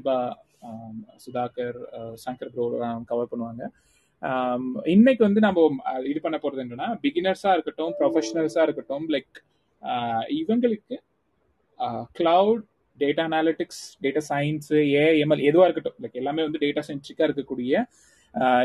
[0.00, 0.16] Deepa
[1.24, 1.78] Sudhakar
[2.24, 2.64] Shankar bro
[3.10, 3.62] cover பண்ணுவாங்க.
[4.94, 5.68] இன்னைக்கு வந்து நம்ம
[6.10, 9.38] இது பண்ண போறது என்னன்னா பிகினர்ஸா இருக்கட்டும் ப்ரொஃபஷனல்ஸா இருக்கட்டும் லைக்
[10.40, 10.96] இவங்களுக்கு
[12.18, 12.64] cloud
[12.98, 14.70] data analytics data science
[15.02, 17.82] AML எதுவாக இருக்கட்டும் லைக் எல்லாமே வந்து டேட்டா சென்ட்ரிக்காக இருக்கக்கூடிய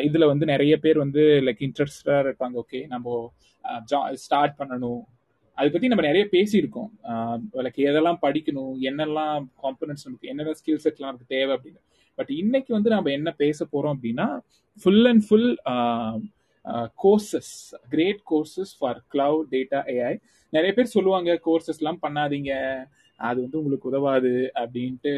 [0.07, 2.55] இதில் வந்து நிறைய பேர் வந்து லைக் இன்ட்ரெஸ்டாக இருப்பாங்க.
[2.63, 3.15] ஓகே நம்ம
[4.25, 5.01] ஸ்டார்ட் பண்ணணும்.
[5.57, 6.89] அதை பற்றி நம்ம நிறைய பேசியிருக்கோம்.
[7.65, 11.81] லைக் எதெல்லாம் படிக்கணும் என்னெல்லாம் காம்பனன்ஸ் நமக்கு என்னென்ன ஸ்கில் செட்லாம் நமக்கு தேவை அப்படின்னு.
[12.19, 14.27] பட் இன்னைக்கு வந்து நம்ம என்ன பேச போகிறோம் அப்படின்னா
[14.83, 15.49] full and full
[17.03, 17.53] courses
[17.93, 20.13] great courses for cloud data AI
[20.53, 22.51] நிறைய பேர் சொல்லுவாங்க கோர்சஸ்லாம் பண்ணாதீங்க
[23.19, 24.31] அது வந்து உங்களுக்கு உதவாது
[24.61, 25.11] அப்படின்ட்டு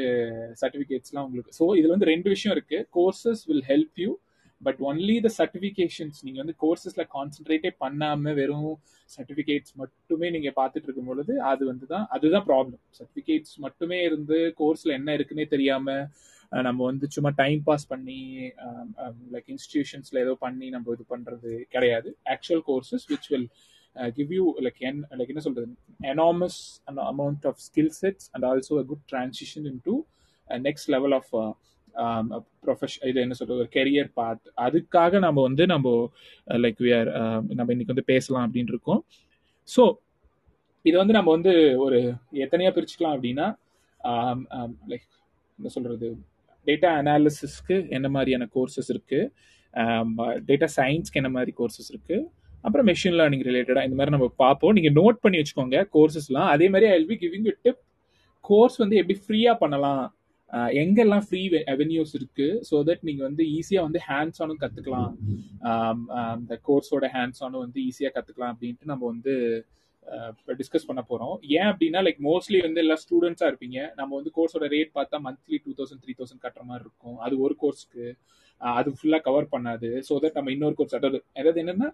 [0.61, 1.51] சர்டிஃபிகேட்ஸ்லாம் உங்களுக்கு.
[1.59, 2.79] ஸோ இதில் வந்து ரெண்டு விஷயம் இருக்கு.
[2.97, 4.11] Courses will help you
[4.61, 8.71] but only the certifications நீங்கள் வந்து கோர்சஸில் கான்சென்ட்ரேட்டே பண்ணாமல் வெறும்
[9.09, 14.97] சர்டிஃபிகேட்ஸ் மட்டுமே நீங்கள் பார்த்துட்டு இருக்கும் பொழுது அது வந்து தான் அதுதான் ப்ராப்ளம் சர்டிஃபிகேட்ஸ் மட்டுமே இருந்து கோர்ஸில்
[14.99, 16.03] என்ன இருக்குன்னே தெரியாமல்
[16.51, 18.19] நம்ம வந்து சும்மா டைம் பாஸ் பண்ணி
[19.33, 22.09] லைக் இன்ஸ்டிடியூஷன்ஸில் ஏதோ பண்ணி நம்ம இது பண்ணுறது கிடையாது.
[22.33, 23.47] Actual courses which will
[24.17, 25.67] give you like N like என்ன சொல்றது?
[26.13, 29.15] Enormous and amount of skill sets and also a good
[29.71, 29.95] into
[30.47, 31.31] in next next level of
[31.95, 32.25] um,
[32.63, 35.93] profession இது என்ன சொல்றது ஒரு கெரியர் பாத் அதுக்காக நம்ம வந்து நம்ம
[36.47, 37.09] லைக் விஆர்
[37.55, 39.01] நம்ம இன்னைக்கு வந்து பேசலாம் அப்படின்னு இருக்கோம்.
[39.69, 39.83] ஸோ
[40.85, 41.53] இது வந்து நம்ம வந்து
[41.85, 41.99] ஒரு
[42.45, 43.47] எத்தனையா பிரிச்சுக்கலாம் அப்படின்னா
[44.91, 45.07] லைக்
[45.59, 46.09] என்ன சொல்றது
[46.67, 49.19] டேட்டா அனாலிசிஸ்க்கு என்ன மாதிரியான கோர்சஸ் இருக்கு
[50.49, 52.17] டேட்டா சயின்ஸ்க்கு என்ன மாதிரி கோர்சஸ் இருக்கு
[52.63, 54.73] அப்புறம் மெஷின் லேர்னிங் ரிலேட்டடாக இந்த மாதிரி நம்ம பார்ப்போம்.
[54.77, 57.81] நீங்கள் நோட் பண்ணி வச்சுக்கோங்க கோர்சஸ்லாம் அதே மாதிரி I will be giving you tip
[58.45, 60.03] course வந்து எப்படி ஃப்ரீயாக பண்ணலாம்
[60.81, 61.41] எங்கெல்லாம் ஃப்ரீ
[61.73, 65.11] அவென்யூஸ் இருக்கு ஸோ தட் நீங்கள் வந்து ஈஸியாக வந்து ஹேண்ட்ஸ் ஆனும் கற்றுக்கலாம்
[66.41, 69.33] இந்த கோர்ஸோட ஹேண்ட்ஸ் ஆனும் வந்து ஈஸியாக கற்றுக்கலாம் அப்படின்ட்டு நம்ம வந்து
[70.59, 73.79] டிஸ்கஸ் பண்ண போகிறோம் ஏன் அப்படின்னா லைக் மோஸ்ட்லி வந்து எல்லா ஸ்டூடெண்ட்ஸாக இருப்பீங்க.
[73.99, 77.17] நம்ம வந்து கோர்ஸோட ரேட் பார்த்தா monthly two thousand three thousand கட்டுற மாதிரி இருக்கும்.
[77.25, 78.05] அது ஒரு கோர்ஸ்க்கு
[78.61, 79.89] அது ஃபுல்லாக கவர் பண்ணாது.
[80.07, 81.89] ஸோ தட் நம்ம இன்னொரு கோர்ஸ் அதாவது அதாவது என்னன்னா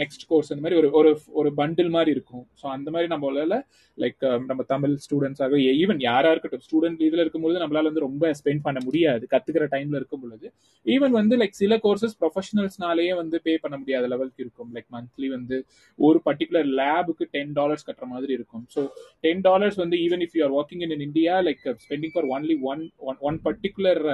[0.00, 1.10] நெக்ஸ்ட் கோர்ஸ் அந்த மாதிரி ஒரு ஒரு
[1.40, 2.44] ஒரு பண்டில் மாதிரி இருக்கும்.
[2.60, 3.56] ஸோ அந்த மாதிரி நம்மளால
[3.98, 8.30] லைக் um, நம்ம தமிழ் ஸ்டூடெண்ட்ஸாக ஈவன் e, யாரா இருக்கட்டும் ஸ்டூடெண்ட் இதில் இருக்கும்பொழுது நம்மளால வந்து ரொம்ப
[8.40, 10.46] ஸ்பெண்ட் பண்ண முடியாது கத்துக்கிற டைம்ல இருக்கும் பொழுது.
[10.86, 14.70] ஈவன் வந்து லைக் சில கோர்சஸ் ப்ரொஃபஷனல்ஸ்னாலேயே வந்து பே பண்ண முடியாத லெவலுக்கு இருக்கும்.
[14.76, 15.58] லைக் மந்த்லி வந்து
[15.98, 18.64] ஒரு பர்டிகுலர் லேபுக்கு டென் டாலர்ஸ் கட்டுற மாதிரி இருக்கும்.
[18.76, 18.82] ஸோ
[19.24, 22.84] டென் டாலர்ஸ் வந்து even if you are working in India like spending for only one
[23.22, 24.04] one particular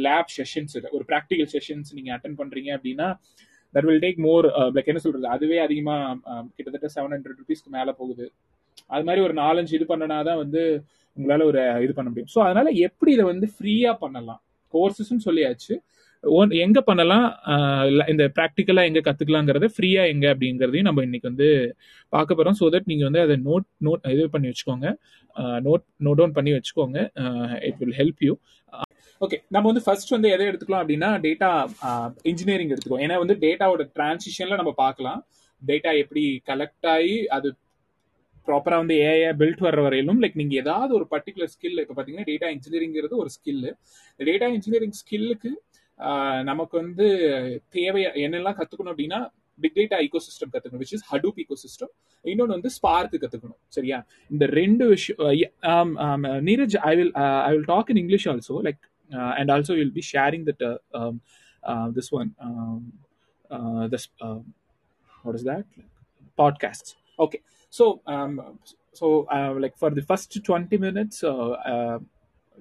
[0.00, 3.08] lab sessions ஒரு ப்ராக்டிக்கல் செஷன்ஸ் நீங்க அட்டன் பண்றீங்க அப்படின்னா
[3.74, 4.46] that will take more
[4.76, 5.26] like என்ன சொல்றது?
[5.36, 5.96] அதுவே அதிகமா
[6.56, 8.26] கிட்டத்தட்ட செவன் ஹண்ட்ரட் ருபீஸ்க்கு மேல போகுது.
[8.94, 10.62] அது மாதிரி ஒரு நாலஞ்சு இது பண்ணனா தான் வந்து
[11.16, 12.32] உங்களால ஒரு இது பண்ண முடியும்.
[12.34, 14.40] ஸோ அதனால எப்படி இதை வந்து ஃப்ரீயா பண்ணலாம்?
[14.74, 15.74] கோர்சஸ்ன்னு சொல்லியாச்சு.
[16.64, 17.26] எங்க பண்ணலாம்?
[18.12, 21.48] இந்த ப்ராக்டிக்கலா எங்க கத்துக்கலாங்கிறத ஃப்ரீயா எங்க அப்படிங்கிறதையும் நம்ம இன்னைக்கு வந்து
[22.14, 22.56] பார்க்க போறோம்.
[22.60, 24.88] ஸோ தட் நீங்க வந்து அதை நோட் நோட் இது பண்ணி வச்சுக்கோங்க.
[25.66, 26.98] நோட் நோட் டவுன் பண்ணி வச்சுக்கோங்க.
[27.68, 28.34] It will help you
[29.20, 31.48] okay நம்ம வந்து ஃபர்ஸ்ட் வந்து எதை எடுத்துக்கலாம் அப்படின்னா டேட்டா
[32.30, 35.20] இன்ஜினியரிங் எடுத்துக்கோ ஏன்னா வந்து டேட்டாவோட டிரான்சிஷன்ல நம்ம பார்க்கலாம்.
[35.62, 37.48] டேட்டா எப்படி கலெக்ட் ஆகி அது
[38.48, 42.48] ப்ராப்பராக வந்து ஏஐ பில்ட் வர்ற வரையிலும் லைக் நீங்கள் ஏதாவது ஒரு பர்டிகுலர் ஸ்கில் இப்போ பார்த்தீங்கன்னா டேட்டா
[42.54, 43.70] இன்ஜினியரிங்கிறது ஒரு ஸ்கில்லு
[44.20, 45.50] டேட்டா இன்ஜினியரிங் ஸ்கில்லுக்கு
[46.44, 47.06] நமக்கு வந்து
[47.76, 49.20] தேவை என்னெல்லாம் கற்றுக்கணும் அப்படின்னா
[49.58, 51.92] பிக் டேட்டா ஈகோ சிஸ்டம் கற்றுக்கணும் which is Hadoop ecosystem
[52.24, 53.98] இன்னொன்று வந்து ஸ்பார்க் கற்றுக்கணும் சரியா?
[54.30, 55.20] இந்த ரெண்டு விஷயம்
[56.48, 57.12] Neeraj I will
[57.46, 58.80] I will talk in English also like
[59.14, 61.20] Uh, and also you'll be sharing the um,
[61.64, 62.92] uh, this one um,
[63.50, 64.52] uh, this um,
[65.22, 65.64] what is that?
[66.38, 66.94] Podcasts.
[67.18, 67.40] Okay.
[67.70, 68.58] So um,
[68.92, 71.98] so uh, like for the first 20 minutes uh, uh,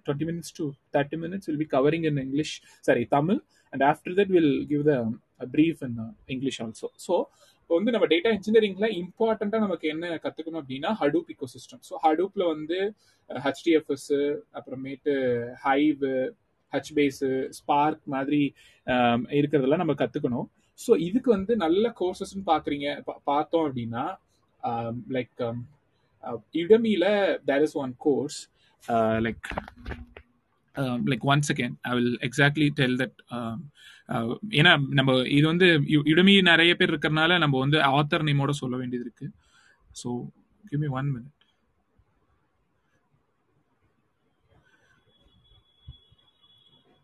[0.06, 3.40] 20 minutes to 30 minutes we'll be covering in english sorry tamil.
[3.72, 5.00] And after that we'll give the
[5.40, 5.94] a brief in
[6.28, 6.90] english also.
[6.98, 7.30] So
[7.70, 12.44] இப்போ வந்து நம்ம data இன்ஜினியரிங்ல இம்பார்ட்டண்டா நமக்கு என்ன கத்துக்கணும் அப்படின்னா Hadoop ecosystem so ஹடூப்ல
[12.48, 12.78] வந்து
[13.30, 14.12] HDFS
[14.54, 15.14] அப்புறமேட்டு
[15.66, 16.06] ஹைவ்
[16.74, 18.42] ஹச் பேஸு ஸ்பார்க் மாதிரி
[19.30, 20.48] இருக்கிறதெல்லாம் நம்ம கத்துக்கணும்.
[20.80, 22.88] ஸோ இதுக்கு வந்து நல்ல கோர்சஸ்ன்னு பார்க்குறீங்க
[23.24, 24.06] பார்த்தோம் அப்படின்னா
[25.10, 25.44] like
[26.54, 27.06] இடமியில
[27.46, 28.40] there is one course
[29.20, 29.48] like
[31.12, 33.18] like once again I will exactly tell that
[34.52, 35.68] ஏன்னா நம்ம இது வந்து
[36.12, 39.28] இடுமி நிறைய பேர் இருக்கிறனால நம்ம வந்து ஆத்தர் நேமோட சொல்ல வேண்டியது இருக்கு.
[40.02, 40.10] So
[40.64, 41.34] give me one minute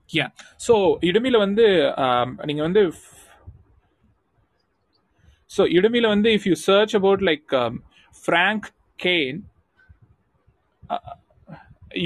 [0.10, 0.26] yeah
[0.68, 1.66] so இடுமியில் வந்து
[2.06, 2.84] um, நீங்கள் வந்து
[5.52, 7.52] ஸோ இடமில வந்து if you search about like
[8.24, 8.68] Frank
[9.00, 9.40] Kane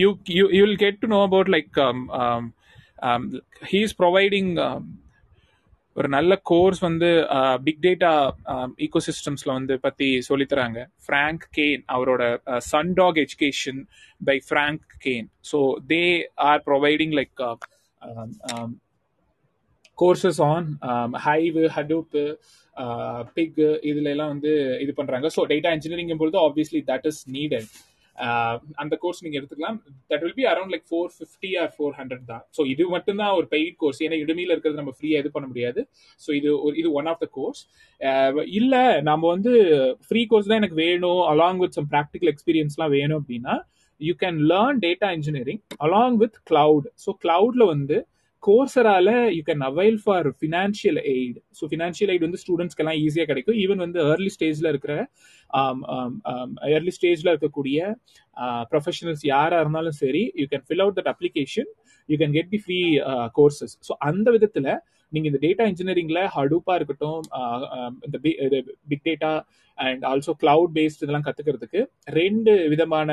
[0.02, 2.54] you you you will get to know about like um, um,
[3.10, 3.24] um,
[3.72, 4.86] he is providing um,
[5.96, 7.08] ஒரு நல்ல course வந்து
[7.66, 8.12] big data
[8.86, 10.80] ஈகோசிஸ்டம்ஸ்ல வந்து பத்தி சொல்லித்தராங்க.
[11.06, 12.24] ஃப்ராங்க் கேன் அவரோட
[12.72, 13.80] Sundog education
[14.22, 15.60] by Frank Kane so
[15.94, 16.02] they
[16.50, 17.44] are providing like
[19.98, 20.68] courses on
[21.26, 22.24] Hive Hadoop
[23.40, 23.60] big
[23.92, 24.54] இதுல எல்லாம் வந்து
[24.86, 25.28] இது பண்றாங்க.
[25.38, 27.70] ஸோ டேட்டா இன்ஜினியரிங் பொழுது ஆப்வியஸ்லி தட் இஸ் நீடட்
[28.82, 29.78] அந்த கோர்ஸ் நீங்க எடுத்துக்கலாம்.
[30.12, 32.44] That will be around like four fifty or four hundred தான்.
[32.58, 35.84] ஸோ இது மட்டும்தான் ஒரு பெய்ட் கோர்ஸ் ஏன்னா இடுமையில இருக்கிறது நம்ம ஃப்ரீயா இது பண்ண முடியாது.
[36.22, 37.62] ஸோ இது ஒரு இது ஒன் ஆஃப் த கோர்ஸ்
[38.60, 38.76] இல்ல
[39.10, 39.54] நம்ம வந்து
[40.10, 43.56] ஃப்ரீ கோர்ஸ் தான் எனக்கு வேணும் அலாங் வித் சம் ப்ராக்டிக்கல் எக்ஸ்பீரியன்ஸ்லாம் வேணும் அப்படின்னா
[44.02, 47.98] you can learn data engineering along with cloud so கிளவுட்ல வந்து
[48.48, 53.58] கோர்சரால you can avail for financial aid so financial aid வந்து ஸ்டூடெண்ட்ஸ்க்கெல்லாம் ஈஸியாக கிடைக்கும்.
[53.64, 54.94] ஈவன் வந்து ஏர்லி ஸ்டேஜில் இருக்கிற
[56.76, 57.80] ஏர்லி ஸ்டேஜில் இருக்கக்கூடிய
[58.74, 61.70] ப்ரொஃபஷனல்ஸ் யாராக இருந்தாலும் சரி you can fill out that application
[62.10, 62.80] you can get the free
[63.40, 64.72] courses so அந்த விதத்தில்
[65.12, 67.22] நீங்கள் இந்த டேட்டா இன்ஜினியரிங்கில் ஹடூப்பாக இருக்கட்டும்
[68.08, 68.18] இந்த
[68.92, 69.32] big data
[69.78, 71.82] and also cloud based இதெல்லாம் கற்றுக்கிறதுக்கு
[72.20, 73.12] ரெண்டு விதமான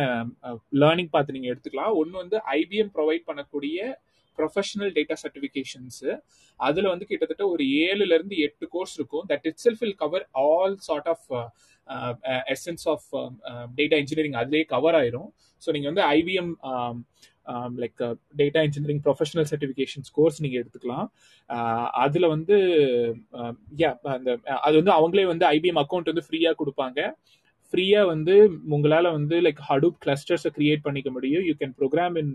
[0.82, 1.92] லேர்னிங் பார்த்து நீங்கள் எடுத்துக்கலாம்.
[2.00, 3.78] ஒன்று வந்து ஐபிஎம் ப்ரொவைட் பண்ணக்கூடிய
[4.38, 6.00] ப்ரொஃபஷனல் டேட்டா சர்டிஃபிகேஷன்ஸ்
[6.60, 9.26] அதில் வந்து கிட்டத்தட்ட ஒரு ஏழுல இருந்து எட்டு கோர்ஸ் இருக்கும்.
[9.32, 11.28] That itself will cover all sort of
[12.54, 13.08] essence of
[13.78, 15.31] data engineering அதுலேயே கவர் ஆயிரும்.
[15.62, 16.52] ஸோ நீங்கள் வந்து IBM
[17.82, 18.02] like
[18.40, 21.06] data engineering professional certifications course நீங்கள் எடுத்துக்கலாம்.
[21.50, 22.56] Uh, அதில் வந்து
[23.38, 24.31] um, யா அந்த
[24.66, 27.00] அது வந்து அவங்களே வந்து ஐபிஎம் அக்கௌண்ட் வந்து ஃப்ரீயாக கொடுப்பாங்க.
[27.72, 28.34] ஃப்ரீயாக வந்து
[28.76, 31.44] உங்களால் வந்து லைக் ஹடூப் கிளஸ்டர்ஸை கிரியேட் பண்ணிக்க முடியும்.
[31.48, 32.32] You can program in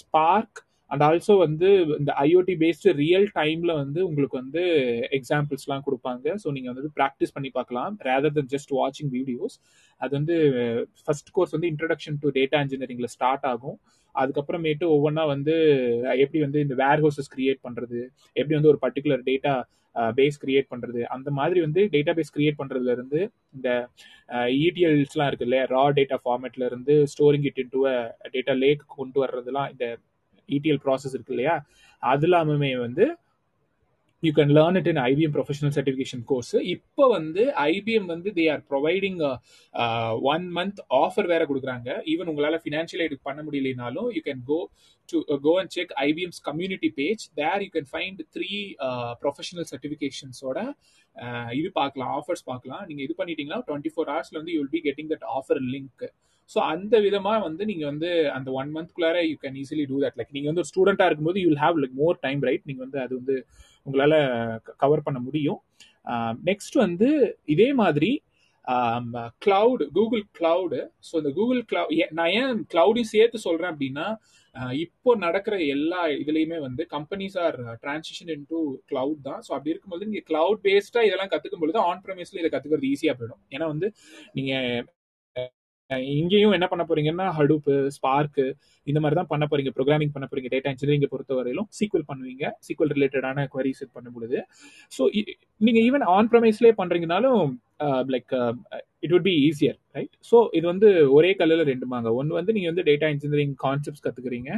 [0.00, 0.60] Spark
[0.92, 1.68] and also வந்து
[2.00, 4.62] இந்த ஐஓடி பேஸ்டு ரியல் டைம்ல வந்து உங்களுக்கு வந்து
[5.18, 6.34] எக்ஸாம்பிள்ஸ்லாம் கொடுப்பாங்க.
[6.42, 7.94] ஸோ நீங்கள் வந்து ப்ராக்டிஸ் பண்ணி பார்க்கலாம்.
[8.08, 9.56] ரேதர் தென் ஜஸ்ட் வாட்சிங் வீடியோஸ்
[10.00, 10.36] அது வந்து
[11.04, 13.78] ஃபர்ஸ்ட் கோர்ஸ் வந்து இன்ட்ரடக்ஷன் டு டேட்டா இன்ஜினியரிங்ல ஸ்டார்ட் ஆகும்.
[14.14, 15.54] அதுக்கப்புறமேட்டு ஒவ்வொன்றா வந்து
[16.22, 18.00] எப்படி வந்து இந்த வேர் ஹவுசஸ் கிரியேட் பண்ணுறது
[18.36, 19.54] எப்படி வந்து ஒரு பர்டிகுலர் டேட்டா
[20.18, 23.20] பேஸ் கிரியேட் பண்ணுறது அந்த மாதிரி வந்து டேட்டா பேஸ் கிரியேட் பண்ணுறதுலேருந்து
[23.56, 23.68] இந்த
[24.66, 25.64] இடிஎல்ஸ்லாம் இருக்கு இல்லையா?
[25.74, 27.80] Raw data ஃபார்மேட்லேருந்து storing it into
[28.36, 29.86] data lake கொண்டு வர்றதுலாம் இந்த
[30.48, 31.56] இடிஎல் ப்ராசஸ் இருக்கு இல்லையா?
[32.02, 33.06] அது இல்லாமமே வந்து
[34.22, 38.62] you can learn it in IBM professional certification course இப்போ வந்து ஐபிஎம் வந்து they are
[38.72, 39.18] providing
[40.32, 41.88] one month offer வேற கொடுக்குறாங்க.
[42.12, 44.58] ஈவன் உங்களால் ஃபினான்ஷியல் ஐடி பண்ண முடியலனாலும் you can go
[45.08, 48.50] to go and check IBM's community page there you can find three
[49.24, 50.58] professional சர்டிஃபிகேஷன்ஸோட
[51.60, 52.84] இது பார்க்கலாம் ஆஃபர்ஸ் பார்க்கலாம்.
[52.90, 56.04] நீங்கள் இது பண்ணிட்டீங்கன்னா டுவெண்ட்டி ஃபோர் ஹவர்ஸ்ல வந்து you will be getting that offer link
[56.52, 60.34] so அந்த விதமாக வந்து நீங்கள் வந்து அந்த one மந்த்குள்ளார you can easily do that like
[60.36, 63.14] நீங்கள் வந்து ஒரு ஸ்டூடெண்ட்டாக இருக்கும்போது you will have like more time right நீங்கள் வந்து அது
[63.20, 63.36] வந்து
[63.86, 64.18] உங்களால்
[64.82, 65.60] கவர் பண்ண முடியும்.
[66.50, 67.08] நெக்ஸ்ட் வந்து
[67.54, 68.12] இதே மாதிரி
[69.44, 74.06] கிளவுடு கூகுள் கிளவுடு ஸோ இந்த கூகுள் கிளவு நான் ஏன் கிளவுடையும் சேர்த்து சொல்கிறேன் அப்படின்னா
[74.84, 78.58] இப்போ நடக்கிற எல்லா இதுலேயுமே வந்து companies are transition in to
[78.90, 79.40] cloud தான்.
[79.46, 83.42] ஸோ அப்படி இருக்கும்போது நீங்கள் கிளவுட் பேஸ்டாக இதெல்லாம் கற்றுக்கும் பொழுது ஆன் ப்ரமிஸ்ல இதை கற்றுக்கிறது ஈஸியாக போயிடும்.
[83.54, 83.88] ஏன்னா வந்து
[84.38, 84.84] நீங்கள்
[86.18, 88.44] இங்கேயும் என்ன பண்ண போறீங்கன்னா ஹடூப்பு ஸ்பார்க்கு
[88.86, 89.72] இந்த மாதிரி தான் பண்ண போறீங்க.
[89.76, 90.50] ப்ரோக்ராமிங் பண்ண போறீங்க.
[90.54, 92.44] டேட்டா இன்ஜினியரிங் பொறுத்த வரையிலும் சீக்வல் பண்ணுவீங்க.
[92.66, 94.46] சீக்வல் ரிலேட்டடான குவரிஸ் இது பண்ணும்
[94.96, 95.04] ஸோ
[95.66, 97.42] நீங்க ஈவன் ஆன் ப்ரமைஸ்லேயே பண்றீங்கனாலும்
[98.14, 98.32] like
[99.04, 102.68] it would be easier right so இது வந்து ஒரே கல்லில் ரெண்டு மாங்க ஒன்று வந்து நீங்க
[102.72, 104.50] வந்து டேட்டா இன்ஜினியரிங் கான்செப்ட்ஸ் கத்துக்கிறீங்க.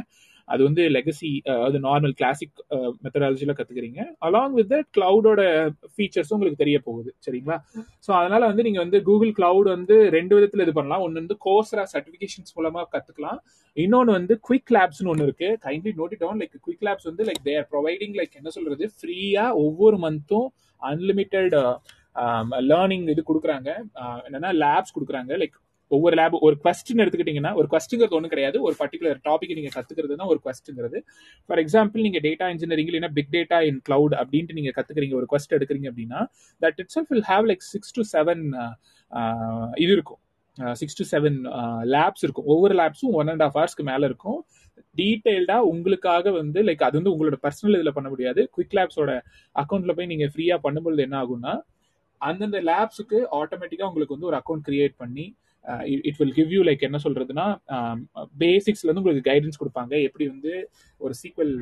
[0.53, 1.29] அது வந்து லெகசி
[1.67, 2.57] அது நார்மல் கிளாசிக்
[3.03, 5.41] மெத்தடாலஜியில் கற்றுக்கிறீங்க அலாங் வித் தட் கிளவுடோட
[5.93, 7.11] ஃபீச்சர்ஸும் உங்களுக்கு தெரிய போகுது.
[7.25, 7.57] சரிங்களா?
[8.05, 11.03] ஸோ அதனால வந்து நீங்கள் வந்து கூகுள் கிளவுட் வந்து ரெண்டு விதத்தில் இது பண்ணலாம்.
[11.07, 13.41] ஒன்று வந்து கோர்ஸரா சர்டிஃபிகேஷன்ஸ் மூலமாக கற்றுக்கலாம்
[13.77, 15.49] இன்னொன்று வந்து குவிக் லேப்ஸ்னு ஒன்று இருக்கு.
[15.65, 18.85] Kindly note down like quick labs வந்து லைக் தேர் ப்ரொவைடிங் லைக் என்ன சொல்றது?
[18.99, 20.47] ஃப்ரீயாக ஒவ்வொரு மந்த்தும்
[20.81, 21.55] அன்லிமிட்டெட்
[22.71, 23.69] லேர்னிங் இது கொடுக்குறாங்க.
[24.27, 25.31] என்னன்னா லேப்ஸ் கொடுக்குறாங்க.
[25.41, 25.57] லைக்
[25.91, 28.57] ஒவ்வொரு லேப் ஒரு கொஸ்டின் எடுத்துக்கிட்டீங்கன்னா ஒரு கொஸ்டிங்கிறது ஒன்றும் கிடையாது.
[28.67, 30.99] ஒரு பர்டிகுலர் டாபிக் நீங்க கத்துக்கிறது தான் ஒரு கொஸ்டிங்கிறது
[31.49, 35.55] ஃபார் எக்ஸாம்பிள் நீங்க டேட்டா இன்ஜினியரிங் இல்லைன்னா பிக் டேட்டா இன் கிளவுட் அப்படின்ட்டு நீங்க கத்துக்கிறீங்க ஒரு கொஸ்ட்
[35.57, 36.21] எடுக்கிறீங்க அப்படின்னா
[36.61, 38.43] that it's will have like six to seven
[39.83, 40.21] இது இருக்கும்.
[40.81, 41.37] சிக்ஸ் டு செவன்
[41.95, 42.47] லேப்ஸ் இருக்கும்.
[42.53, 44.39] ஒவ்வொரு லேப்ஸும் ஒன் அண்ட் ஆஃப் ஹவர்ஸ்க்கு மேல இருக்கும்.
[44.99, 48.41] டீட்டெயில்டா உங்களுக்காக வந்து லைக் அது வந்து உங்களோட பர்சனல் இதுல பண்ண முடியாது.
[48.55, 49.11] குவிக் லேப்ஸோட
[49.55, 51.53] அக்கௌண்ட்ல போய் நீங்க ஃப்ரீயா பண்ணும்பொழுது என்ன ஆகும்னா
[52.21, 55.25] அந்தந்த லேப்ஸுக்கு ஆட்டோமேட்டிக்கா உங்களுக்கு வந்து ஒரு அக்கௌண்ட் கிரியேட் பண்ணி
[56.09, 57.45] it will give you like என்ன சொல்றதுன்னா
[57.75, 57.97] um,
[58.43, 59.93] பேசிக்ஸ்ல இருந்து உங்களுக்கு கைடன்ஸ் கொடுப்பாங்க.
[60.07, 60.53] எப்படி வந்து
[61.01, 61.53] ஒரு சீக்வல்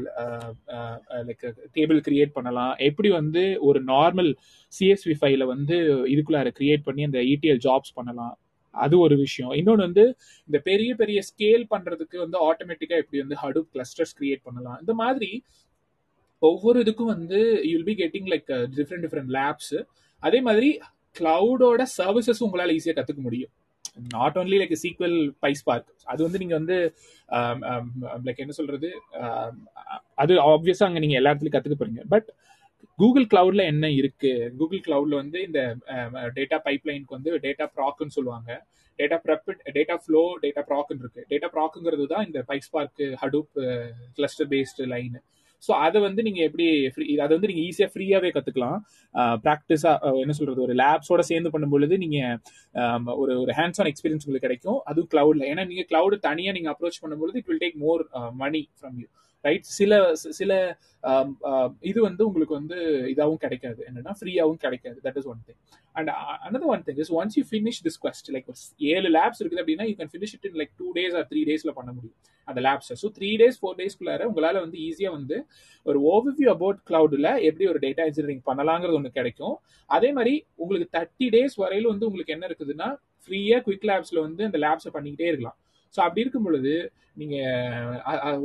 [1.29, 1.45] லைக்
[1.77, 2.73] டேபிள் கிரியேட் பண்ணலாம்.
[2.89, 4.31] எப்படி வந்து ஒரு நார்மல்
[4.73, 5.77] சிஎஸ்வி ஃபைல வந்து
[6.13, 8.35] இதுக்குள்ளார கிரியேட் பண்ணி அந்த இடிஎல் ஜாப்ஸ் பண்ணலாம்.
[8.75, 9.51] அது ஒரு விஷயம்.
[9.59, 10.05] இன்னொன்று வந்து
[10.49, 14.77] இந்த பெரிய பெரிய ஸ்கேல் பண்றதுக்கு வந்து ஆட்டோமேட்டிக்கா எப்படி வந்து ஹடூப் கிளஸ்டர்ஸ் கிரியேட் பண்ணலாம்.
[14.83, 15.31] இந்த மாதிரி
[16.41, 17.39] ஒவ்வொரு இதுக்கும் வந்து
[17.71, 19.75] you'll be getting like different different labs
[20.23, 20.69] அதே மாதிரி
[21.15, 23.53] கிளவுடோட சர்வீசஸ் உங்களால் ஈஸியாக கற்றுக்க முடியும்.
[23.97, 25.17] Not only like SQL
[25.65, 26.77] PySpark அது வந்து நீங்க வந்து
[27.29, 28.89] um, um, um, லைக் என்ன சொல்றது?
[30.15, 32.03] அது ஆப்வியஸா அங்க நீங்க எல்லா இடத்துலயும் கத்துக்க போறீங்க.
[32.09, 32.27] பட்
[32.99, 34.31] கூகுள் கிளவுட்ல என்ன இருக்கு?
[34.57, 35.61] கூகுள் கிளவுட்ல வந்து இந்த
[36.37, 38.49] டேட்டா பைப்லைனுக்கு வந்து டேட்டா ப்ராக்குன்னு சொல்லுவாங்க.
[38.99, 41.21] Dataprep Dataflow data ப்ராக்குன்னு இருக்கு.
[41.31, 43.53] டேட்டா ப்ராக்குங்கிறது தான் இந்த PySpark Hadoop
[44.17, 45.15] cluster based line
[45.67, 48.77] so அதை வந்து நீங்க எப்படி ஃப்ரீ அதை வந்து நீங்க ஈஸியா ஃப்ரீயாவே கத்துக்கலாம்.
[49.45, 49.91] ப்ராக்டிஸா
[50.23, 52.19] என்ன சொல்றது ஒரு லேப்ஸோட சேர்ந்து பண்ணும்பொழுது நீங்க
[53.23, 54.79] ஒரு ஒரு ஹேண்ட்ஸ் ஆன் எக்ஸ்பீரியன்ஸ் உங்களுக்கு கிடைக்கும்.
[54.91, 58.03] அதுவும் கிளவுட்ல ஏன்னா நீங்க கிளவுட் தனியா நீங்க அப்ரோச் பண்ணும்பொழுது it will take more
[58.43, 59.07] money from you
[59.47, 60.01] right சில
[60.39, 60.51] சில
[61.91, 62.77] இது வந்து உங்களுக்கு வந்து
[63.13, 63.79] இதாகவும் கிடைக்காது.
[63.89, 64.97] என்னன்னா ஃப்ரீயாகவும் கிடைக்காது.
[65.05, 65.59] That is one thing
[65.99, 66.11] and
[66.47, 68.47] another one thing is once you finish this quest like
[68.93, 71.75] ஏழு லேப்ஸ் இருக்குது அப்படின்னா you can finish it in like two days or three டேஸில்
[71.79, 75.37] பண்ண முடியும் அந்த லேப்ஸை ஸோ த்ரீ டேஸ் ஃபோர் டேஸ்க்குள்ளார உங்களால் வந்து ஈஸியாக வந்து
[75.85, 79.55] ஒரு ஓவர்வியூ அபவுட் கிளவுடில் எப்படி ஒரு டேட்டா இன்ஜினியரிங் பண்ணலாங்கிறது ஒன்று கிடைக்கும்.
[79.89, 80.33] அதே மாதிரி
[80.63, 82.89] உங்களுக்கு தேர்ட்டி டேஸ் வரையிலும் வந்து உங்களுக்கு என்ன இருக்குதுன்னா
[83.25, 85.57] ஃப்ரீயாக குவிக் லேப்ஸில் வந்து அந்த லேப்ஸை பண்ணிக்கிட்டே இருக்கலாம்.
[85.95, 86.73] ஸோ அப்படி இருக்கும் பொழுது
[87.21, 87.35] நீங்க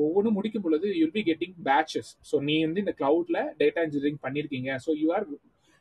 [0.06, 4.72] ஒவ்வொன்றும் முடிக்கும் பொழுது you'll be getting badges so நீ வந்து இந்த கிளவுட்ல டேட்டா இன்ஜினியரிங் பண்ணியிருக்கீங்க.
[4.86, 5.26] ஸோ யூ ஆர்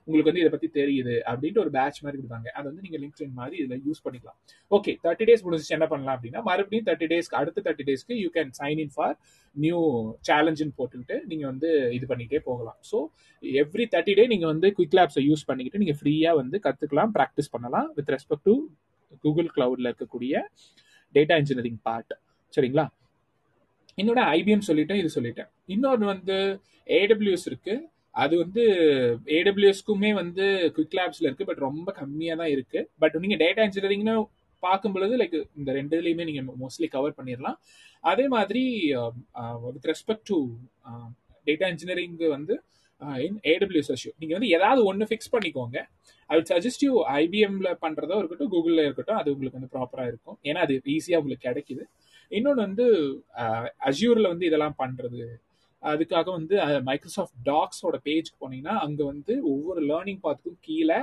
[0.07, 2.49] உங்களுக்கு வந்து இதை பத்தி தெரியுது அப்படின்ட்டு ஒரு பேட்ச் மாதிரி கொடுத்தாங்க.
[2.57, 4.37] அதை வந்து நீங்க லிங்க் மாதிரி இதுல யூஸ் பண்ணிக்கலாம்.
[4.71, 5.73] ஓகே தேர்ட்டி டேஸ் முடிஞ்சிச்சு.
[5.77, 9.15] என்ன பண்ணலாம் அப்படின்னா மறுபடியும் தேர்ட்டி டேஸ்க்கு அடுத்த தேர்ட்டி டேஸ்க்கு you can sign in for
[9.55, 9.79] new
[10.29, 12.79] சேலஞ்சுன்னு போட்டுக்கிட்டு நீங்க வந்து இது பண்ணிக்கிட்டே போகலாம்.
[12.91, 12.99] ஸோ
[13.63, 17.89] எவ்ரி தேர்ட்டி டே நீங்க வந்து குவிக் லேப்ஸை யூஸ் பண்ணிக்கிட்டு நீங்க ஃப்ரீயா வந்து கத்துக்கலாம் ப்ராக்டிஸ் பண்ணலாம்.
[17.99, 18.55] வித் ரெஸ்பெக்ட் டு
[19.25, 20.35] கூகுள் கிளவுட்ல இருக்கக்கூடிய
[21.17, 22.13] டேட்டா இன்ஜினியரிங் பார்ட்
[22.53, 22.85] சரிங்களா?
[24.01, 25.49] என்னோட ஐபிஎம் சொல்லிட்டேன் இது சொல்லிட்டேன்.
[25.73, 26.35] இன்னொன்று வந்து
[26.97, 27.75] ஏடபிள்யூஎஸ் இருக்கு.
[28.23, 28.63] அது வந்து
[29.37, 30.45] ஏடபிள்யூஎஸ்க்குமே வந்து
[30.75, 32.79] குவிக் லேப்ஸ்ல இருக்கு பட் ரொம்ப கம்மியாக தான் இருக்கு.
[33.03, 34.15] பட் நீங்க டேட்டா இன்ஜினியரிங்னு
[34.63, 37.57] பார்க்கும் பொழுது லைக் இந்த ரெண்டுலையுமே நீங்க மோஸ்ட்லி கவர் பண்ணிடலாம்
[38.03, 38.63] அதே மாதிரி
[39.65, 40.37] with respect to
[41.47, 42.55] data engineering வந்து
[43.25, 45.77] இன் ஏடபிள்யூஎஸ் அஷ்யூ நீங்கள் வந்து ஏதாவது ஒன்று ஃபிக்ஸ் பண்ணிக்கோங்க.
[46.29, 50.37] ஐ விட் சஜஸ்ட் யூ ஐபிஎம்ல பண்ணுறதோ இருக்கட்டும் கூகுளில் இருக்கட்டும் அது உங்களுக்கு வந்து ப்ராப்பராக இருக்கும்.
[50.49, 51.83] ஏன்னா அது ஈஸியாக உங்களுக்கு கிடைக்குது.
[52.37, 52.85] இன்னொன்று வந்து
[53.89, 55.23] அஜூரில் வந்து இதெல்லாம் பண்ணுறது
[55.83, 56.55] அதுக்காக வந்து
[56.89, 60.99] மைக்ரோசாஃப்ட் டாக்ஸோட பேஜ்க்கு போனீங்கன்னா அங்கே வந்து ஒவ்வொரு லேர்னிங் பாத்துக்கும் கீழே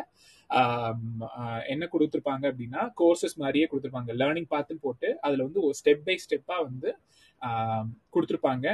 [1.73, 4.13] என்ன கொடுத்துருப்பாங்க அப்படின்னா கோர்சஸ் மாதிரியே கொடுத்துருப்பாங்க.
[4.21, 6.91] லேர்னிங் பாத்துன்னு போட்டு அதில் வந்து ஒரு ஸ்டெப் பை ஸ்டெப்பாக வந்து
[8.15, 8.67] கொடுத்துருப்பாங்க.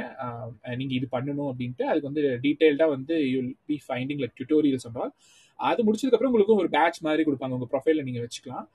[0.81, 1.85] நீங்கள் இது பண்ணணும் அப்படின்ட்டு.
[1.91, 5.13] அதுக்கு வந்து டீட்டெயில்டாக வந்து you'll be finding like tutorials all
[5.59, 7.55] அது முடிச்சதுக்கப்புறம் உங்களுக்கு ஒரு பேட்ச் மாதிரி கொடுப்பாங்க.
[7.57, 8.67] உங்கள் ப்ரொஃபைலில் நீங்கள் வச்சுக்கலாம்.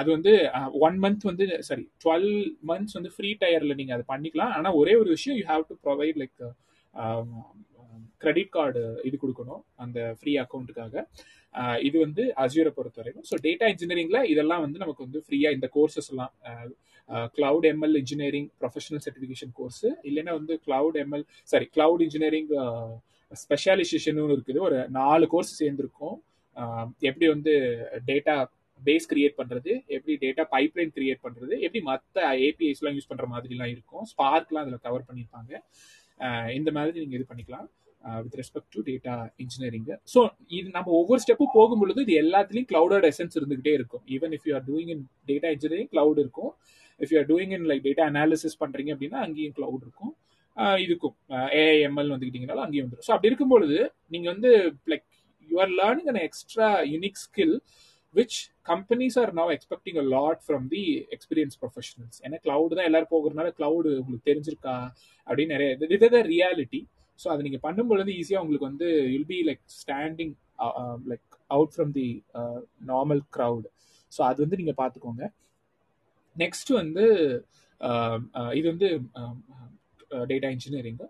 [0.00, 0.32] அது வந்து
[0.86, 2.30] ஒன் மந்த் வந்து சாரி டுவெல்
[2.70, 4.52] மந்த்ஸ் வந்து ஃப்ரீ டயரில் நீங்கள் அதை பண்ணிக்கலாம்.
[4.58, 6.44] ஆனால் ஒரே ஒரு விஷயம் you have to provide like
[8.22, 11.04] credit card இது கொடுக்கணும் அந்த ஃப்ரீ அக்கௌண்ட்டுக்காக
[11.88, 13.26] இது வந்து அசியூரை பொறுத்தவரைக்கும்.
[13.30, 16.32] ஸோ டேட்டா இன்ஜினியரிங்கில் இதெல்லாம் வந்து நமக்கு வந்து ஃப்ரீயாக இந்த கோர்சஸ் எல்லாம்
[17.36, 22.48] cloud ML engineering professional certification course இல்லைன்னா வந்து cloud ML sorry cloud engineering
[23.42, 24.60] ஸ்பெஷலைசேஷனும் இருக்குது.
[24.68, 26.16] ஒரு நாலு கோர்ஸ் சேர்ந்துருக்கும்.
[27.08, 27.52] எப்படி வந்து
[28.08, 28.34] டேட்டா
[28.80, 34.04] பேஸ் கிரியேட் பண்றது எப்படி டேட்டா பைப்லைன் கிரியேட் பண்றது எப்படி மற்ற ஏபிஐஸ்லாம் யூஸ் பண்ற மாதிரிலாம் இருக்கும்.
[34.12, 35.52] ஸ்பார்க்லாம் அதில் கவர் பண்ணியிருப்பாங்க.
[36.58, 37.68] இந்த மாதிரி நீங்க இது பண்ணிக்கலாம்.
[38.24, 40.20] With respect to data engineering so
[40.58, 44.02] இது நம்ம ஒவ்வொரு ஸ்டெப்பும் போகும்பொழுது இது எல்லாத்துலேயும் கிளவுடோட எசன்ஸ் இருந்துகிட்டே இருக்கும்.
[44.16, 46.52] Even if you are doing in data engineering cloud இருக்கும்.
[47.04, 50.12] If you are doing in like data analysis பண்ணுறீங்க அப்படின்னா அங்கேயும் கிளவுட் இருக்கும்.
[50.84, 51.14] இதுக்கும்
[51.60, 53.76] ஏஐஎம்எல் வந்துக்கிட்டீங்கனாலும் அங்கேயும் வந்துடும் ஸோ அப்படி இருக்கும்பொழுது
[54.14, 54.50] நீங்கள் வந்து
[54.92, 55.06] like
[55.48, 57.54] you are learning an extra unique skill
[58.14, 58.38] which
[58.70, 60.82] companies are now expecting a lot from the
[61.16, 64.74] experience professionals ஏன்னா கிளவுட் தான் எல்லாரும் போகிறதுனால கிளவுடு உங்களுக்கு தெரிஞ்சிருக்கா?
[65.28, 66.80] அப்படின்னு நிறைய இது த ரியாலிட்டி
[67.20, 70.34] ஸோ அதை நீங்கள் பண்ணும்பொழுது ஈஸியாக உங்களுக்கு வந்து will be like standing
[71.12, 71.26] like
[71.56, 72.08] out from the
[72.92, 73.66] normal crowd
[74.12, 75.24] so அது வந்து நீங்கள் பார்த்துக்கோங்க.
[76.36, 77.04] நெக்ஸ்ட் வந்து
[78.58, 78.88] இது வந்து
[80.30, 81.02] டேட்டா இன்ஜினியரிங்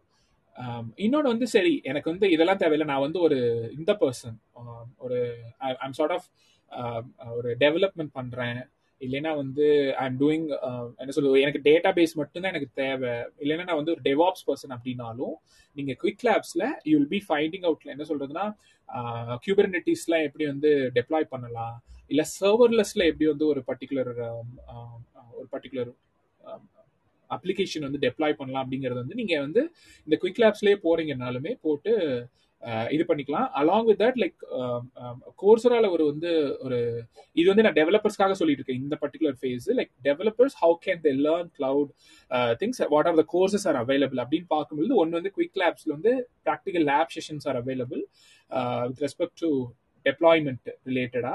[1.05, 2.87] இன்னொன்று வந்து சரி எனக்கு வந்து இதெல்லாம் தேவையில்லை.
[2.91, 3.39] நான் வந்து ஒரு
[3.79, 4.37] இந்த பர்சன்
[5.05, 5.19] ஒரு
[5.85, 6.29] ஐம் சார்ட் ஆஃப்
[7.39, 8.61] ஒரு டெவலப்மெண்ட் பண்ணுறேன்
[9.01, 9.67] இல்லைன்னா வந்து
[10.05, 10.47] ஐம் டூயிங்
[11.01, 13.13] என்ன சொல்லுவது எனக்கு டேட்டா பேஸ் மட்டும்தான் எனக்கு தேவை.
[13.43, 15.37] இல்லைன்னா நான் வந்து ஒரு டெவாப்ஸ் பர்சன் அப்படின்னாலும்
[15.77, 18.47] நீங்கள் குவிக் லேப்ஸில் யூ வில் பி ஃபைண்டிங் அவுட்ல என்ன சொல்றதுன்னா
[19.45, 21.77] கியூபர்னெட்டிஸ்லாம் எப்படி வந்து டெப்ளாய் பண்ணலாம்.
[22.11, 25.91] இல்லை சர்வர்லெஸ்ல எப்படி வந்து ஒரு பர்டிகுலர் um, um, uh, ஒரு பர்டிகுலர்
[27.31, 29.63] அப்ளிகேஷன் um, வந்து டெப்ளாய் பண்ணலாம் அப்படிங்கிறது வந்து நீங்கள் வந்து
[30.07, 31.93] இந்த குவிக் லேப்ஸ்லேயே போறீங்கனாலுமே போட்டு
[32.63, 33.47] uh, இது பண்ணிக்கலாம்.
[33.61, 34.41] அலாங் வித் தட் லைக்
[35.43, 36.31] கோர்சரால ஒரு வந்து
[36.65, 36.79] ஒரு
[37.37, 41.51] இது வந்து நான் டெவலப்பர்ஸ்க்காக சொல்லிட்டு இருக்கேன் இந்த particular phase like developers how can they learn
[41.59, 41.93] cloud
[42.61, 46.15] things what are the courses are available அப்படின்னு பார்க்கும்போது ஒன்று வந்து குவிக் லேப்ஸ்ல வந்து
[46.49, 48.03] practical lab sessions are available
[48.89, 49.53] with respect to
[50.07, 51.35] deployment ரிலேட்டடா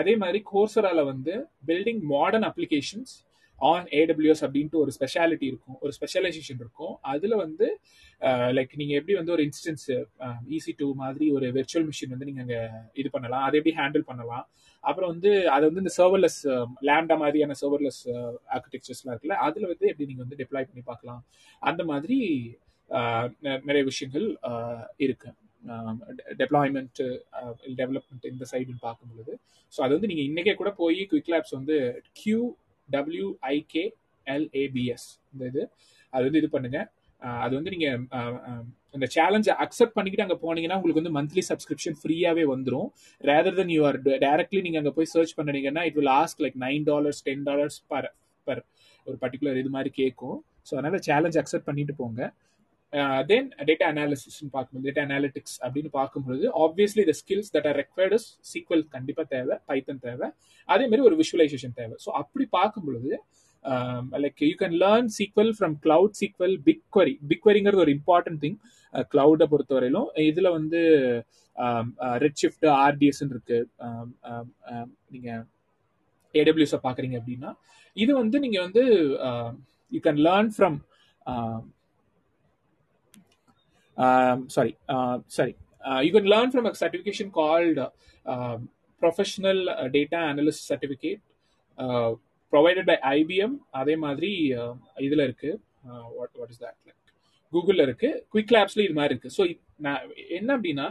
[0.00, 1.34] அதே மாதிரி கோர்சரால வந்து
[1.68, 3.12] building modern applications
[3.58, 6.94] on AWS அப்படின்ட்டு ஒரு ஸ்பெஷாலிட்டி இருக்கும் ஒரு ஸ்பெஷலைசேஷன் இருக்கும்.
[7.12, 7.66] அதில் வந்து
[8.56, 9.86] லைக் நீங்கள் எப்படி வந்து ஒரு இன்ஸ்டன்ஸ்
[10.56, 12.60] ஈசி டூ மாதிரி ஒரு வெர்ச்சுவல் மிஷின் வந்து நீங்கள் அங்கே
[13.00, 14.44] இது பண்ணலாம் அதை எப்படி ஹேண்டில் பண்ணலாம்.
[14.84, 16.40] அப்புறம் வந்து அதை வந்து இந்த சர்வர்லெஸ்
[16.88, 18.02] லேண்டா மாதிரியான சர்வர்லெஸ்
[18.56, 21.22] ஆர்கிடெக்சர்ஸ்லாம் இருக்குல்ல அதில் வந்து எப்படி நீங்கள் வந்து டிப்ளாய் பண்ணி பார்க்கலாம்.
[21.70, 22.18] அந்த மாதிரி
[23.68, 24.26] நிறைய விஷயங்கள்
[25.04, 25.30] இருக்கு.
[26.40, 27.00] டெப்ளாய்மெண்ட்
[27.80, 29.32] டெவலப்மெண்ட் இந்த சைடுன்னு பார்க்கும் பொழுது
[29.72, 31.76] ஸோ அது வந்து நீங்கள் இன்றைக்கே கூட போய் குவிக் லேப்ஸ் வந்து
[32.20, 32.40] கியூ
[32.88, 33.84] டபிள்யூஐகே
[34.26, 35.62] எல்ஏபிஎஸ் இந்த இது
[36.12, 36.78] அது வந்து இது பண்ணுங்க.
[37.44, 37.98] அது வந்து நீங்கள்
[38.96, 42.88] இந்த சேலஞ்சை அக்செப்ட் பண்ணிக்கிட்டு அங்கே போனீங்கன்னா உங்களுக்கு வந்து மந்த்லி சப்ஸ்கிரிப்ஷன் ஃப்ரீயாகவே வந்துடும்
[43.20, 46.84] rather than you are directly நீங்கள் அங்கே போய் சர்ச் பண்ணிங்கன்னா it will ask like nine
[46.90, 48.08] dollars ten dollars per
[48.46, 48.62] per
[49.06, 50.38] ஒரு பர்டிகுலர் இது மாதிரி கேட்கும்
[50.68, 52.20] ஸோ அதனால் சேலஞ்ச் அக்செப்ட் பண்ணிட்டு போங்க.
[53.30, 58.18] தென் டேட்டா அனாலிசிஸ்னு பார்க்கும்போது டேட்டா அனாலிட்டிக்ஸ் அப்படின்னு பார்க்கும்போது obviously the skills that are required
[58.52, 60.28] SQL கண்டிப்பாக தேவை பைத்தன் தேவை.
[60.68, 61.96] அதே மாதிரி ஒரு விஷுவலைசேஷன் தேவை.
[62.04, 63.12] ஸோ அப்படி பார்க்கும்பொழுது
[64.24, 66.56] like you can learn SQL from cloud SQL
[66.96, 68.58] BigQuery big குவரிங்கிறது ஒரு இம்பார்ட்டன்ட் திங்
[69.14, 70.08] கிளவுடை பொறுத்தவரையிலும்.
[70.30, 70.80] இதில் வந்து
[72.24, 73.58] ரெட் ஷிஃப்ட் ஆர்டிஎஸ்ன்னு இருக்கு.
[73.88, 75.42] Um, um, um, நீங்கள்
[76.34, 77.50] ஏடபிள்யூஸை பார்க்குறீங்க அப்படின்னா
[77.96, 78.82] இது வந்து நீங்கள் வந்து
[79.92, 80.78] you can learn from
[84.56, 84.72] sorry
[85.36, 85.52] sorry
[86.06, 87.80] you can learn from a certification called
[89.02, 89.62] professional
[89.96, 91.22] data analyst certificate
[92.52, 94.72] provided by IBM அதே மாதிரி uh,
[95.06, 95.50] இதில் இருக்கு.
[96.18, 96.98] What what is that like
[97.52, 98.08] கூகுளில் இருக்கு.
[98.32, 99.32] குவிக் லேப்ஸ்ல இது மாதிரி இருக்கு.
[99.36, 99.42] ஸோ
[99.86, 100.02] நான்
[100.38, 100.86] என்ன அப்படின்னா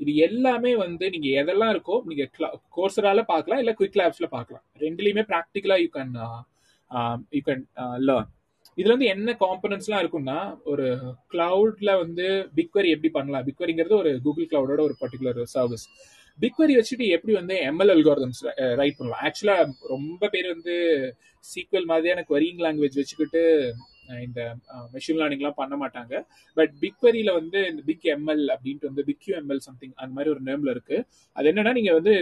[0.00, 2.24] இது எல்லாமே வந்து நீங்க எதெல்லாம் இருக்கோ நீங்க
[2.76, 4.64] கோர்ஸரால பார்க்கலாம் இல்லை குவிக் லேப்ஸ்ல பார்க்கலாம்.
[4.84, 6.14] ரெண்டுலேயுமே ப்ராக்டிக்கலா you can
[7.36, 7.64] you can
[8.08, 8.30] learn
[8.78, 10.86] இதுல வந்து என்ன காம்பனன்ஸ்லாம் இருக்கும்னா ஒரு
[11.32, 13.46] கிளவுட்ல வந்து பிக்வரி எப்படி பண்ணலாம்?
[13.48, 15.86] பிக்வரிங்கிறது ஒரு கூகுள் கிளவுடோட ஒரு பர்டிகுலர் சர்வீஸ்
[16.38, 18.42] பிக்வரி வச்சுட்டு எப்படி வந்து எம்எல் அல்காரதம்ஸ்
[18.80, 19.22] ரைட் பண்ணலாம்?
[19.26, 19.56] ஆக்சுவலா
[19.94, 20.74] ரொம்ப பேர் வந்து
[21.44, 23.42] சீக்வல் மாதிரியான கொரியிங் லாங்குவேஜ் வச்சுக்கிட்டு
[24.26, 24.40] இந்த
[24.94, 26.14] மெஷின் லேர்னிங்லாம் பண்ண மாட்டாங்க.
[26.56, 30.42] பட் பிக் பிக்வரியில வந்து இந்த பிக் எம்எல் அப்படின்ட்டு வந்து பிக் எம்எல் சம்திங் அந்த மாதிரி ஒரு
[30.48, 30.96] நேம்ல இருக்கு.
[31.36, 32.14] அது என்னன்னா நீங்க வந்து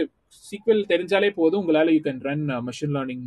[0.49, 1.61] சீக்வல் தெரிஞ்சாலே போதும்.
[1.63, 3.25] உங்களால you can run machine learning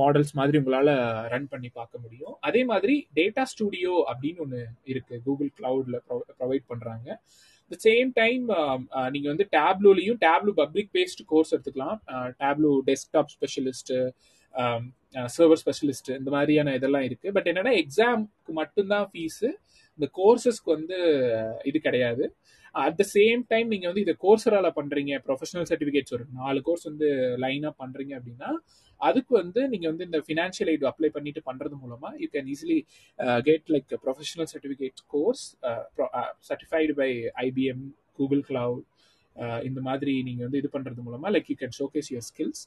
[0.00, 0.90] models மாதிரி உங்களால
[1.32, 2.34] ரன் பண்ணி பார்க்க முடியும்.
[2.48, 4.60] அதே மாதிரி டேட்டா ஸ்டூடியோ அப்படின்னு ஒன்று
[4.92, 5.14] இருக்கு.
[5.26, 5.98] கூகுள் கிளவுட்ல
[6.40, 7.18] ப்ரொவைட் பண்றாங்க.
[7.70, 8.44] த சேம் டைம்
[9.14, 11.98] நீங்க வந்து டேப்லூலையும் டேப்லூ பப்ளிக் பேஸ்ட் கோர்ஸ் எடுத்துக்கலாம்.
[12.42, 13.92] Tableau desktop specialist
[15.36, 17.28] server specialist இந்த மாதிரியான இதெல்லாம் இருக்கு.
[17.36, 19.48] பட் என்னன்னா எக்ஸாம்க்கு மட்டும்தான் ஃபீஸு
[19.98, 20.98] இந்த கோர்சஸ்க்கு வந்து
[21.70, 22.24] இது கிடையாது.
[22.84, 25.12] அட் த சேம் டைம் நீங்க வந்து இதை கோர்ஸரால பண்றீங்க.
[25.26, 27.08] ப்ரொஃபஷனல் சர்டிஃபிகேட்ஸ் ஒரு நாலு கோர்ஸ் வந்து
[27.44, 28.50] லைனா பண்றீங்க அப்படின்னா
[29.08, 32.78] அதுக்கு வந்து நீங்க வந்து இந்த ஃபினான்ஷியல் எய்டு அப்ளை பண்ணிட்டு பண்றது மூலமா you can easily
[33.48, 35.44] get like professional certificate course
[36.50, 37.10] certified by
[37.46, 37.84] IBM
[38.18, 38.86] Google cloud
[39.68, 42.62] இந்த மாதிரி நீங்க வந்து இது பண்றது மூலமா like you can showcase your skills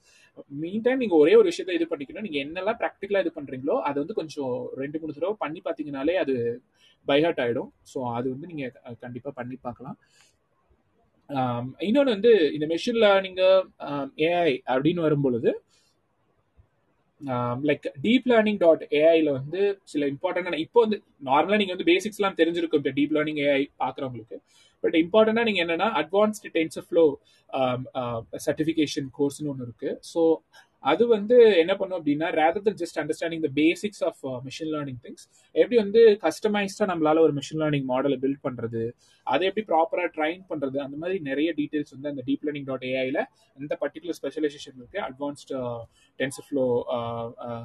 [0.86, 2.26] meantime நீங்க ஒரே ஒரு விஷயத்த இது பண்ணிக்கணும்.
[2.28, 6.36] நீங்க என்னெல்லாம் ப்ராக்டிக்கலா இது பண்றீங்களோ அதை வந்து கொஞ்சம் ரெண்டு மூணு தடவை பண்ணி பாத்தீங்கனாலே அது
[7.08, 7.69] பைஹார்ட் ஆயிடும்.
[7.91, 8.65] ஸோ அது வந்து நீங்க
[9.06, 9.98] கண்டிப்பா பண்ணி பார்க்கலாம்.
[11.30, 13.39] Um, இன்னொன்று வந்து இந்த மெஷின் லேர்னிங்
[14.26, 15.50] ஏஐ அப்படின்னு வரும்பொழுது
[17.69, 19.61] லைக் டீப் லேர்னிங் டாட் ஏஐல வந்து
[19.93, 20.97] சில இம்பார்ட்டன்டான இப்போ வந்து
[21.29, 24.38] நார்மலாக நீங்கள் வந்து பேசிக்ஸ்லாம் தெரிஞ்சிருக்கும் இப்போ டீப் லேர்னிங் ஏஐ பார்க்குறவங்களுக்கு
[24.83, 27.05] பட் இம்பார்ட்டண்டாக நீங்கள் என்னன்னா அட்வான்ஸ்டு டென்ஸ் ஃப்ளோ
[28.45, 29.91] சர்டிஃபிகேஷன் கோர்ஸ்னு ஒன்று இருக்கு.
[30.11, 30.21] ஸோ
[30.86, 35.24] அது வந்து என்ன பண்ணும் அப்படின்னா rather than just understanding the basics of machine learning things
[35.56, 38.84] எப்படி வந்து கஸ்டமைஸ்டா நம்மளால ஒரு மிஷின் லேர்னிங் மாடலை பில்ட் பண்றது
[39.28, 43.21] அதை எப்படி ப்ராப்பரா ட்ரைன் பண்றது அந்த மாதிரி நிறைய டீடைல்ஸ் வந்து அந்த டீப் லேர்னிங் டாட் ஏஐல
[43.58, 45.62] இந்த பர்டிகுலர் ஸ்பெஷலைசேஷன் இருக்கு அட்வான்ஸ்டு
[46.19, 46.65] டென்சர் ஃப்ளோ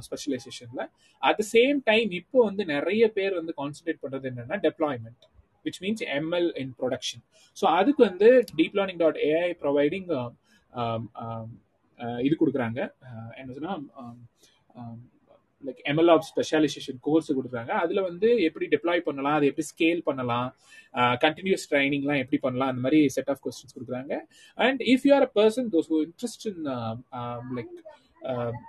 [0.07, 0.85] ஸ்பெஷலைசேஷன்ல
[1.23, 5.25] அட் த சேம் டைம் இப்போ வந்து நிறைய பேர் வந்து கான்சென்ட்ரேட் பண்றது என்னன்னா deployment
[5.65, 7.25] which means ML in production
[7.57, 10.09] so அதுக்கு வந்து deep learning dot AI providing
[12.27, 12.81] இது கொடுக்குறாங்க.
[13.41, 13.83] என்ன சொன்னால்
[15.63, 17.73] like ML of specialisation course கொடுக்குறாங்க.
[17.85, 20.49] அதில் வந்து எப்படி டெப்ளாய் பண்ணலாம் அதை எப்படி ஸ்கேல் பண்ணலாம்
[21.25, 24.15] கண்டினியூஸ் ட்ரைனிங்லாம் எப்படி பண்ணலாம் அந்த மாதிரி செட் ஆஃப் கொஸ்டின்ஸ் கொடுக்குறாங்க.
[24.67, 26.63] And if you are a person those interest in
[27.59, 27.75] like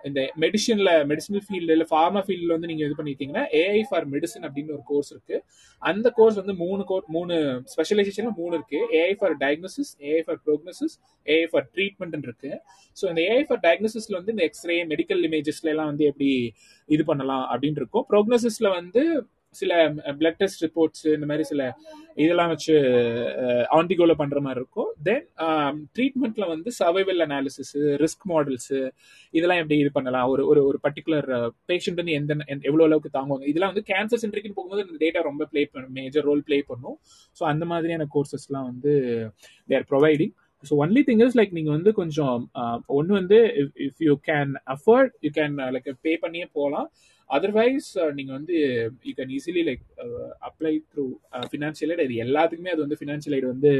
[0.07, 4.75] இந்த மெடிசன்ல மெடிசனல் ஃபீல்டு இல்லை ஃபார்மா ஃபீல்டில் வந்து நீங்கள் இது பண்ணியிருக்கீங்கன்னா ஏஐ ஃபார் மெடிசன் அப்படின்னு
[4.77, 5.37] ஒரு கோர்ஸ் இருக்கு.
[5.81, 7.35] அந்த கோர்ஸ் வந்து மூணு கோர் மூணு
[7.73, 8.79] ஸ்பெஷலைசேஷன்ல மூணு இருக்கு.
[9.01, 10.95] AI for diagnosis AI for prognosis
[11.27, 12.51] AI for treatment இருக்கு.
[12.97, 16.31] ஸோ இந்த ஏஐ ஃபார் டயக்னோசிஸ்ல வந்து இந்த எக்ஸ்ரே மெடிக்கல் இமேஜஸ்ல எல்லாம் வந்து எப்படி
[16.95, 18.07] இது பண்ணலாம் அப்படின்னு இருக்கும்.
[18.13, 19.03] ப்ரோக்னோசிஸ்ல வந்து
[19.59, 19.71] சில
[20.19, 21.61] பிளட் டெஸ்ட் ரிப்போர்ட்ஸ் இந்த மாதிரி சில
[22.23, 22.75] இதெல்லாம் வச்சு
[23.77, 24.89] ஆன்டிகோல பண்ற மாதிரி இருக்கும்.
[25.07, 25.25] தென்
[25.97, 28.71] ட்ரீட்மெண்ட்ல வந்து சர்வைவல் அனாலிசிஸ் ரிஸ்க் மாடல்ஸ்
[29.37, 30.27] இதெல்லாம் எப்படி இது பண்ணலாம்?
[30.33, 31.29] ஒரு ஒரு ஒரு பர்டிகுலர்
[31.71, 32.37] பேஷண்ட் வந்து எந்த
[32.69, 33.47] எவ்வளோ அளவுக்கு தாங்குவாங்க?
[33.51, 36.97] இதெல்லாம் வந்து கேன்சர் சென்ட்ரிக்னு போகும்போது இந்த டேட்டா ரொம்ப பிளே பண்ணும் மேஜர் ரோல் ப்ளே பண்ணும்.
[37.37, 38.93] ஸோ அந்த மாதிரியான கோர்சஸ்லாம் வந்து
[39.73, 40.33] their providing
[40.63, 42.41] so only thing is like நீங்கள் வந்து கொஞ்சம்
[42.97, 43.37] ஒன்று வந்து
[43.85, 46.87] if you can afford you can like pay பண்ணியே போகலாம்.
[47.31, 48.55] அதர்வைஸ் uh, நீங்கள் வந்து
[49.07, 49.83] you can easily like
[50.47, 51.05] apply through
[51.51, 53.71] financial aid இது எல்லாத்துக்குமே அது வந்து ஃபினான்ஷியல் எய்ட் வந்து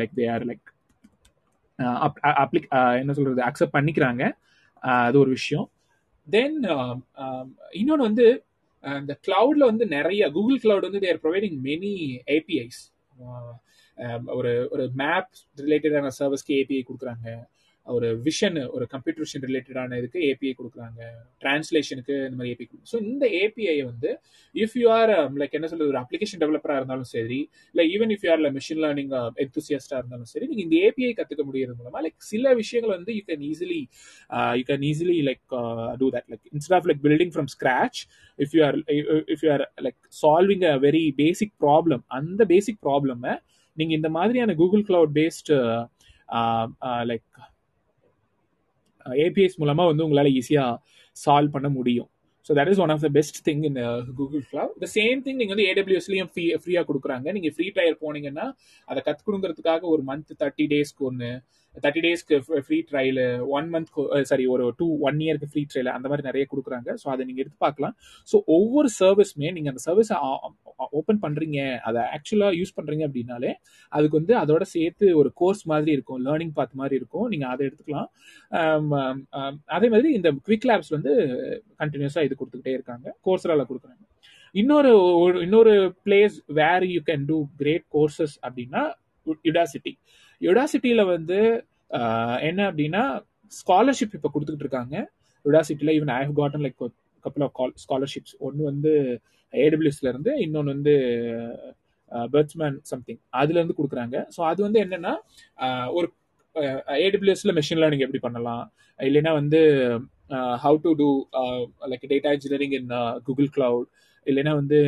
[0.00, 0.66] லைக் தே ஆர் லைக்
[2.42, 2.68] அப்ளிக்
[3.02, 4.24] என்ன சொல்கிறது அக்செப்ட் பண்ணிக்கிறாங்க.
[4.82, 5.66] Uh, அது ஒரு விஷயம்.
[6.28, 7.46] தென் um, um,
[7.80, 8.26] இன்னொன்று வந்து
[8.84, 11.94] uh, இந்த கிளவுடில் வந்து நிறைய கூகுள் கிளவுட் வந்து தேர் ப்ரொவைடிங் மெனி
[12.36, 12.80] ஏபிஐஸ்
[14.36, 17.28] ஒரு ஒரு மேப் ரிலேட்டடான சர்வீஸ்க்கு ஏபிஐ கொடுக்குறாங்க.
[17.86, 21.00] ஒரு விஷன் ஒரு கம்ப்யூட்டர் விஷன் ரிலேட்டடான இதுக்கு ஏபிஐ கொடுக்குறாங்க.
[21.42, 24.10] டிரான்ஸ்லேஷனுக்கு இந்த மாதிரி ஏபிஐ கொடுக்கும் ஸோ இந்த ஏபிஐ வந்து
[24.54, 27.40] இஃப் யூ ஆர் லைக் என்ன சொல்றது ஒரு அப்ளிகேஷன் டெவலப்பராக இருந்தாலும் சரி
[27.74, 29.12] இல்லை even if you are machine learning
[29.44, 33.44] எந்தூசியஸ்டாக இருந்தாலும் சரி நீங்கள் இந்த ஏபிஐ கற்றுக்க முடியறது மூலமா லைக் சில விஷயங்கள் வந்து you can
[33.50, 33.80] easily
[34.60, 35.42] you can easily like
[36.02, 38.00] do that like instead of like building from scratch
[38.38, 38.78] if you are
[39.34, 43.34] if you are like solving a very basic problem அந்த பேசிக் ப்ராப்ளமை
[43.76, 45.56] நீங்கள் இந்த மாதிரியான Google cloud based
[47.04, 47.26] like
[49.24, 50.74] APIs மூலமாக வந்து உங்களால் ஈஸியாக
[51.16, 52.08] solve பண்ண முடியும்.
[52.48, 53.82] So that is one of the best thing இந்த
[54.18, 57.26] Google cloud the same thing நீங்கள் வந்து ஏடபிள்யூஎஸ்லையும் ஃப்ரீ ஃப்ரீயாக கொடுக்குறாங்க.
[57.36, 58.46] நீங்கள் ஃப்ரீ டயர் போனீங்கன்னா
[58.88, 61.30] அதை கற்றுக்கணுங்கிறதுக்காக ஒரு மந்த் தேர்ட்டி டேஸ்க்கு ஒன்று
[61.84, 62.36] தேர்ட்டி டேஸ்க்கு
[62.66, 63.20] free trial
[63.56, 63.90] one month
[64.30, 66.88] sorry ஒரு டூ ஒன் இயருக்கு ஃப்ரீ ட்ரையல் அந்த மாதிரி நிறைய கொடுக்குறாங்க.
[67.02, 67.94] ஸோ அதை நீங்கள் எடுத்து பார்க்கலாம்.
[68.30, 70.18] ஸோ ஒவ்வொரு சர்வீஸுமே நீங்கள் அந்த சர்வீஸை
[71.00, 71.58] ஓப்பன் பண்ணுறீங்க
[71.88, 73.52] அதை ஆக்சுவலாக யூஸ் பண்ணுறீங்க அப்படின்னாலே
[73.92, 77.28] அதுக்கு வந்து அதோட சேர்த்து ஒரு கோர்ஸ் மாதிரி இருக்கும் லேர்னிங் பாத் மாதிரி இருக்கும்.
[77.32, 78.10] நீங்கள் அதை எடுத்துக்கலாம்.
[79.76, 81.12] அதே மாதிரி இந்த குவிக் லேப்ஸ் வந்து
[81.82, 83.06] கண்டினியூஸாக இது கொடுத்துக்கிட்டே இருக்காங்க.
[83.28, 84.02] கோர்ஸரால் கொடுக்குறாங்க.
[84.60, 84.92] இன்னொரு
[85.46, 85.74] இன்னொரு
[86.06, 88.82] place where you can do great courses அப்படின்னா
[89.48, 89.92] யுடாசிட்டி
[90.40, 91.38] யுடாசிட்டியில் வந்து
[92.48, 93.02] என்ன அப்படின்னா
[93.52, 94.96] ஸ்காலர்ஷிப் இப்போ கொடுத்துக்கிட்டு இருக்காங்க.
[95.44, 96.78] யுடாசிட்டியில் even I have gotten like
[97.24, 98.92] couple of call scholarships ஒன்று வந்து
[99.54, 100.94] ஏடபிள்யூஸ்ல இருந்து இன்னொன்று வந்து
[102.32, 104.16] பேர்ட்ஸ்மேன் சம்திங் அதுல இருந்து கொடுக்குறாங்க.
[104.34, 105.12] ஸோ அது வந்து என்னன்னா
[105.98, 106.06] ஒரு
[107.06, 108.64] ஏடபிள்யூஎஸ்ல மெஷின் லேர்னிங் எப்படி பண்ணலாம்?
[109.00, 109.60] இல்லைன்னா வந்து
[110.64, 111.08] how to do
[111.92, 112.92] like data engineering in
[113.26, 113.88] Google cloud
[114.30, 114.78] இல்லைன்னா வந்து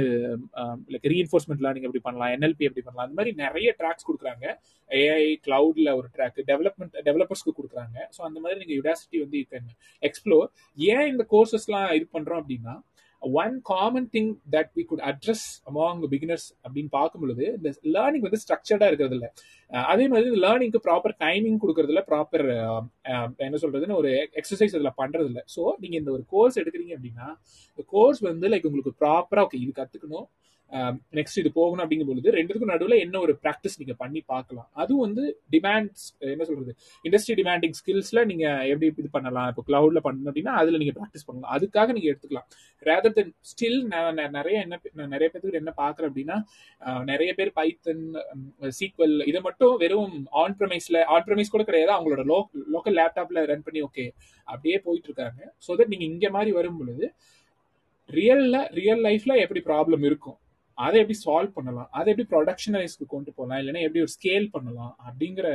[0.92, 4.44] லைக் ரீஎன்ஃபோர்ஸ்மெண்ட் லேர்னிங் எப்படி பண்ணலாம் என்எல்பி எப்படி பண்ணலாம் அந்த மாதிரி நிறைய ட்ராக்ஸ் கொடுக்குறாங்க.
[4.90, 7.96] ஏஐ கிளவுட்ல ஒரு ட்ராக் டெவலப்மெண்ட் டெவலப்பர்ஸ்க்கு கொடுக்குறாங்க.
[8.16, 9.68] ஸோ அந்த மாதிரி நீங்கள் யுடாசிட்டி வந்து யூ கேன்
[10.09, 10.48] எக்ஸ்ப்ளோர்
[10.79, 12.77] ஏன் இந்த கோர்சஸ்லாம் இது பண்ணுறோம் அப்படின்னா
[13.23, 18.41] one common thing that we could address among beginners அப்படின்னு பார்க்கும் பொழுது இந்த லேர்னிங் வந்து
[18.45, 19.31] ஸ்ட்ரக்சர்டா இருக்கிறது இல்லை
[19.89, 22.47] அதே மாதிரி இந்த லேர்னிங்க்கு ப்ராப்பர் டைமிங் கொடுக்கறதுல ப்ராப்பர்
[23.39, 27.29] என்ன சொல்றதுன்னு ஒரு எக்ஸசைஸ் அதில் பண்றது இல்லை ஸோ நீங்க இந்த ஒரு கோர்ஸ் எடுக்கிறீங்க அப்படின்னா
[27.71, 30.29] இந்த கோர்ஸ் வந்து லைக் உங்களுக்கு ப்ராப்பரா ஓகே இது கத்துக்கணும்.
[31.19, 34.67] நெக்ஸ்ட் இது போகணும் அப்படிங்கும் பொழுது ரெண்டுக்கும் நடுவில் என்ன ஒரு ப்ராக்டிஸ் நீங்க பண்ணி பார்க்கலாம்.
[34.83, 35.23] அதுவும் வந்து
[35.55, 36.73] டிமாண்ட்ஸ் என்ன சொல்றது
[37.07, 41.53] இண்டஸ்ட்ரி டிமாண்டிங் ஸ்கில்ஸ்ல நீங்க எப்படி இது பண்ணலாம் இப்போ கிளவுட்ல பண்ணணும் அப்படின்னா அதுல நீங்க ப்ராக்டிஸ் பண்ணலாம்.
[41.57, 42.49] அதுக்காக நீங்க எடுத்துக்கலாம்.
[42.89, 46.37] ரேதர் தென் ஸ்டில் நான் நிறைய என்ன நிறைய பேருக்கு என்ன பாக்குறேன் அப்படின்னா
[47.13, 48.05] நிறைய பேர் பைத்தன்
[48.79, 51.93] சீக்வல் இதை மட்டும் வெறும் ஆன் ப்ரமைஸ்ல ஆன் ப்ரமைஸ் கூட கிடையாது.
[51.97, 52.41] அவங்களோட லோ
[52.75, 54.07] லோக்கல் லேப்டாப்ல ரன் பண்ணி ஓகே
[54.49, 55.41] அப்படியே போயிட்டு இருக்காங்க.
[55.67, 57.07] ஸோ தட் நீங்க இங்க மாதிரி வரும் பொழுது
[58.11, 60.39] ரியல்ல ரியல் லைஃப்ல எப்படி ப்ராப்ளம் இருக்கும்?
[60.85, 61.88] அதை எப்படி சால்வ் பண்ணலாம்?
[61.99, 64.93] அதை எப்படி ப்ரொடக்ஷனைஸ்க்கு கொண்டு போகலாம் இல்லைன்னா எப்படி ஒரு ஸ்கேல் பண்ணலாம்?
[65.09, 65.49] அப்படிங்கிற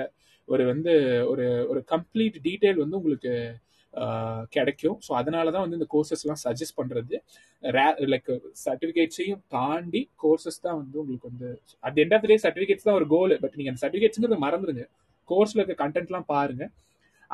[0.50, 0.94] ஒரு வந்து
[1.32, 3.34] ஒரு ஒரு கம்ப்ளீட் டீட்டெயில் வந்து உங்களுக்கு
[4.56, 4.98] கிடைக்கும்.
[5.06, 7.16] ஸோ அதனால தான் வந்து இந்த கோர்சஸ்லாம் சஜஸ்ட் பண்ணுறது
[8.14, 8.32] லைக்
[8.64, 11.50] சர்டிஃபிகேட்ஸையும் தாண்டி கோர்சஸ் தான் வந்து உங்களுக்கு வந்து
[11.88, 14.86] at end of day certificates தான் ஒரு கோல் பட் நீங்கள் அந்த சர்டிஃபிகேட்ஸுங்கிறது மறந்துடுங்க.
[15.30, 16.72] கோர்ஸில் இருக்க கண்டென்ட்லாம் பாருங்கள்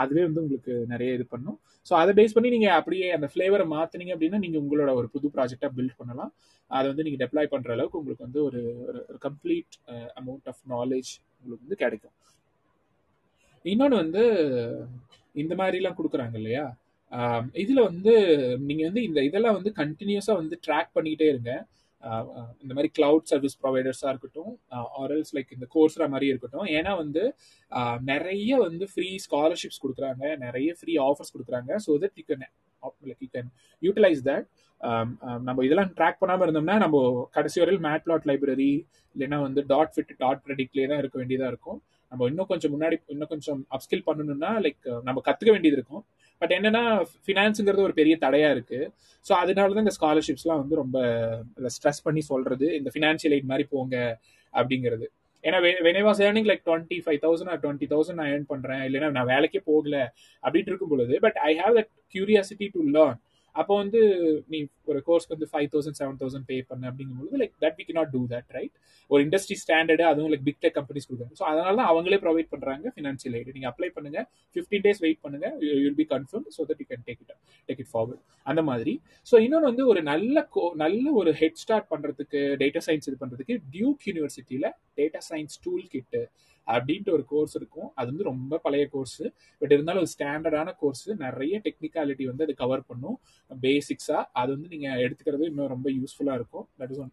[0.03, 1.57] அதுவே வந்து உங்களுக்கு நிறைய இது பண்ணும்.
[1.87, 5.71] ஸோ அதை பேஸ் பண்ணி நீங்கள் அப்படியே அந்த ஃப்ளேவரை மாற்றினீங்க அப்படின்னா நீங்கள் உங்களோட ஒரு புது ப்ராஜெக்டாக
[5.77, 6.31] பில்ட் பண்ணலாம்.
[6.71, 8.61] அதை வந்து நீங்கள் டெப்ளாய் பண்ணுற அளவுக்கு உங்களுக்கு வந்து ஒரு
[9.09, 9.75] ஒரு கம்ப்ளீட்
[10.21, 12.15] அமௌண்ட் ஆஃப் நாலேஜ் உங்களுக்கு வந்து கிடைக்கும்.
[13.65, 14.23] இன்னொன்று வந்து
[15.35, 16.65] இந்த மாதிரிலாம் கொடுக்குறாங்க இல்லையா?
[17.63, 18.13] இதில் வந்து
[18.67, 21.53] நீங்கள் வந்து இந்த இதெல்லாம் வந்து கண்டினியூஸாக வந்து ட்ராக் பண்ணிக்கிட்டே இருங்க.
[22.63, 24.51] இந்த மாதிரி கிளவுட் சர்வீஸ் ப்ரொவைடர்ஸாக இருக்கட்டும்
[25.01, 26.67] ஆர்எல்ஸ் லைக் இந்த கோர்ஸ்ரா மாதிரி இருக்கட்டும்.
[26.77, 27.23] ஏன்னா வந்து
[28.11, 32.45] நிறைய வந்து ஃப்ரீ ஸ்காலர்ஷிப்ஸ் கொடுக்குறாங்க நிறைய ஃப்ரீ ஆஃபர்ஸ் கொடுக்குறாங்க so that you can
[33.09, 33.49] like you can
[33.81, 34.47] utilise that
[35.47, 36.97] நம்ம இதெல்லாம் ட்ராக் பண்ணாமல் இருந்தோம்னா நம்ம
[37.37, 38.71] கடைசி வரையில் மேட் பிளாட் லைப்ரரி
[39.15, 41.79] இல்லைன்னா வந்து டாட் ஃபிட் டாட் ப்ரெடிக்ட்லேயே தான் இருக்க வேண்டியதாக இருக்கும்.
[42.11, 46.03] நம்ம இன்னும் கொஞ்சம் முன்னாடி இன்னும் கொஞ்சம் அப்ஸ்கில் பண்ணணும்னா லைக் நம்ம கற்றுக்க வேண்டியது இருக்கும்.
[46.41, 46.83] பட் என்னன்னா
[47.25, 48.79] ஃபினான்ஸுங்கிறது ஒரு பெரிய தடையா இருக்கு.
[49.25, 50.97] ஸோ அதனால தான் இந்த ஸ்காலர்ஷிப்ஸ்லாம் வந்து ரொம்ப
[51.75, 53.95] ஸ்ட்ரெஸ் பண்ணி சொல்றது இந்த ஃபினான்ஷியல் எய்ட் மாதிரி போங்க
[54.53, 55.07] அப்படிங்கிறது.
[55.43, 58.83] ஏன்னா when I was earning like twenty five thousand or twenty thousand நான் ஏர்ன் பண்றேன்.
[58.87, 59.97] இல்லைன்னா நான் வேலைக்கே போகல
[60.43, 63.19] அப்படின்ட்டு இருக்கும் பொழுது but I have that curiosity to learn
[63.61, 63.99] அப்போ வந்து
[64.51, 64.59] நீ
[64.91, 68.11] ஒரு கோர்ஸ்க்கு வந்து five thousand seven thousand pay பண்ண அப்படிங்கும்போது like that we can not
[68.15, 68.75] do that right
[69.11, 71.35] ஒரு இண்டஸ்ட்ரி ஸ்டாண்டர்டு அதுவும் லைக் பிக் டெக் கம்பெனிஸ் கொடுக்குறாங்க.
[71.39, 74.19] ஸோ அதனால தான் அவங்களே ப்ரொவைட் பண்ணுறாங்க ஃபினான்ஷியல் எய்டு நீங்கள் அப்ளை பண்ணுங்க.
[74.55, 75.47] ஃபிஃப்டீன் டேஸ் வெயிட் பண்ணுங்க.
[75.83, 77.33] You'll be confirm so that you can take it
[77.69, 78.93] take it forward அந்த மாதிரி.
[79.31, 83.57] ஸோ இன்னொன்று வந்து ஒரு நல்ல கோ நல்ல ஒரு ஹெட் ஸ்டார்ட் பண்ணுறதுக்கு டேட்டா சயின்ஸ் இது பண்ணுறதுக்கு
[83.75, 84.69] டியூக் யூனிவர்சிட்டியில்
[84.99, 86.21] டேட்டா சயின்ஸ் டூல் கிட்டு
[86.73, 87.89] அப்படின்ட்டு ஒரு கோர்ஸ் இருக்கும்.
[87.99, 89.21] அது வந்து ரொம்ப பழைய கோர்ஸ்
[89.61, 93.17] பட் இருந்தாலும் ஒரு ஸ்டாண்டர்டான கோர்ஸ் நிறைய டெக்னிக்காலிட்டி வந்து அது கவர் பண்ணும்.
[93.65, 96.67] பேசிக்ஸா அது வந்து நீங்க எடுத்துக்கிறது இன்னும் ரொம்ப யூஸ்ஃபுல்லா இருக்கும்.
[96.81, 97.11] That is one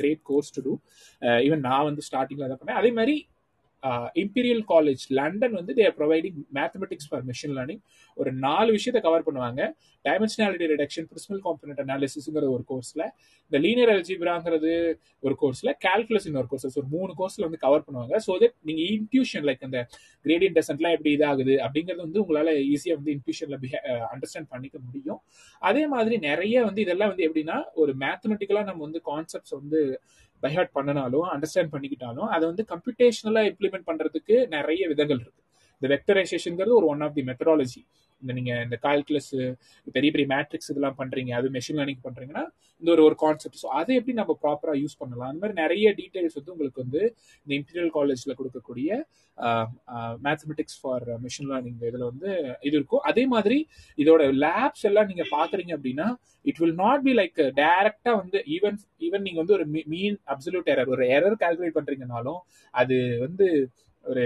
[0.00, 0.72] great course to do
[1.46, 2.80] even நான் வந்து ஸ்டார்டிங்ல அதை பண்ணேன்.
[2.82, 3.16] அதே மாதிரி
[4.22, 7.82] இம்பீரியல் காலேஜ் லண்டன் வந்து there providing mathematics for machine learning
[8.16, 9.60] ஒரு நாலு விஷயத்தை கவர் பண்ணுவாங்க.
[10.04, 13.04] டைமென்ஷனாலிட்டி ரிடக்ஷன் பிரிஸ்மல் காம்பனட் அனாலிசிஸ்ங்கிற ஒரு கோர்ஸில்
[13.46, 14.72] இந்த லீனியர் அல்ஜிபிராங்கிறது
[15.26, 18.14] ஒரு கோர்ஸில் கால்குலஸ் ஒரு கோர்ஸ் ஒரு மூணு கோர்ஸில் வந்து கவர் பண்ணுவாங்க.
[18.26, 19.80] ஸோ தட் நீங்கள் இன்ட்யூஷன் லைக் அந்த
[20.26, 23.58] கிரேடியன் டெசன்ட்லாம் எப்படி இதாகுது அப்படிங்கிறது வந்து உங்களால் ஈஸியாக வந்து இன்ட்யூஷனில்
[24.14, 25.20] அண்டர்ஸ்டாண்ட் பண்ணிக்க முடியும்.
[25.70, 29.80] அதே மாதிரி நிறைய வந்து இதெல்லாம் வந்து எப்படின்னா ஒரு மேத்தமெட்டிக்கலாக நம்ம வந்து கான்செப்ட்ஸ் வந்து
[30.42, 35.42] பைஹார்ட் பண்ணனாலும் அண்டர்ஸ்டாண்ட் பண்ணிக்கிட்டாலும் அதை வந்து கம்ப்யூட்டேஷனலாக இம்ப்ளிமெண்ட் பண்றதுக்கு நிறைய விதங்கள் இருக்கு.
[35.78, 37.80] இந்த வெக்டரைசேஷன்ங்கிறது ஒரு ஒன் ஆஃப் தி மெத்தடாலஜி
[38.22, 39.30] இந்த நீங்க இந்த கால்குலஸ்
[39.96, 42.44] பெரிய பெரிய மேட்ரிக்ஸ் இதெல்லாம் பண்றீங்க அது மெஷின் லேர்னிங் பண்றீங்கன்னா
[42.82, 45.28] இந்த ஒரு ஒரு கான்செப்ட் ஸோ அதை எப்படி நம்ம ப்ராப்பரா யூஸ் பண்ணலாம்?
[45.30, 47.00] அந்த மாதிரி நிறைய டீடைல்ஸ் வந்து உங்களுக்கு வந்து
[47.46, 48.88] இந்த இம்பீரியல் காலேஜ்ல கொடுக்கக்கூடிய
[50.26, 52.30] மேத்தமெட்டிக்ஸ் ஃபார் மிஷின் லேர்னிங் இதுல வந்து
[52.66, 53.04] இது இருக்கும்.
[53.10, 53.58] அதே மாதிரி
[53.98, 56.08] இதோட லேப்ஸ் எல்லாம் நீங்க பாக்குறீங்க அப்படின்னா
[56.50, 60.92] it will not be like டைரக்டா வந்து ஈவன் ஈவன் நீங்க வந்து ஒரு மீன் அப்சல்யூட் எரர்
[60.96, 62.40] ஒரு எரர் கால்குலேட் பண்றீங்கனாலும்
[62.74, 63.48] அது வந்து
[64.04, 64.24] ஒரு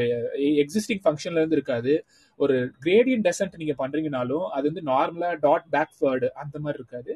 [0.63, 1.95] எக்ஸிஸ்டிங் ஃபங்க்ஷன்ல இருந்து இருக்காது.
[2.41, 7.15] ஒரு கிரேடியன் டெசன்ட் நீங்க பண்றீங்கனாலும் அது வந்து நார்மலா டாட் பேக்வேர்டு அந்த மாதிரி இருக்காது.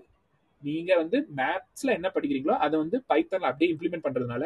[0.62, 4.44] நீங்க வந்து மேத்ஸ்ல என்ன படிக்கிறீங்களோ அதை வந்து பைத்தன்ல அப்படியே இம்ப்ளிமெண்ட் பண்றதுனால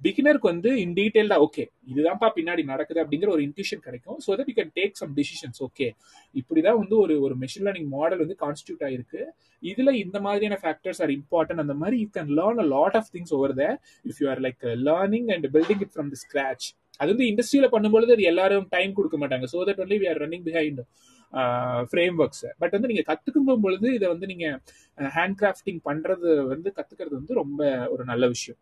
[0.00, 4.18] பிகினருக்கு வந்து இன் டீடைல்டா ஓகே இதுதான்ப்பா பின்னாடி நடக்குது அப்படிங்கிற ஒரு இன்ட்யூஷன் கிடைக்கும்.
[4.24, 5.86] So that you can take some decisions okay
[6.34, 9.22] இப்படிதான் வந்து ஒரு ஒரு மெஷின் லேர்னிங் மாடல் வந்து கான்ஸ்டியூட் ஆயிருக்கு.
[9.62, 13.34] இதுல இந்த மாதிரியான ஃபேக்டர்ஸ் ஆர் இம்பார்ட்டன்ட் அந்த மாதிரி you can learn a lot of things
[13.38, 13.66] over the
[14.04, 16.66] if you are like learning and building it from the scratch
[17.00, 19.46] அது வந்து இண்டஸ்ட்ரியில பண்ணும்பொழுது அது எல்லாரும் டைம் கொடுக்க மாட்டாங்க.
[19.52, 20.80] So that only we are running behind
[22.22, 24.46] frameworks but வந்து நீங்க கத்துக்கும் பொழுது இதை வந்து நீங்க
[24.98, 27.60] uh, ஹேண்ட் கிராஃப்டிங் பண்றது வந்து கத்துக்கிறது வந்து ரொம்ப
[27.94, 28.58] ஒரு நல்ல விஷயம்.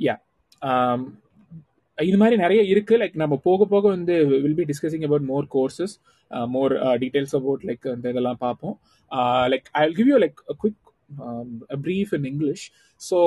[0.00, 0.16] யா
[0.62, 1.02] um,
[1.98, 2.94] இது மாதிரி நிறைய இருக்கு.
[3.02, 4.14] லைக் நம்ம போக போக வந்து
[4.44, 5.94] will be discussing about more courses
[6.54, 8.74] more details about like அந்த இதெல்லாம் பார்ப்போம்.
[9.52, 10.80] Like I will give you like quick
[11.84, 12.64] brief in English
[13.00, 13.18] so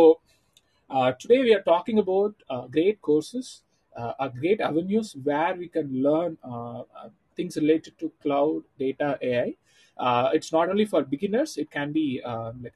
[0.90, 3.64] Uh, today we are talking about uh, great courses,
[3.96, 9.56] uh, great avenues where we can learn uh, uh, things related to cloud, data, AI.
[9.98, 12.22] Uh, it's not only for beginners; it can be
[12.62, 12.74] like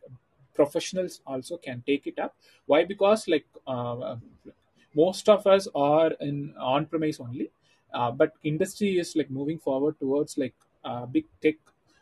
[0.54, 2.36] professionals also can take it up.
[2.66, 2.84] Why?
[2.84, 3.46] Because like
[4.96, 7.52] most of us are in on-premise only,
[8.18, 10.56] but industry is like moving forward towards like
[11.12, 11.56] big tech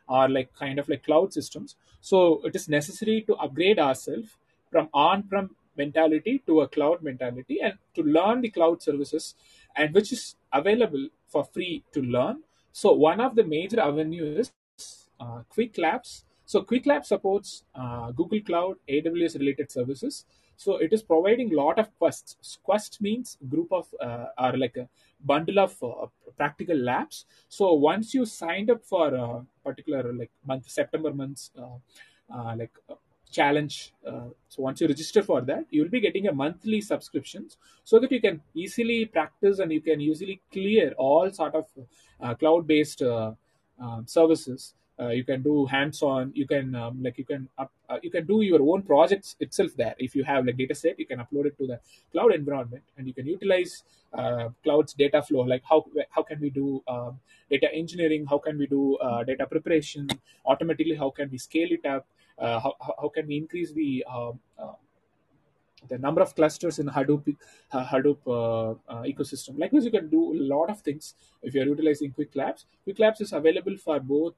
[0.07, 1.75] or like kind of like cloud systems.
[2.01, 4.37] So it is necessary to upgrade ourselves
[4.71, 9.35] from on-prem mentality to a cloud mentality and to learn the cloud services
[9.75, 12.37] and which is available for free to learn.
[12.71, 16.25] So one of the major avenues is uh, quick labs.
[16.45, 20.25] So quick lab supports uh, google cloud aws related services.
[20.63, 22.57] So it is providing a lot of quests.
[22.63, 24.87] Quest means group of uh, or like a
[25.31, 25.73] bundle of
[26.37, 27.25] practical labs.
[27.47, 31.51] So once you signed up for a particular like month september months
[32.61, 32.71] like
[33.31, 33.93] challenge.
[34.05, 37.99] Uh, so once you register for that, you will be getting a monthly subscriptions so
[37.99, 41.65] that you can easily practice and you can easily clear all sort of
[42.21, 43.31] uh, cloud-based uh,
[44.05, 44.73] services.
[45.17, 46.31] you can do hands-on.
[46.35, 47.71] You can um, like you can up,
[48.05, 49.95] you can do your own projects itself there.
[49.97, 51.79] If you have like data set, you can upload it to the
[52.11, 53.83] cloud environment and you can utilize
[54.65, 55.45] cloud's data flow.
[55.53, 55.79] Like how
[56.17, 57.13] how can we do um,
[57.49, 58.25] data engineering?
[58.33, 58.83] How can we do
[59.31, 60.09] data preparation
[60.45, 60.97] automatically?
[61.03, 62.05] How can we scale it up?
[62.39, 64.73] Uh, how, how can we increase the uh, uh,
[65.87, 67.35] the number of clusters in Hadoop
[67.73, 69.57] Hadoop ecosystem?
[69.57, 72.65] Likewise, you can do a lot of things if you are utilizing Quick Labs.
[72.83, 74.37] Quick Labs is available for both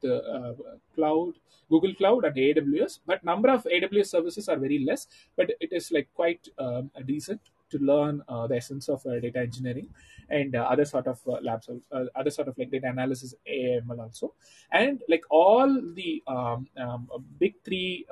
[0.96, 1.34] cloud,
[1.70, 3.00] Google Cloud, and AWS.
[3.08, 7.42] But number of AWS services are very less, but it is like quite um, decent
[7.72, 9.90] to learn uh, the essence of uh, data engineering
[10.30, 11.70] and uh, other sort of labs,
[12.16, 14.34] other sort of like data analysis, AML also,
[14.72, 18.06] and like all the um, um, big three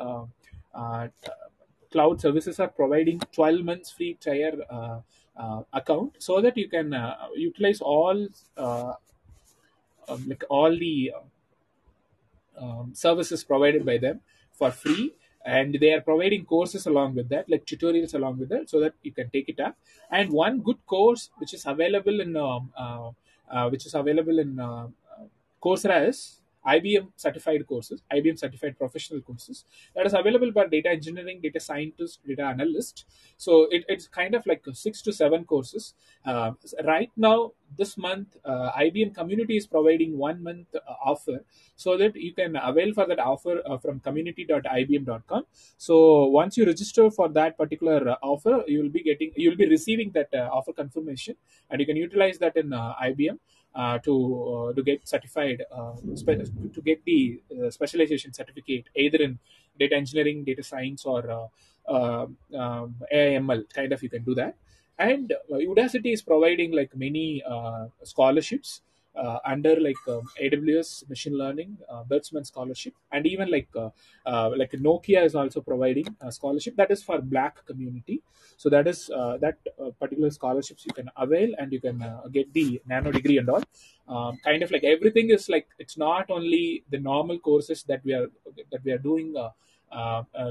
[1.91, 5.04] cloud services are providing 12 months free trial
[5.74, 6.93] account so that you can
[7.36, 8.28] utilize all
[10.10, 11.13] um, like all the
[12.60, 14.19] um, services provided by them
[14.52, 15.13] for free
[15.57, 18.93] and they are providing courses along with that like tutorials along with that so that
[19.03, 19.75] you can take it up.
[20.12, 23.09] And one good course which is available in um, uh,
[23.51, 24.88] uh, which is available in uh,
[25.63, 26.38] coursera is
[26.75, 32.19] IBM certified courses, IBM certified professional courses that is available for data engineering, data scientist,
[32.27, 33.05] data analyst.
[33.38, 35.93] So it, it's kind of like six to seven courses.
[36.25, 36.51] Uh,
[36.86, 41.39] right now, this month, uh, IBM community is providing one month uh, offer
[41.75, 45.43] so that you can avail for that offer from community.ibm.com.
[45.77, 49.69] So once you register for that particular offer, you will be getting, you will be
[49.69, 51.36] receiving that offer confirmation
[51.69, 53.38] and you can utilize that in IBM.
[53.75, 54.13] Uh, to
[54.71, 59.38] uh, to get certified uh, spe- to get the specialization certificate either in
[59.79, 61.49] data engineering, data science, or
[61.88, 64.55] um, AIML, kind of you can do that.
[64.97, 67.43] And Udacity is providing like many
[68.03, 68.82] scholarships
[69.15, 73.89] uh, under like um, AWS machine learning, uh, Bertzman scholarship, and even like uh,
[74.26, 78.22] uh, like Nokia is also providing a scholarship that is for Black community.
[78.58, 82.54] So that is uh, that uh, particular scholarships you can avail and you can get
[82.54, 83.63] the nano degree and all.
[84.08, 88.13] Um, kind of like everything is like it's not only the normal courses that we
[88.13, 88.28] are
[88.72, 89.36] that we are doing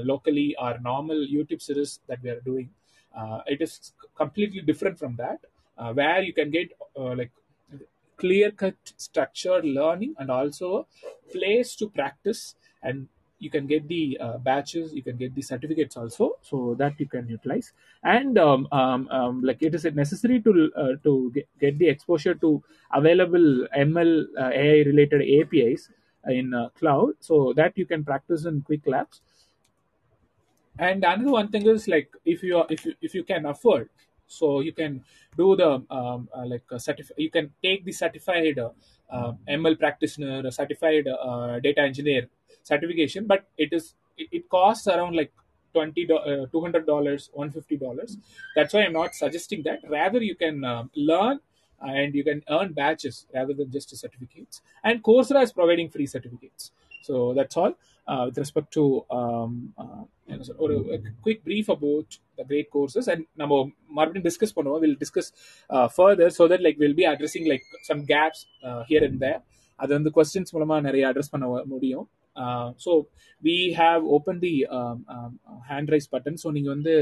[0.03, 2.69] locally or normal YouTube series that we are doing.
[3.47, 5.39] It is completely different from that,
[5.79, 7.31] uh, where you can get uh, like
[8.19, 10.87] clear cut structured learning and also
[11.31, 12.55] place to practice.
[12.83, 13.07] And
[13.39, 17.07] you can get the uh, batches you can get the certificates also so that you
[17.07, 17.71] can utilize.
[18.03, 22.35] And um, um, um, like it is necessary to uh, to get, get the exposure
[22.35, 22.61] to
[22.93, 25.89] available ml uh, ai related apis
[26.27, 29.21] in uh, cloud so that you can practice in quick labs.
[30.77, 33.89] And another one thing is like if you are if you if you can afford
[34.37, 35.03] so you can
[35.37, 38.69] do the um, uh, like a certif- you can take the certified uh,
[39.09, 42.23] uh, ml practitioner a certified uh, data engineer
[42.63, 45.31] certification but it is it, it costs around like
[45.73, 48.17] 20 uh, 200 dollars 150 dollars.
[48.55, 49.79] That's why i'm not suggesting that.
[49.87, 51.39] Rather you can um, learn
[51.81, 54.61] and you can earn batches rather than just certificates.
[54.83, 56.71] And coursera is providing free certificates.
[57.03, 57.73] So that's all
[58.07, 60.75] uh, with respect to um, uh, என்ன ஒரு
[61.25, 63.53] quick brief about the great courses and நம்ம
[63.97, 64.81] மறுபடியும் discuss பண்ணுவோம்.
[64.83, 65.29] Will discuss
[65.95, 68.43] further so that like will be addressing like some gaps
[68.91, 69.41] here and there
[69.79, 72.07] அது வந்து questions மூலமா நிறைய address பண்ண முடியும்.
[72.85, 72.91] So
[73.43, 74.53] we have open the
[75.69, 76.95] hand raise button so நீங்கள் வந்து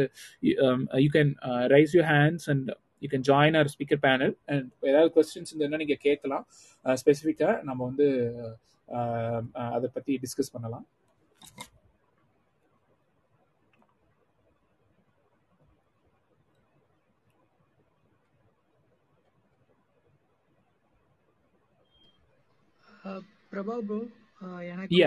[1.06, 1.32] you can
[1.76, 2.70] raise your hands and
[3.04, 6.46] you can join our speaker panel and ஏதாவது questions இருந்ததுன்னா நீங்கள் கேட்கலாம்.
[6.86, 8.08] Uh, ஸ்பெசிஃபிக்காக நம்ம வந்து
[9.76, 10.86] அதை பற்றி டிஸ்கஸ் பண்ணலாம்.
[23.52, 24.00] பிரபா ப்ரோ
[24.68, 25.02] எனக்கு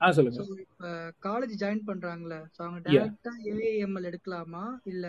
[0.00, 0.40] ஆ சொல்லுங்க.
[0.64, 0.88] இப்போ
[1.24, 2.80] காலேஜ் ஜாயின் பண்றாங்கல்ல ஸோ அவங்க.
[2.88, 4.64] டேரக்டா ஏஏஎம்எல் எடுக்கலாமா?
[4.84, 5.06] இல்ல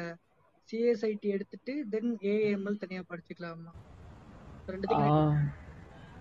[0.70, 3.74] சிஎஸ்ஐடி எடுத்துட்டு தென் ஏஏஎம்எல் தனியா படிச்சுக்கலாமா?
[4.68, 5.18] ரெண்டுத்துக்கும்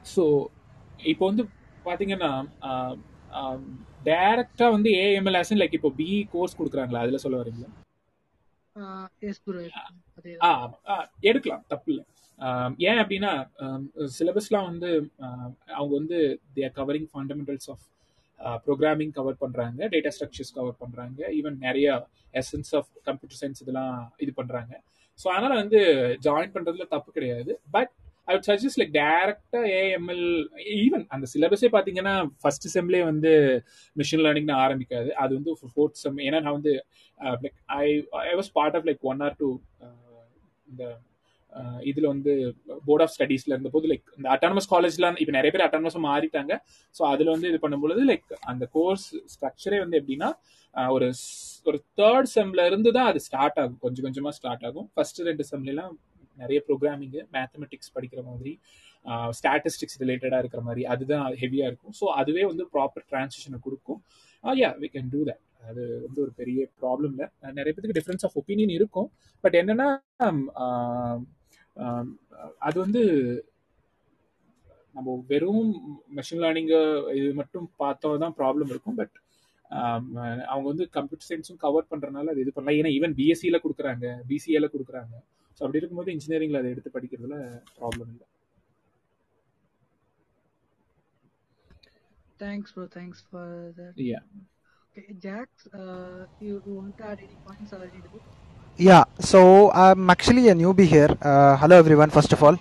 [0.06, 0.24] ஸோ
[1.10, 1.44] இப்போ வந்து
[1.86, 2.30] பார்த்தீங்கன்னா
[4.06, 7.02] டைரக்டா வந்து ஏஎம்எல் ஆசன் லைக் இப்போ பிஇ கோர்ஸ் கொடுக்குறாங்களா?
[7.04, 7.70] அதில் சொல்ல வரீங்களா?
[9.24, 9.60] எஸ் ப்ரோ
[11.24, 11.64] எடுக்கலாம்.
[11.68, 12.04] தப்பு இல்லை.
[12.38, 13.32] Um, ஏன் அப்படின்னா
[13.64, 13.82] um,
[14.14, 14.88] சிலபஸ்லாம் வந்து
[15.26, 16.18] um, அவங்க வந்து
[16.56, 17.84] their covering fundamentals of
[18.64, 21.88] programming cover பண்ணுறாங்க டேட்டா ஸ்ட்ரக்சர்ஸ் கவர் பண்ணுறாங்க ஈவன் நிறைய
[22.34, 23.94] எசன்ஸ் ஆஃப் கம்ப்யூட்டர் சயின்ஸ் இதெல்லாம்
[24.24, 24.72] இது பண்ணுறாங்க
[25.18, 25.80] ஸோ அதனால் வந்து
[26.26, 27.52] ஜாயின் பண்ணுறதுல தப்பு கிடையாது.
[27.76, 27.92] But
[28.28, 30.26] I would suggest like டேரக்டா ஏஎம்எல்
[30.80, 33.32] ஈவன் அந்த சிலபஸே பார்த்தீங்கன்னா ஃபர்ஸ்ட் செம்லே வந்து
[33.96, 35.10] மிஷின் லேர்னிங்னு ஆரம்பிக்காது.
[35.22, 36.74] அது வந்து ஃபோர்த் செம் ஏன்னா நான் வந்து
[37.44, 37.86] like I
[38.30, 39.50] I was part of like one or two
[40.68, 40.84] இந்த
[41.90, 42.32] இதுல வந்து
[42.86, 46.52] போர்ட் ஆஃப் ஸ்டடீஸில் இருந்தபோது லைக் இந்த அட்டானமஸ் காலேஜ்லாம் இப்போ நிறைய பேர் அட்டானமஸ் மாறிட்டாங்க.
[46.98, 50.30] ஸோ அதுல வந்து இது பண்ணும்பொழுது லைக் அந்த கோர்ஸ் ஸ்ட்ரக்சரே வந்து எப்படின்னா
[50.94, 51.08] ஒரு
[51.70, 53.78] ஒரு தேர்ட் செம்ல இருந்து தான் அது ஸ்டார்ட் ஆகும்.
[53.84, 54.88] கொஞ்சம் கொஞ்சமா ஸ்டார்ட் ஆகும்.
[54.94, 55.94] ஃபர்ஸ்ட் ரெண்டு செம்லாம்
[56.42, 58.52] நிறைய ப்ரோக்ராமிங்கு மேத்தமெட்டிக்ஸ் படிக்கிற மாதிரி
[59.38, 61.94] ஸ்டாட்டிஸ்டிக்ஸ் ரிலேட்டடா இருக்கிற மாதிரி அதுதான் ஹெவியா இருக்கும்.
[62.00, 64.00] ஸோ அதுவே வந்து ப்ராப்பர் டிரான்சிஷனை கொடுக்கும்.
[64.44, 67.26] Yeah we can do that அது வந்து ஒரு பெரிய ப்ராப்ளம் இல்லை
[67.58, 69.08] நிறைய பேருக்கு டிஃப்ரென்ஸ் ஆஃப் ஒப்பீனியன் இருக்கும்.
[69.44, 69.88] பட் என்னன்னா
[72.66, 73.02] அது வந்து
[74.96, 75.70] நம்ம வெறும்
[76.16, 76.72] மெஷின் லேர்னிங்
[77.18, 79.16] இது மட்டும் பார்த்தோம் தான் ப்ராப்ளம் இருக்கும் பட்
[80.52, 82.78] அவங்க வந்து கம்ப்யூட்டர் சயின்ஸும் கவர் பண்றதுனால அது இது பண்ணலாம்.
[82.80, 85.14] ஏன்னா ஈவன் பிஎஸ்சியில் கொடுக்குறாங்க பிசிஏல கொடுக்குறாங்க.
[85.56, 87.36] ஸோ அப்படி இருக்கும்போது இன்ஜினியரிங்ல அதை எடுத்து படிக்கிறதுல
[87.78, 88.26] ப்ராப்ளம் இல்லை.
[92.42, 93.24] Thanks bro thanks
[94.90, 95.66] okay Jacks
[96.46, 98.02] you want to add any points or any
[98.76, 101.16] Yeah, so I'm actually a newbie here.
[101.22, 102.58] Uh, hello everyone, first of all.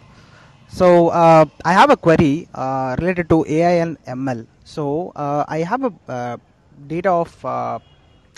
[0.68, 4.46] So uh, I have a query uh, related to AI and ML.
[4.64, 6.38] So uh, I have a uh,
[6.86, 7.80] data of uh,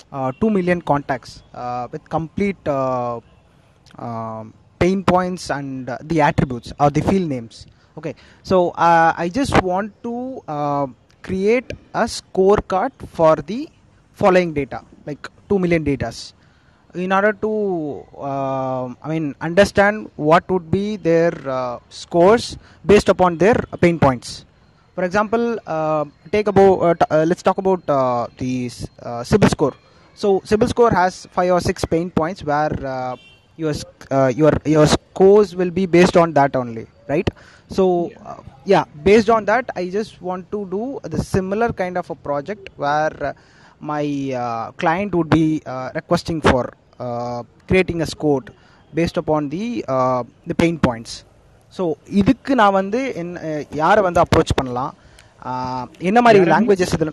[0.09, 1.43] uh, 2 million contacts
[1.91, 7.67] with complete um, pain points and the attributes or the field names.
[7.97, 13.67] Okay, so I just want to create a scorecard for the
[14.13, 16.31] following data, like 2 million datas
[16.95, 17.51] in order to
[18.31, 24.45] um i mean understand what would be their uh, scores based upon their pain points.
[24.95, 28.71] For example uh, take about uh, t- uh, let's talk about uh, the
[29.01, 29.73] uh, Sibyl score.
[30.13, 33.17] So Sibyl score has five or six pain points where uh,
[33.57, 33.73] your
[34.09, 37.29] uh, your your scores will be based on that only right?
[37.69, 42.09] So uh, yeah based on that i just want to do the similar kind of
[42.09, 43.33] a project where uh,
[43.79, 48.42] my uh, client would be uh, requesting for uh, creating a score
[48.92, 51.12] based upon the uh, the pain points
[51.74, 51.82] so
[52.20, 53.40] இதுக்கு நான் வந்து என்ன
[53.80, 54.92] யாரை வந்து approach பண்ணலாம்
[55.42, 57.12] ஆஹ் என்ன மாதிரி யாரை லாங்குவேஜஸ் இதில்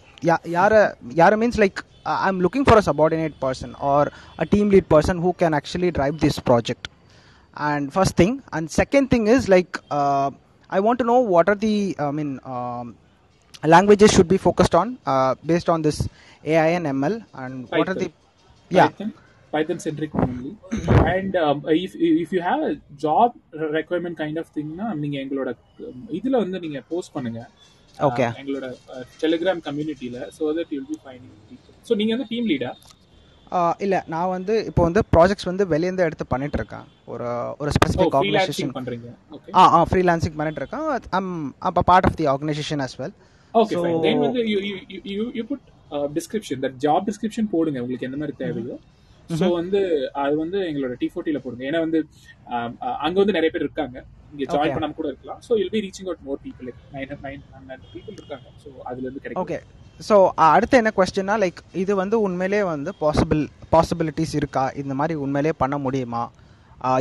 [0.55, 0.79] யாரை
[1.19, 1.79] யாரை means like
[2.23, 4.09] I am looking for a subordinate person or
[4.43, 6.87] a team lead person who can actually drive this project
[7.67, 10.27] and first thing and second thing is like uh,
[10.69, 12.87] i want to know what are the i mean um,
[13.63, 15.97] languages should be focused on uh, based on this
[16.45, 18.09] ai and ml and what are the
[18.71, 19.11] yeah Python,
[19.52, 20.52] Python centric only.
[21.14, 21.92] And um, if
[22.22, 22.74] if you have a
[23.04, 23.28] job
[23.78, 24.70] requirement kind of thing
[25.02, 25.50] நீங்க எங்களோட
[25.88, 27.42] um, இதுல வந்து நீங்க post பண்ணுங்க.
[28.08, 28.28] Okay.
[28.40, 28.66] எங்களோட
[29.22, 32.72] Telegram கம்யூனிட்டியில so that you'll be finding so நீங்க வந்து team லீடா
[33.84, 36.86] இல்ல நான் வந்து இப்போ வந்து ப்ராஜெக்ட்ஸ் வந்து வெளியேந்து எடுத்து பண்ணிட்டு இருக்கேன்.
[37.12, 37.26] ஒரு
[37.62, 39.08] ஒரு ஸ்பெசிஃபிக் ஆர்கனைசேஷன் பண்றீங்க.
[39.36, 40.86] ஓகே ஆ ஆ ஃப்ரீலான்சிங் பண்ணிட்டு இருக்கேன்.
[41.18, 41.34] ஐம்
[41.70, 43.12] அப்போ part of the organisation as well.
[43.54, 44.76] Okay fine then வந்து you you
[45.16, 45.66] you you put
[46.18, 47.82] description that job description போடுங்க.
[47.84, 48.78] உங்களுக்கு எந்த மாதிரி தேவையோ.
[49.40, 49.80] ஸோ வந்து
[50.24, 51.64] அது வந்து எங்களோட டி ஃபோர்ட்டில போடுங்க.
[51.70, 52.00] ஏன்னா வந்து
[53.06, 53.96] அங்க வந்து நிறைய பேர் இருக்காங்க.
[54.32, 54.74] இங்க ஜாயின்.
[54.76, 55.40] பண்ணாம கூட இருக்கலாம்.
[55.46, 58.46] So we'll be reaching out more people nine nine hundred people இருக்காங்க.
[58.64, 59.44] ஸோ அதுல இருந்து கிடைக்கும்.
[59.44, 59.60] ஓகே
[60.08, 60.16] ஸோ
[60.52, 63.42] அடுத்து என்ன கொஸ்டின்னா லைக் இது வந்து உண்மையிலே வந்து பாசிபிள்
[63.74, 64.64] பாசிபிலிட்டிஸ் இருக்கா?
[64.82, 66.22] இந்த மாதிரி உண்மையிலே பண்ண முடியுமா?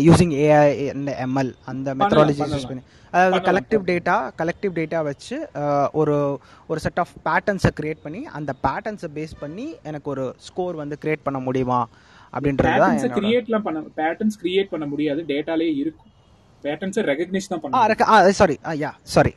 [0.05, 2.67] யூசிங் ஏஐ அண்ட் எம்எல் அந்த மெத்தடாலஜிஸ் யூஸ்.
[2.71, 2.83] பண்ணி.
[3.13, 5.37] அதாவது கலெக்டிவ் டேட்டா கலெக்டிவ் டேட்டா வச்சு
[6.01, 6.15] ஒரு
[6.71, 11.25] ஒரு செட் ஆஃப் பேட்டர்ன்ஸை கிரியேட் பண்ணி அந்த பேட்டர்ன்ஸை பேஸ் பண்ணி எனக்கு ஒரு ஸ்கோர் வந்து கிரியேட்
[11.27, 11.79] பண்ண முடியுமா?
[12.35, 15.21] அப்படின்றது தான் கிரியேட்லாம் பண்ண பேட்டர்ன்ஸ் கிரியேட் பண்ண முடியாது.
[15.31, 16.09] டேட்டாலே இருக்கும்.
[16.65, 19.33] பேட்டர்ன்ஸை ரெகக்னைஸ் தான் ஆ பண்ண ரெக்க ஆ சாரி யா சாரி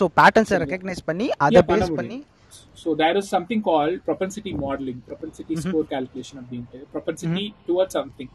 [0.00, 1.96] ஸோ பேட்டர்ன்ஸை ரெக்கக்னைஸ் பண்ணி அதை பேஸ்.
[2.00, 2.18] பண்ணி
[2.82, 6.80] so there is something call propensity modelling propensity score calculation அப்படின்ட்டு.
[6.94, 8.32] ப்ரொபன்சிட்டி டுவர்ட் சம்திங்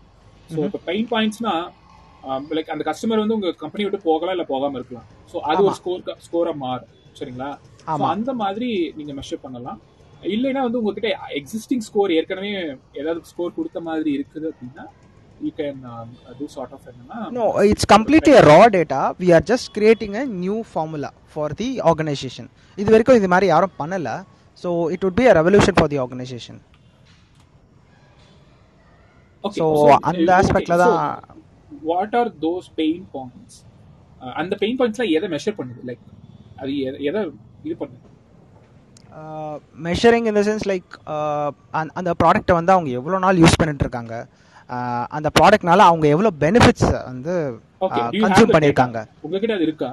[0.53, 1.53] ஸோ இப்போ பெயின் பாயிண்ட்ஸ்னா
[2.57, 5.07] லைக் அந்த கஸ்டமர் வந்து உங்க கம்பெனி விட்டு போகலாம் இல்ல போகாம இருக்கலாம்.
[5.31, 6.91] ஸோ அது ஒரு ஸ்கோர் ஸ்கோரா மாறும்.
[7.17, 7.49] சரிங்களா.
[8.13, 9.79] அந்த மாதிரி நீங்க மெஷர் பண்ணலாம்.
[10.23, 11.09] இல்லைன்னா வந்து உங்ககிட்ட
[11.39, 12.51] எக்ஸிஸ்டிங் ஸ்கோர் ஏற்கனவே
[12.93, 14.85] ஏதாவது ஸ்கோர் கொடுத்த மாதிரி இருக்குது அப்படின்னா
[15.41, 15.79] you can
[16.39, 17.17] do sort of என்னன்னா
[18.35, 19.15] a raw data.
[19.19, 22.45] We are just creating a new formula for the organization.
[22.77, 24.09] இது வரைக்கும் இது மாதிரி யாரும் பண்ணல
[24.63, 26.57] so it would be a revolution for the organization.
[29.43, 29.65] Okay, So,
[30.01, 30.97] அந்த so தான்
[31.83, 33.55] what are those pain points
[34.21, 36.03] ah அந்த pain பாயிண்ட்ஸ்லாம் எதை மெஷர் பண்ணுது லைக்
[36.55, 37.21] அது எதை- எதை
[37.63, 38.09] இது பண்ணுது
[39.85, 40.93] measuring in the sense like
[41.95, 44.15] அந்த ப்ராடக்ட்டை வந்து அவங்க எவ்வளோ நாள் யூஸ் பண்ணிட்டு இருக்காங்க
[44.69, 47.33] Uh, அந்த ப்ராடக்ட்னால அவங்க எவ்வளோ பெனிஃபிட்ஸ் வந்து
[47.81, 48.99] டு யூ கன்சியூம் ஹேவ் பண்ணியிருக்காங்க?
[49.21, 49.89] உங்ககிட்ட அது இருக்கா?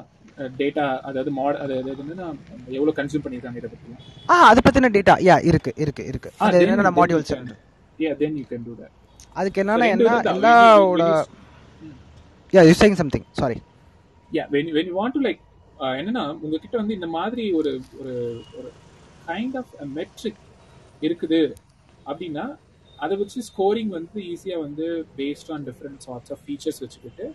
[0.60, 2.26] டேட்டா அதாவது மாட் அதாவது என்னன்னா
[2.76, 3.96] எவ்வளவு கன்சியூம் இதை பத்தி?
[4.28, 6.30] ஆ அதை பற்றின டேட்டா யா இருக்கு இருக்கு இருக்கு.
[6.38, 8.92] அது என்னென்ன மாடியூல்ஸ் that.
[9.36, 10.14] அதுக்கு என்னன்னா என்ன.
[10.34, 11.02] எல்லாவோட
[12.52, 13.58] yeah you saying something sorry
[14.54, 15.40] when when you want to like
[15.80, 18.14] uh, என்னன்னா உங்ககிட்ட வந்து இந்த மாதிரி ஒரு ஒரு
[19.30, 20.36] கைண்ட் ஆஃப் மெட்ரிக்
[21.00, 21.54] இருக்குது.
[22.06, 22.56] அப்படின்னா
[22.96, 27.34] அதை வச்சு ஸ்கோரிங் வந்து ஈஸியா வந்து based on different sorts of features வச்சுக்கிட்டு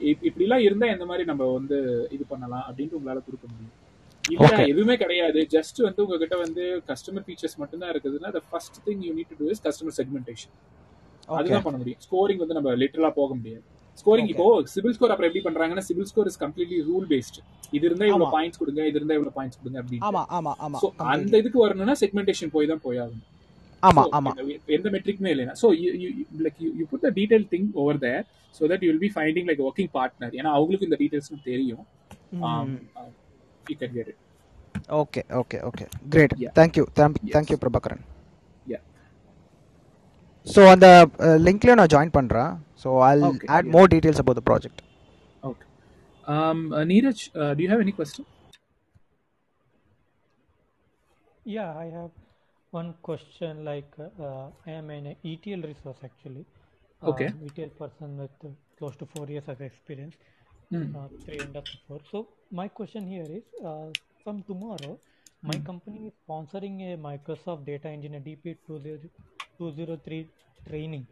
[0.00, 3.84] இப்- இப்படிலாம் இருந்தா எந்த மாதிரி நம்ம வந்து இது பண்ணலாம் அப்படின்ட்டு உங்களால கொடுக்க முடியும்.
[4.30, 4.46] இல்ல.
[4.66, 5.46] எதுவுமே கிடையாது.
[5.50, 9.34] ஜஸ்ட் வந்து உங்ககிட்ட வந்து கஸ்டமர் ஃபீச்சர்ஸ் மட்டும் தான் இருக்குதுன்னா the first thing you need to
[9.38, 10.52] do is customer segmentation
[11.26, 11.98] அதுதான் பண்ண முடியும்.
[12.10, 13.62] ஸ்கோரிங் வந்து நம்ம லிட்டரலா போக முடியாது.
[13.96, 17.38] ஸ்கோரிங் இப்போ சிவில் ஸ்கோர் அப்புறம் எப்படி பண்றாங்கன்னா CIBIL score is completely rule based
[17.76, 18.32] இது இருந்தா இவ்வளவு.
[18.36, 20.78] பாயிண்ட்ஸ் கொடுங்க இது இருந்தா இவ்வளவு பாயிண்ட்ஸ் கொடுங்க அப்படின்னு ஆமா ஆமா ஆமா.
[20.82, 23.24] சோ அந்த இதுக்கு வரணும்னா செக்மெண்டேஷன் போய் தான் போயாகும்
[23.82, 24.30] ஆமா ஆமா.
[24.76, 25.68] எந்த மெட்ரிக்குமே இல்லைனா so
[26.44, 28.22] like you put the detail thing over there
[28.54, 31.84] so that you will be finding like working partner ஏன்னா அவங்களுக்கு இந்த டீடைல்ஸ் தெரியும்.
[33.66, 34.22] You can get it
[34.98, 36.34] okay okay okay great.
[36.58, 36.84] Thank you.
[37.34, 38.02] Thank you Prabhakaran.
[40.47, 40.87] So அந்த
[41.47, 42.51] லிங்க்லேயும் நான் join பண்ணுறேன்
[42.83, 43.73] so I Okay, add yeah.
[43.75, 44.81] More details about the project
[45.49, 45.65] okay
[46.93, 47.23] Neeraj
[47.57, 48.29] do you have any question
[51.45, 52.11] Yeah, I have
[52.73, 53.65] one question.
[53.65, 56.43] Like, uh, I am an ETL resource actually.
[57.01, 57.27] Okay.
[57.27, 60.15] Uh, ETL person with uh, close to four years of experience,
[60.71, 60.83] Hmm.
[60.95, 61.99] uh, three and a half to four.
[62.11, 62.17] So
[62.51, 63.87] my question here is, uh,
[64.23, 64.93] from tomorrow,
[65.43, 68.55] my company is sponsoring a Microsoft Data Engineer DP
[69.58, 70.30] 203
[70.68, 71.06] training.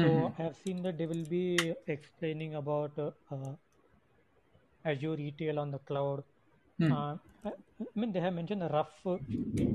[0.00, 3.56] So I have seen that they will be explaining about uh, uh,
[4.84, 6.24] Azure ETL on the cloud.
[6.78, 6.90] Hmm.
[6.90, 7.52] Uh, I
[7.94, 9.06] mean, they have mentioned the rough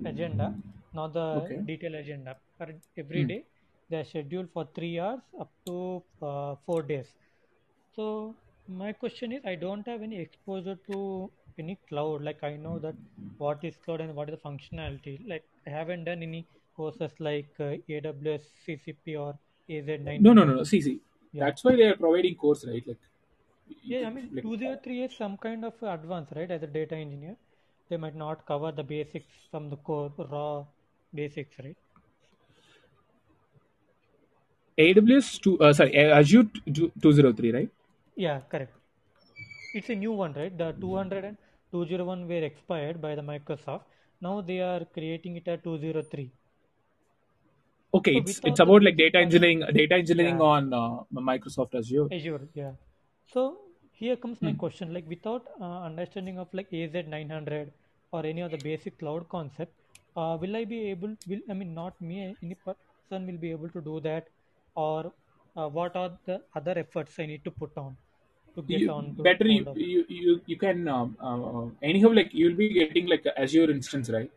[0.05, 0.53] agenda,
[0.93, 1.63] not the Okay.
[1.65, 2.37] detailed agenda.
[2.57, 2.67] For
[2.97, 3.45] every day,
[3.89, 7.15] they are scheduled for three hours up to uh, four days.
[7.95, 8.37] So
[8.67, 12.21] my question is, I don't have any exposure to any cloud.
[12.23, 12.95] Like I know that
[13.37, 15.19] what is cloud and what is the functionality.
[15.27, 19.37] Like I haven't done any courses like uh, AWS, CCP, or
[19.69, 20.21] AZ9.
[20.21, 20.63] No, no, no, no.
[20.63, 20.99] See, see.
[21.31, 21.45] Yeah.
[21.45, 22.83] That's why they are providing course, right?
[22.87, 22.97] Like,
[23.83, 26.49] Yeah, I mean, like 203 is some kind of advance, right?
[26.49, 27.35] As a data engineer,
[27.89, 30.65] they might not cover the basics from the core raw
[31.13, 31.77] basics, right?
[34.77, 36.45] AWS two uh, sorry Azure
[37.01, 37.69] two zero three right?
[38.15, 38.73] Yeah, correct.
[39.73, 40.57] It's a new one, right?
[40.57, 41.37] The 200 and
[41.71, 43.83] 201 were expired by the Microsoft.
[44.21, 46.31] Now they are creating it at 203.
[47.93, 52.09] Okay, So it's it's about like data engineering data engineering yeah, on uh, Microsoft Azure.
[52.11, 52.75] Azure, yeah.
[53.25, 53.59] So
[53.91, 54.53] here comes my Hmm.
[54.53, 57.73] question, like without uh, understanding of like AZ900
[58.13, 59.73] or any of the basic cloud concept,
[60.15, 63.69] uh, will I be able, will, I mean, not me, any person will be able
[63.69, 64.27] to do that
[64.75, 65.13] or
[65.57, 67.97] uh, what are the other efforts I need to put on
[68.55, 72.33] to get You on to better you you you, you can um, uh, anyhow like
[72.33, 74.31] you'll be getting like Azure instance right?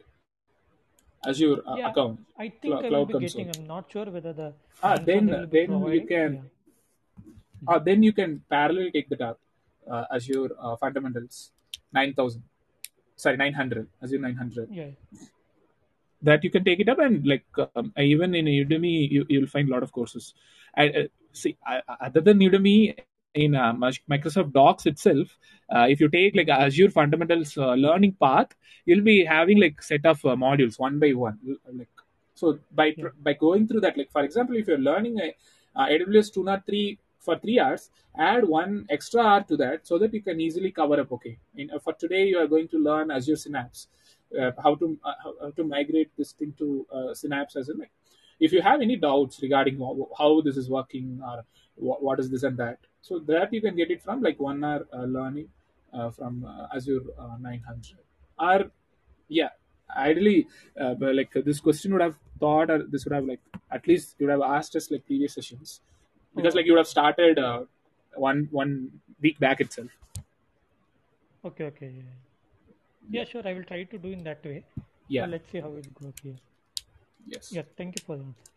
[1.31, 3.45] Azure uh, Yeah, account I think cl- I will be console.
[3.45, 4.49] getting, I'm not sure whether the
[4.83, 7.69] Ah, then they will be then you can Yeah.
[7.75, 9.39] uh, then you can parallel take the up
[9.93, 11.37] uh, Azure uh, fundamentals
[11.99, 12.43] nine thousand
[13.25, 14.91] sorry nine hundred Azure nine hundred Yeah.
[16.29, 17.45] that you can take it up and like
[17.77, 20.35] um, even in Udemy you, you'll find a lot of courses.
[20.75, 22.77] I uh, see I- other than Udemy
[23.37, 25.39] in uh, Microsoft Docs itself,
[25.75, 28.49] uh, if you take like Azure fundamentals uh, learning path,
[28.87, 31.39] you'll be having like set of uh, modules one by one.
[31.73, 31.89] Like
[32.35, 33.11] so by Yeah.
[33.27, 35.35] by going through that, like for example, if you're learning a,
[35.75, 40.23] uh, AWS 203 for three hours, add one extra hour to that so that you
[40.23, 41.13] can easily cover up.
[41.13, 43.89] Okay, in, uh, for today you are going to learn Azure Synapse,
[44.41, 47.75] uh, how to uh, how, to migrate this thing to uh, Synapse as a.
[48.39, 51.45] If you have any doubts regarding how, how this is working or
[51.77, 54.63] what, what is this and that, so that you can get it from like one
[54.65, 55.49] hour uh, learning
[55.93, 57.99] uh, from uh, Azure uh, 900.
[58.39, 58.71] Or
[59.29, 59.51] yeah,
[59.97, 60.47] ideally,
[60.81, 64.27] uh, like this question would have thought, or this would have like at least you
[64.27, 65.81] would have asked us like previous sessions,
[66.35, 67.65] because Oh, like you would have started uh,
[68.15, 69.89] one one week back itself.
[71.45, 71.93] okay, okay.
[71.97, 72.03] Yeah.
[73.09, 73.43] Yeah, sure.
[73.47, 74.65] I will try to do in that way.
[75.09, 75.23] Yeah.
[75.23, 76.35] But let's see how it goes here.
[77.27, 77.53] Yes.
[77.53, 78.51] Yeah, thank you for answer.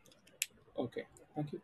[0.78, 1.04] Okay.
[1.36, 1.62] Thank you.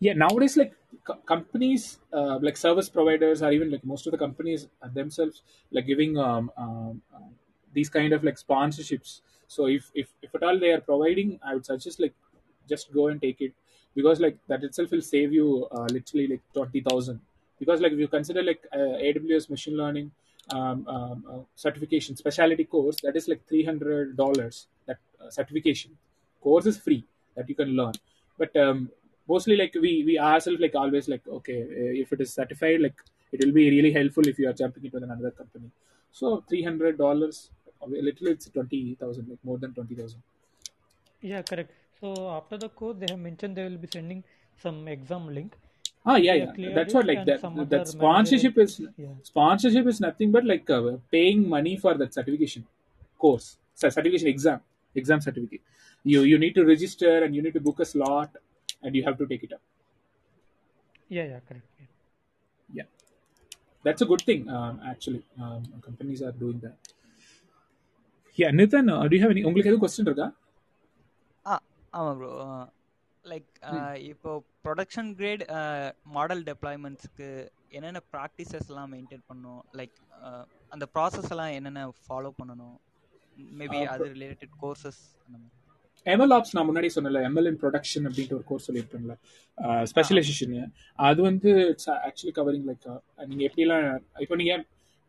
[0.00, 0.12] Yeah.
[0.14, 0.74] Nowadays, like
[1.04, 5.86] co- companies, uh, like service providers, or even like most of the companies themselves, like
[5.86, 7.02] giving um, um,
[7.72, 9.20] these kind of like sponsorships.
[9.48, 12.14] So if if if at all they are providing, I would suggest like
[12.68, 13.54] just go and take it
[13.94, 17.20] because like that itself will save you uh, literally like twenty thousand.
[17.58, 20.12] Because like if you consider like uh, AWS machine learning
[20.50, 24.68] um, um, uh, certification specialty course, that is like three hundred dollars.
[24.86, 25.98] That uh, certification
[26.40, 27.92] course is free that you can learn,
[28.36, 28.90] but um,
[29.32, 32.98] mostly like we we ourselves like always like okay uh, if it is certified like
[33.32, 35.70] it will be really helpful if you are jumping into another company.
[36.12, 37.50] So three hundred dollars,
[37.82, 40.22] a literally it's twenty thousand, like more than twenty thousand.
[41.20, 41.72] Yeah, correct.
[42.00, 44.24] So after the course, they have mentioned they will be sending
[44.62, 45.56] some exam link.
[46.06, 46.74] Ah, If yeah, yeah.
[46.74, 47.42] That's what like that.
[47.70, 52.66] That sponsorship is yeah, sponsorship is nothing but like uh, paying money for that certification
[53.18, 54.60] course, so certification exam,
[54.94, 55.60] exam certificate.
[56.04, 58.30] You you need to register and you need to book a slot
[58.82, 59.62] and you have to take it up.
[61.10, 61.68] yeah, yeah, correct.
[61.78, 61.90] Yeah.
[62.68, 62.88] Yeah,
[63.84, 64.48] that's a good thing.
[64.50, 66.76] Um, actually, um, companies are doing that.
[68.38, 69.44] Yeah, Nathan, uh, do you have any?
[69.48, 70.26] உங்களுக்கு எதுவும் question இருக்கா?
[71.46, 71.54] ஆ
[71.98, 72.32] ஆமாம் bro
[73.24, 73.48] like
[74.10, 74.32] இப்போ
[74.66, 75.44] production grade
[76.16, 77.28] model டெப்ளாய்மெண்ட்ஸ்க்கு
[77.78, 79.96] என்னென்ன ப்ராக்டிசஸ்லாம் maintain பண்ணணும் லைக்
[80.74, 82.76] அந்த ப்ராசஸ் எல்லாம் என்னென்ன ஃபாலோ பண்ணணும்
[83.60, 85.57] மேபி Uh, அது ரிலேட்டட் கோர்சஸ் அந்த மாதிரி
[86.06, 89.14] எம்எல்ஆப்ஸ் நான் முன்னாடி சொன்னல எம்எல்என் ப்ரொடக்ஷன் production அப்படின்ட்டு ஒரு கோர்ஸ் சொல்லியிருப்பேன்ல.
[89.90, 90.72] ஸ்பெஷலைசேஷனு ஸ்பெஷலைசேஷன்
[91.08, 92.86] அது வந்து இட்ஸ் ஆக்சுவலி கவரிங் லைக்
[93.30, 93.86] நீங்க எப்படிலாம்
[94.24, 94.54] இப்போ நீங்க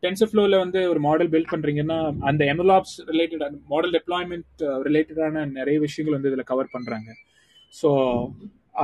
[0.02, 1.98] டென்சர் ஃப்ளோவில் வந்து ஒரு மாடல் பில்ட் பண்றீங்கன்னா
[2.30, 7.10] அந்த MLOps ops related model deployment ரிலேட்டடான நிறைய விஷயங்கள் வந்து இதில் கவர் பண்றாங்க.
[7.80, 7.90] ஸோ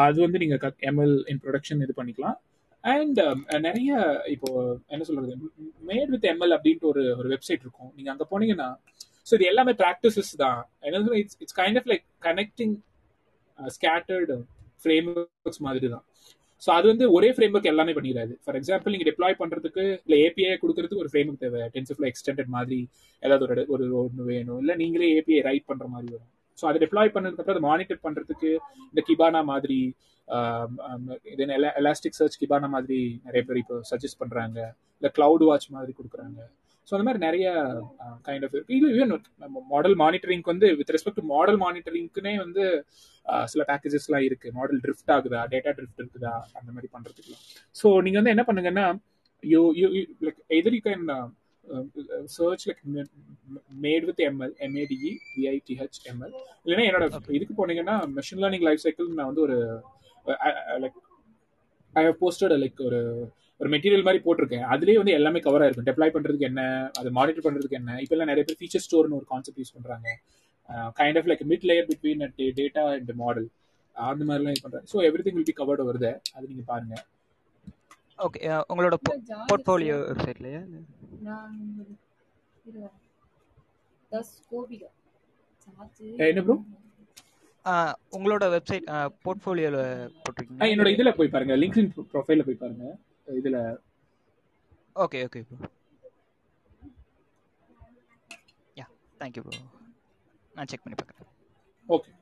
[0.06, 0.56] அது வந்து நீங்க
[0.90, 2.36] எம்எல் இன் ப்ரொடக்ஷன் இது பண்ணிக்கலாம்.
[2.84, 3.20] அண்ட்
[3.68, 3.92] நிறைய
[4.34, 4.48] இப்போ
[4.94, 5.32] என்ன சொல்றது
[5.90, 7.90] மேட் வித் எம்எல் அப்படின்ட்டு ஒரு ஒரு வெப்சைட் இருக்கும்.
[7.96, 8.68] நீங்க அங்கே போனீங்கன்னா
[9.26, 10.60] ஸோ இது எல்லாமே ப்ராக்டிசஸ் தான்.
[10.86, 12.74] என்ன it's it's kind of like connecting
[13.76, 14.36] scattered
[15.14, 16.04] frameworks மாதிரி தான்.
[16.62, 18.32] ஸோ அது வந்து ஒரே ஃப்ரேம் ஒர்க் எல்லாமே பண்ணிடாது.
[18.44, 21.62] ஃபார் எக்ஸாம்பிள் நீங்கள் டிப்ளாய் பண்ணுறதுக்கு இல்லை ஏபிஐ கொடுக்கறதுக்கு ஒரு ஃப்ரேம் ஒர்க் தேவை.
[21.74, 22.80] டென்சிஃப்ளோ எக்ஸ்டெண்டட் மாதிரி
[23.22, 24.60] ஏதாவது ஒரு ஒரு ஒன்று வேணும்.
[24.64, 26.32] இல்லை நீங்களே ஏபிஐ ரைட் பண்ணுற மாதிரி வரும்.
[26.58, 28.50] ஸோ அதை டிப்ளாய் பண்ணதுக்கப்புறம் அதை மானிட்டர் பண்ணுறதுக்கு
[28.90, 29.80] இந்த கிபானா மாதிரி
[31.32, 34.58] இதன் எலாஸ்டிக் சர்ச் கிபானா மாதிரி நிறைய பேர் இப்போ சஜஸ்ட் பண்ணுறாங்க
[34.98, 36.40] இல்லை கிளவுட் வாட்ச் மாதிரி கொடுக்குறாங்க.
[36.88, 37.46] ஸோ அந்த மாதிரி நிறைய
[38.26, 39.12] கைண்ட் ஆஃப் இருக்கு இது ஈவன்
[39.44, 42.64] நம்ம மாடல் மானிட்டரிங்க்கு வந்து வித் ரெஸ்பெக்ட் டு மாடல் மானிட்டரிங்க்குனே வந்து
[43.52, 44.48] சில பேக்கேஜஸ்லாம் இருக்கு.
[44.58, 45.40] மாடல் ட்ரிஃப்ட் ஆகுதா?
[45.52, 46.34] டேட்டா ட்ரிஃப்ட் இருக்குதா?
[46.58, 47.42] அந்த மாதிரி பண்றதுக்குலாம்.
[47.76, 48.86] ஸோ நீங்க வந்து என்ன பண்ணுங்கன்னா
[49.42, 49.86] you you
[50.26, 51.04] like either you can
[52.36, 52.82] search like
[53.84, 56.34] made with ML M A D E விஐடிஹெச் ML
[56.64, 57.06] இல்லைன்னா என்னோட
[57.38, 59.56] இதுக்கு போனீங்கன்னா மெஷின் லேர்னிங் லைஃப் சைக்கிள் நான் வந்து ஒரு
[60.84, 60.98] like
[61.94, 63.00] I have posted like ஒரு
[63.60, 64.64] ஒரு மெட்டீரியல் மாதிரி போட்டிருக்கேன்.
[64.72, 66.62] அதுலேயே வந்து எல்லாமே கவர் ஆயிருக்கும் டெப்ளாய் பண்ணுறதுக்கு என்ன
[67.00, 70.08] அதை மானிட்டர் பண்ணுறதுக்கு என்ன இப்போ எல்லாம் நிறைய பேர் ஃபீச்சர் ஸ்டோர்னு ஒரு கான்செப்ட் யூஸ் பண்ணுறாங்க
[70.98, 72.24] kind of like mid layer between
[72.60, 73.48] data and model
[73.96, 76.96] அந்த மாதிரிலாம் இது பண்ணுறாங்க so everything will be covered வருது அது நீங்கள் பாருங்க.
[78.26, 78.40] ஓகே
[78.72, 78.96] உங்களோட
[79.50, 80.60] போர்ட்ஃபோலியோ வெப்சைட்லயா
[86.26, 86.56] என்ன ப்ரோ
[88.16, 88.84] உங்களோட வெப்சைட்
[89.24, 89.78] போர்ட்ஃபோலியோல
[90.24, 91.54] போட்டிருக்கீங்க என்னோட இதுல போய் பாருங்க.
[91.62, 92.84] லிங்க்டின் ப்ரொஃபைல்ல போய் பாருங்க.
[93.26, 93.58] இதுல.
[94.96, 95.68] Okay okay bro
[98.76, 98.86] yeah
[99.20, 99.60] thank you bro
[100.54, 101.30] நான் செக் பண்ணி பார்க்குறேன்
[101.88, 102.12] ஓகே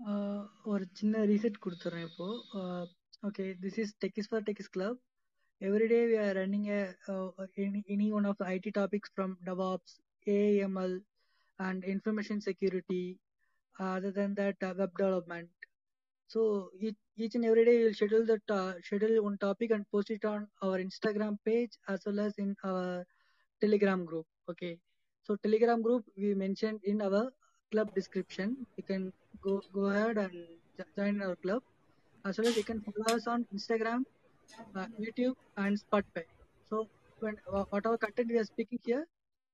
[0.00, 2.28] ஆஹ் ஒரு சின்ன ரீசெட் கொடுத்துறேன் இப்போ.
[3.22, 5.00] Okay this is techies for techies club
[5.60, 6.78] every day we are running a
[7.08, 8.44] uh, any, any one of the
[11.66, 13.04] and information security.
[13.86, 15.48] other than that, uh, web development.
[16.28, 20.10] So each, each and every day we'll schedule that uh, schedule one topic and post
[20.16, 23.04] it on our Instagram page as well as in our
[23.60, 24.26] Telegram group.
[24.50, 24.78] Okay.
[25.24, 27.30] So Telegram group we mentioned in our
[27.72, 28.56] club description.
[28.76, 29.12] You can
[29.44, 30.32] go go ahead and
[30.98, 31.62] join our club.
[32.24, 34.04] As well as you can follow us on Instagram,
[34.76, 36.24] uh, YouTube, and Spotify.
[36.70, 36.88] So
[37.20, 39.06] when wha- whatever content we are speaking here,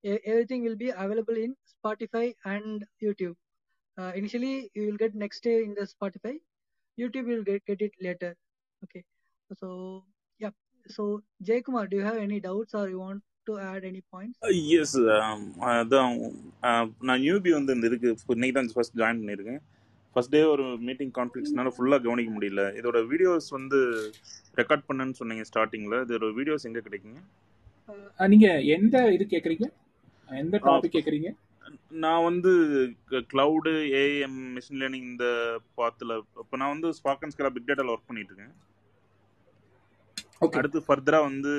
[0.04, 3.34] everything will be available in Spotify and YouTube.
[3.98, 6.34] Uh, initially, you will get next day in the Spotify.
[6.98, 8.34] YouTube will get, get it later.
[8.82, 9.02] Okay.
[9.50, 10.04] So
[10.40, 10.50] yeah.
[10.86, 11.04] So
[11.42, 14.36] Jay Kumar, do you have any doubts or you want to add any points?
[14.76, 14.94] Yes
[15.70, 16.14] அதான்
[16.68, 19.60] uh, நான் newbie வந்து இந்த இருக்கு இன்னைக்கு தான் first join பண்ணியிருக்கேன்
[20.16, 23.78] first day ஒரு meeting கான்ஃப்ளிக்ஸ்னால ஃபுல்லாக கவனிக்க முடியல இதோட வீடியோஸ் வந்து
[24.60, 27.20] ரெக்கார்ட் பண்ணேன்னு சொன்னீங்க ஸ்டார்டிங்கில் இதோட வீடியோஸ் எங்கே கிடைக்குங்க
[28.20, 29.66] அஹ் நீங்க எந்த இது கேக்குறீங்க
[30.42, 31.30] எந்த டாபிக் கேக்குறீங்க?
[32.04, 32.50] நான் வந்து
[33.32, 35.26] கிளவுடு ஏஎம் மிஷின் லேர்னிங் இந்த
[35.78, 38.56] பாத்தில் இப்போ நான் வந்து ஸ்பாக்கன் ஸ்கேலா பிக் டேட்டாவில் ஒர்க் பண்ணிட்டு இருக்கேன்
[40.58, 41.52] அடுத்து ஃபர்தராக வந்து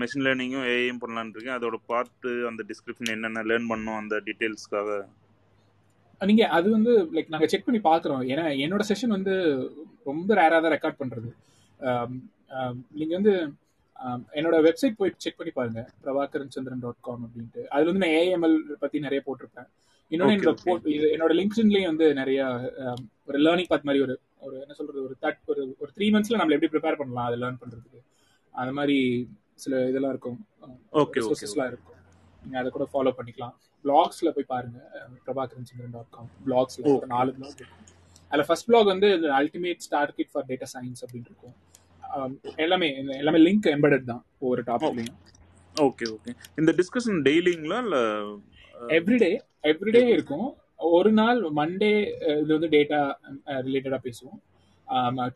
[0.00, 4.98] மெஷின் லேர்னிங்கும் ஏஐயும் பண்ணலான்னு இருக்கேன் அதோட பார்த்து அந்த டிஸ்கிரிப்ஷன் என்னென்ன லேர்ன் பண்ணோம் அந்த டீட்டெயில்ஸ்க்காக
[6.20, 8.22] நீங்க அது வந்து லைக் நாங்க செக் பண்ணி பாக்குறோம்.
[8.32, 9.34] ஏன்னா என்னோட செஷன் வந்து
[10.08, 11.30] ரொம்ப ரேரா தான் ரெக்கார்ட் பண்றது.
[12.98, 13.34] நீங்க வந்து
[14.32, 17.62] என்னோட வெப்சைட் போய் செக் பண்ணி பாருங்க பிரபாகரன் சந்திரன் டாட் காம் அப்படின்ட்டு.
[17.66, 19.68] அதுல வந்து நான் ஏஎம்எல் பத்தி நிறைய போட்டிருப்பேன்.
[20.10, 20.52] Okay, என்னோட
[21.16, 22.40] என்னோட லிங்க்டின்லயும் வந்து நிறைய
[23.24, 26.56] ஒரு லேர்னிங் பாத் மாதிரி ஒரு ஒரு என்ன சொல்றது ஒரு தட் ஒரு ஒரு த்ரீ மந்த்ஸ்ல நம்மள
[26.56, 28.00] எப்படி ப்ரிப்பேர் பண்ணலாம் அதை லேர்ன் பண்றதுக்கு.
[28.50, 28.98] அந்த மாதிரி
[29.54, 30.38] சில இதெல்லாம் இருக்கும்.
[30.92, 31.98] ஓகே ரிசோர்சஸ்லாம் இருக்கும்.
[32.42, 33.54] நீங்க அதை கூட ஃபாலோ பண்ணிக்கலாம்.
[33.84, 34.78] பிளாக்ஸ்ல போய் பாருங்க
[35.26, 37.06] பிரபாகரன் சந்திரன் டாட் காம் பிளாக்ஸ்ல ஒரு.
[37.06, 37.86] நாலு பிளாக் இருக்கும்
[38.28, 39.08] அதுல ஃபர்ஸ்ட் பிளாக் வந்து
[39.40, 41.54] ultimate star kit for data science அப்படின்னு இருக்கும்.
[42.64, 42.88] எல்லாமே
[43.20, 45.18] எல்லாமே லிங்க் எம்பெடட் தான் ஒவ்வொரு டாபிக்லையும்
[45.76, 48.02] ஓகே ஓகே இந்த டிஸ்கஷன் டெய்லிங்களா இல்லை
[48.98, 49.30] எவ்ரிடே
[49.70, 50.48] எவ்ரிடே இருக்கும்.
[50.96, 51.90] ஒரு நாள் மண்டே
[52.40, 53.00] இது வந்து டேட்டா
[53.66, 54.38] ரிலேட்டடாக பேசுவோம்.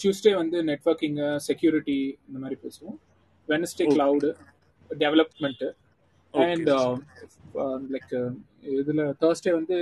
[0.00, 1.98] டியூஸ்டே வந்து நெட்ஒர்க்கிங்கு செக்யூரிட்டி
[2.28, 2.96] இந்த மாதிரி பேசுவோம்.
[3.48, 3.86] Wednesday.
[3.94, 4.30] Cloud
[4.90, 5.68] development
[6.34, 6.70] and
[7.94, 8.14] like
[8.78, 9.76] இதில் தேர்ஸ்டே வந்து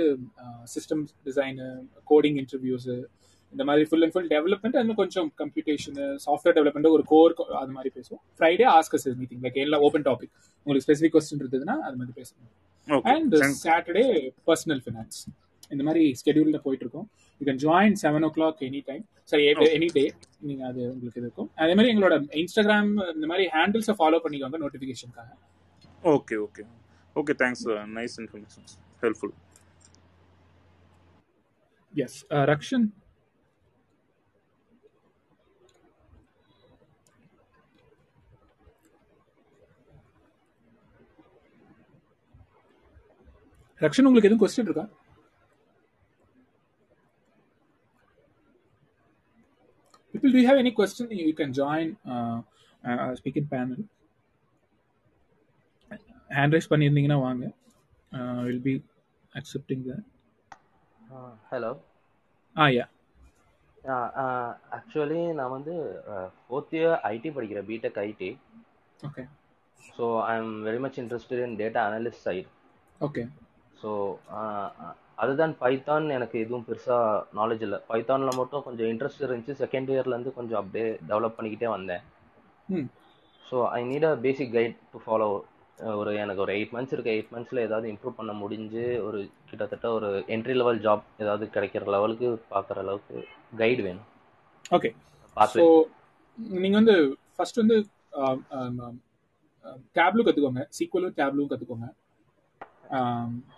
[0.73, 1.67] சிஸ்டம் டிசைனு
[2.11, 2.95] கோடிங் இன்டர்வியூஸு
[3.53, 7.91] இந்த மாதிரி ஃபுல் அண்ட் ஃபுல் டெவலப்மெண்ட் இன்னும் கொஞ்சம் கம்ப்யூட்டேஷனு சாஃப்ட்வேர் டெவலப்மெண்ட் ஒரு கோர் அது மாதிரி
[7.97, 8.21] பேசுவோம்.
[8.37, 10.33] Friday ask us meeting like எல்லாம் ஓப்பன் டாபிக்
[10.67, 14.05] உங்களுக்கு ஸ்பெசிஃபிக் கொஸ்டின் இருந்ததுன்னா அது மாதிரி பேசணும் அண்ட் சாட்டர்டே
[14.47, 15.19] பர்சனல் ஃபினான்ஸ்
[15.71, 17.05] இந்த மாதிரி ஸ்கெடியூல்ல போயிட்டு இருக்கோம்
[17.41, 19.43] you can join seven o'clock any time சரி
[19.75, 20.03] எனி டே
[20.41, 21.49] நீங்க அது உங்களுக்கு இது இருக்கும்.
[21.61, 25.31] அதே மாதிரி எங்களோட இன்ஸ்டாகிராம் இந்த மாதிரி ஹேண்டில்ஸை ஃபாலோ பண்ணிக்கோங்க நோட்டிஃபிகேஷனுக்காக
[26.13, 26.63] okay okay
[27.15, 27.63] okay thanks
[27.97, 28.67] nice information
[29.03, 29.33] helpful
[31.93, 32.19] yes
[32.51, 32.85] Rakshan
[43.83, 44.85] Rakshan உங்களுக்கு எதுவும் கொஸ்டின் இருக்கா?
[50.13, 51.05] People, do you have any question?
[51.11, 52.37] You can join uh,
[52.83, 53.79] uh, speaking panel.
[56.29, 56.67] Hand raise
[57.23, 57.45] வாங்க.
[58.45, 58.73] Will be
[59.33, 60.03] accepting that.
[61.49, 61.69] Hello
[62.55, 62.85] ah yeah
[64.77, 65.73] actually நான் வந்து
[66.43, 68.29] fourth year IT படிக்கிறேன் BTech IT
[68.99, 69.23] okay
[69.79, 72.49] so I am very much interested in data analyst side
[73.01, 73.23] okay
[73.83, 73.91] so
[75.23, 77.07] அதுதான் Python எனக்கு எதுவும் பெருசாக
[77.39, 77.79] knowledge இல்லை.
[77.89, 79.55] பைத்தானில் மட்டும் கொஞ்சம் இன்ட்ரெஸ்ட் இருந்துச்சு.
[79.63, 82.03] செகண்ட் இயர்லேருந்து கொஞ்சம் அப்படியே டெவலப் பண்ணிக்கிட்டே வந்தேன்.
[83.43, 85.27] So I need a basic guide to follow
[85.97, 87.13] ஒரு எனக்கு ஒரு எயிட் மந்த்ஸ் இருக்கு.
[87.15, 89.19] எயிட் மந்த்ஸில் ஏதாவது இம்ப்ரூவ் பண்ண முடிஞ்சு ஒரு
[89.49, 93.17] கிட்டத்தட்ட ஒரு என்ட்ரி லெவல் ஜாப் ஏதாவது கிடைக்கிற லெவலுக்கு பார்க்குற அளவுக்கு
[93.61, 94.07] கைடு வேணும்.
[94.75, 94.89] ஓகே
[95.37, 95.63] ஸோ
[96.59, 96.95] நீங்கள் வந்து
[97.33, 97.77] ஃபர்ஸ்ட் வந்து
[99.97, 101.87] டேப்லு கற்றுக்கோங்க சீக்குவலும் டேப்லும் கற்றுக்கோங்க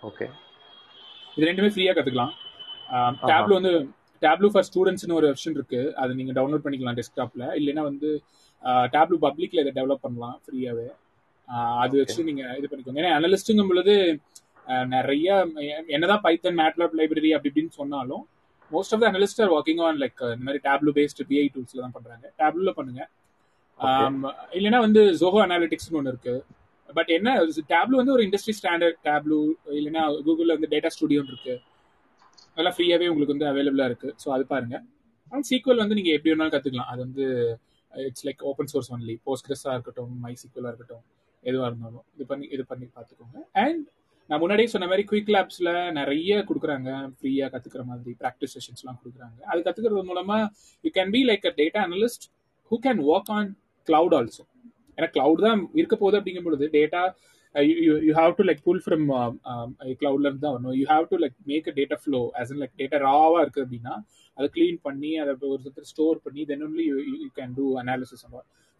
[0.08, 0.26] ஓகே.
[1.36, 2.34] இது ரெண்டுமே ஃப்ரீயா கத்துக்கலாம்.
[3.30, 3.72] டேப்லோ வந்து
[4.22, 5.80] டேப்லோ ஃபார் ஸ்டூடெண்ட்ஸ்னு ஒரு வெர்ஷன் இருக்கு.
[6.00, 8.10] அதை நீங்க டவுன்லோட் பண்ணிக்கலாம் டெஸ்க்டாப்ல இல்லைன்னா வந்து
[8.94, 10.88] டேப்லோ பப்ளிக்ல இதை டெவலப் பண்ணலாம் ஃப்ரீயாவே
[11.82, 13.00] அது வச்சு நீங்க இது பண்ணிக்கோங்க.
[13.02, 13.94] ஏன்னா அனலிஸ்ட்டுங்கும் பொழுது
[14.94, 15.26] நிறைய
[15.94, 18.22] என்னதான் பைத்தன் மேட்லாப் லைப்ரரி அப்படி இப்படின்னு சொன்னாலும்
[18.70, 21.94] most of the analyst are working on like இந்த மாதிரி டேப்லோ பேஸ்ட் பிஐ டூல்ஸ்ல தான்
[21.96, 22.24] பண்றாங்க.
[22.40, 23.02] டேப்லோல பண்ணுங்க.
[24.58, 26.34] இல்லைன்னா வந்து ஜோஹோ அனாலிட்டிக்ஸ்னு ஒன்று இருக்கு.
[26.96, 27.28] பட் என்ன
[27.74, 29.38] டேப்லூ வந்து ஒரு இண்டஸ்ட்ரி ஸ்டாண்டர்ட் டேப்லூ
[29.78, 31.54] இல்லைன்னா கூகுளில் வந்து டேட்டா ஸ்டுடியோன்னு இருக்கு.
[32.52, 34.10] அதெல்லாம் ஃப்ரீயாகவே உங்களுக்கு வந்து அவைலபிளாக இருக்கு.
[34.22, 34.76] ஸோ அது பாருங்க.
[35.32, 37.24] அண்ட் சீக்குவல் வந்து நீங்கள் எப்படி வேணாலும் கற்றுக்கலாம் அது வந்து
[37.92, 41.04] it's like open source only போஸ்ட்கிரஸா இருக்கட்டும் மை சீக்குவலாக இருக்கட்டும்
[41.44, 42.04] எதுவாக இருந்தாலும்.
[42.16, 43.38] இது பண்ணி இது பண்ணி பார்த்துக்கோங்க.
[43.64, 43.84] அண்ட்
[44.30, 46.90] நான் முன்னாடியே சொன்ன மாதிரி குயிக் லேப்ஸில் நிறைய கொடுக்குறாங்க.
[47.18, 49.38] ஃப்ரீயாக கற்றுக்கிற மாதிரி ப்ராக்டிஸ் செஷன்ஸ்லாம் கொடுக்குறாங்க.
[49.50, 50.48] அது கற்றுக்கிறது மூலமாக
[50.84, 52.26] you can be like a data analyst
[52.70, 53.50] who can work on
[53.88, 54.44] cloud also
[54.98, 57.02] ஏன்னா கிளவுட் தான் இருக்க போகுது அப்படிங்கும் பொழுது data
[58.06, 59.04] you have to like pull from
[60.00, 60.76] கிளவுட்ல இருந்து தான் வரணும்.
[60.80, 63.94] You have to like make a data flow as in like data ராவா இருக்கு அப்படின்னா
[64.36, 66.86] அதை க்ளீன் பண்ணி அதை ஒரு இடத்துல ஸ்டோர் பண்ணி then only
[67.22, 68.24] you can do analysis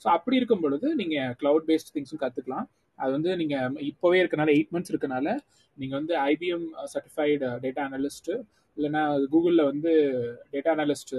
[0.04, 2.66] so அப்படி இருக்கும் பொழுது நீங்க கிளவுட் பேஸ்ட் திங்ஸும் கத்துக்கலாம்.
[2.98, 3.54] அது வந்து நீங்க
[3.90, 5.28] இப்போவே இருக்கனால எயிட் மந்த்ஸ் இருக்கனால
[5.78, 8.30] நீங்க வந்து ஐபிஎம் சர்டிஃபைடு டேட்டா அனலிஸ்ட்
[8.76, 9.02] இல்லைன்னா
[9.32, 9.92] கூகுளில் வந்து
[10.54, 11.14] data analyst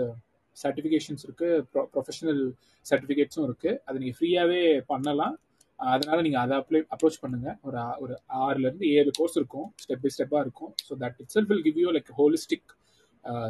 [0.64, 2.42] certifications pro professional
[2.86, 5.36] சர்டிஃபிகேட்ஸும் இருக்குது அதை நீங்கள் ஃப்ரீயாகவே பண்ணலாம்.
[5.80, 8.14] அதனால் நீங்கள் அதை அப்ளை அப்ரோச் பண்ணுங்கள் ஒரு ஒரு
[8.46, 9.68] ஆறுலேருந்து ஏழு கோர்ஸ் இருக்கும்.
[9.84, 10.72] ஸ்டெப் பை ஸ்டெப்பாக இருக்கும்.
[10.88, 12.70] So that itself will give you like holistic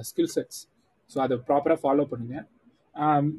[0.09, 0.59] skill sets
[1.11, 2.45] so அதை ப்ராப்பராக ஃபாலோ பண்ணுங்கள்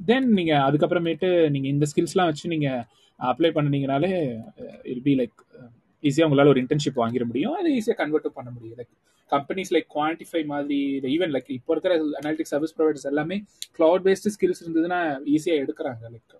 [0.09, 2.83] தென் um, நீங்கள் அதுக்கப்புறமேட்டு நீங்கள் இந்த ஸ்கில்ஸ்லாம் வச்சு நீங்கள்
[3.21, 4.11] அப்ளை பண்ணினீங்கனாலே
[4.93, 5.39] இல் uh, பி லைக்
[6.05, 7.57] ஈஸியாக uh, உங்களால் ஒரு இன்டர்ன்ஷிப் வாங்கிட முடியும்.
[7.61, 8.77] அது ஈஸியாக கன்வெர்ட்டும் பண்ண முடியும்.
[8.81, 8.93] லைக்
[9.33, 10.79] கம்பெனிஸ் லைக் குவான்டிஃபை மாதிரி
[11.15, 13.39] ஈவன் லைக் இப்போ இருக்கிற அனாலிட்டிக் சர்வீஸ் ப்ரொவைடர்ஸ் எல்லாமே
[13.79, 15.01] கிளவுட் பேஸ்டு ஸ்கில்ஸ் இருந்ததுன்னா
[15.37, 16.03] ஈஸியாக எடுக்கிறாங்க.
[16.15, 16.37] லைக்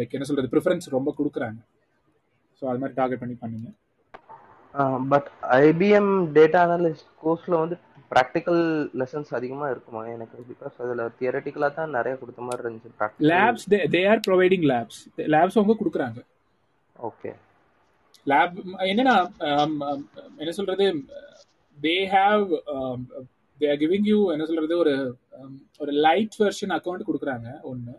[0.00, 1.58] லைக் என்ன சொல்றது ப்ரிஃபரன்ஸ் ரொம்ப கொடுக்குறாங்க.
[2.58, 3.70] ஸோ அது மாதிரி டார்கெட் பண்ணி பண்ணுங்க.
[5.12, 5.28] பட்
[5.64, 7.76] ஐபிஎம் டேட்டா அனலிஸ்ட் கோர்ஸ்ல வந்து
[8.12, 8.60] ப்ராக்டிக்கல்
[9.00, 10.02] லெசன்ஸ் அதிகமா இருக்குமா?
[10.14, 15.00] எனக்கு பிகாஸ் அதுல தியரட்டிக்கலா தான் நிறைய கொடுத்த மாதிரி இருந்துச்சு labs they are providing labs
[15.34, 16.20] labs அவங்க கொடுக்குறாங்க.
[17.10, 17.32] ஓகே
[18.26, 18.56] லேப்
[18.90, 19.16] என்னன்னா
[19.50, 20.00] um, um,
[20.42, 20.86] என்ன சொல்றது?
[21.78, 22.44] They have
[23.60, 24.94] they are giving you என்ன சொல்றது ஒரு
[25.38, 27.94] um, ஒரு லைட் வெர்ஷன் அக்கௌண்ட் கொடுக்குறாங்க ஒன்று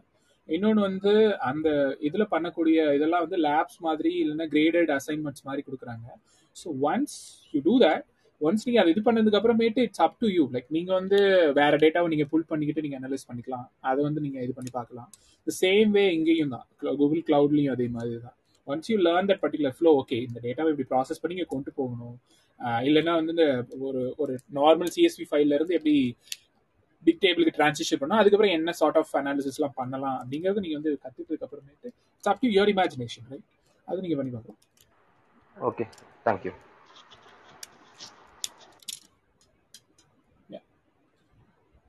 [0.49, 1.13] இன்னொன்று வந்து
[1.49, 1.67] அந்த
[2.07, 6.07] இதில் பண்ணக்கூடிய இதெல்லாம் வந்து லேப்ஸ் மாதிரி இல்லைன்னா கிரேடட் அசைன்மெண்ட்ஸ் மாதிரி கொடுக்குறாங்க.
[6.55, 7.15] So once
[7.53, 8.03] you do that
[8.41, 11.19] once நீங்கள் அது இது பண்ணதுக்கு அப்புறமேட்டு it's up to you like நீங்கள் வந்து
[11.59, 13.67] வேற டேட்டாவை நீங்கள் புல் பண்ணிக்கிட்டு நீங்கள் அனலைஸ் பண்ணிக்கலாம்.
[13.89, 15.09] அதை வந்து நீங்கள் இது பண்ணி பார்க்கலாம்.
[15.47, 16.65] த சேம் வே இங்கேயும் தான்.
[17.01, 18.37] கூகுள் கிளவுட்லையும் அதே மாதிரி தான்.
[18.67, 22.15] Once you learn that particular flow okay இந்த டேட்டாவை இப்படி ப்ராசஸ் பண்ணி இங்கே கொண்டு போகணும்.
[22.87, 23.45] இல்லைன்னா வந்து இந்த
[23.87, 25.95] ஒரு ஒரு நார்மல் சிஎஸ்பி ஃபைல்ல இருந்து எப்படி
[27.05, 31.89] பிக் டேபிளுக்கு ட்ரான்சிஷன் பண்ணால் அதுக்கப்புறம் என்ன சார்ட் ஆஃப் அனாலிசிஸ்லாம் பண்ணலாம் அப்படிங்கிறது நீங்கள் வந்து கற்றுக்கிறதுக்கு அப்புறமேட்டு
[32.15, 33.45] it's up to your imagination right
[33.87, 34.61] அது நீங்கள் பண்ணி பார்க்கலாம்.
[35.57, 35.85] Okay
[36.27, 36.53] thank you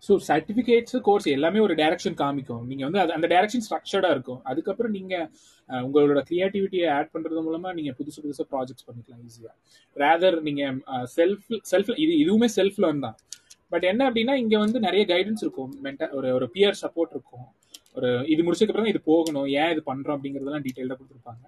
[0.06, 2.62] so certificates course எல்லாமே ஒரு டைரக்ஷன் காமிக்கும்.
[2.70, 4.40] நீங்கள் வந்து அது அந்த டைரக்ஷன் ஸ்ட்ரக்சர்டாக இருக்கும்.
[4.50, 5.26] அதுக்கப்புறம் நீங்கள்
[5.86, 9.54] உங்களோட க்ரியேட்டிவிட்டியை ஆட் பண்ணுறது மூலமாக நீங்கள் புதுசு புதுசாக ப்ராஜெக்ட்ஸ் பண்ணிக்கலாம் ஈஸியாக
[10.02, 13.16] ரேதர் நீங்கள் செல்ஃப் செல்ஃப் இது இதுவுமே செல்ஃப் லேர்ன் தான்.
[13.74, 15.72] பட் என்ன அப்படின்னா இங்கே வந்து நிறைய கைடன்ஸ் இருக்கும்.
[15.86, 17.46] மென்டா ஒரு ஒரு பியர் சப்போர்ட் இருக்கும்.
[17.96, 19.48] ஒரு இது முடிச்சதுக்கப்புறம் இது போகணும்.
[19.60, 21.44] ஏன் இது பண்ணுறோம் அப்படிங்கிறதெல்லாம் டீட்டெயிலாக கொடுத்துருப்பாங்க.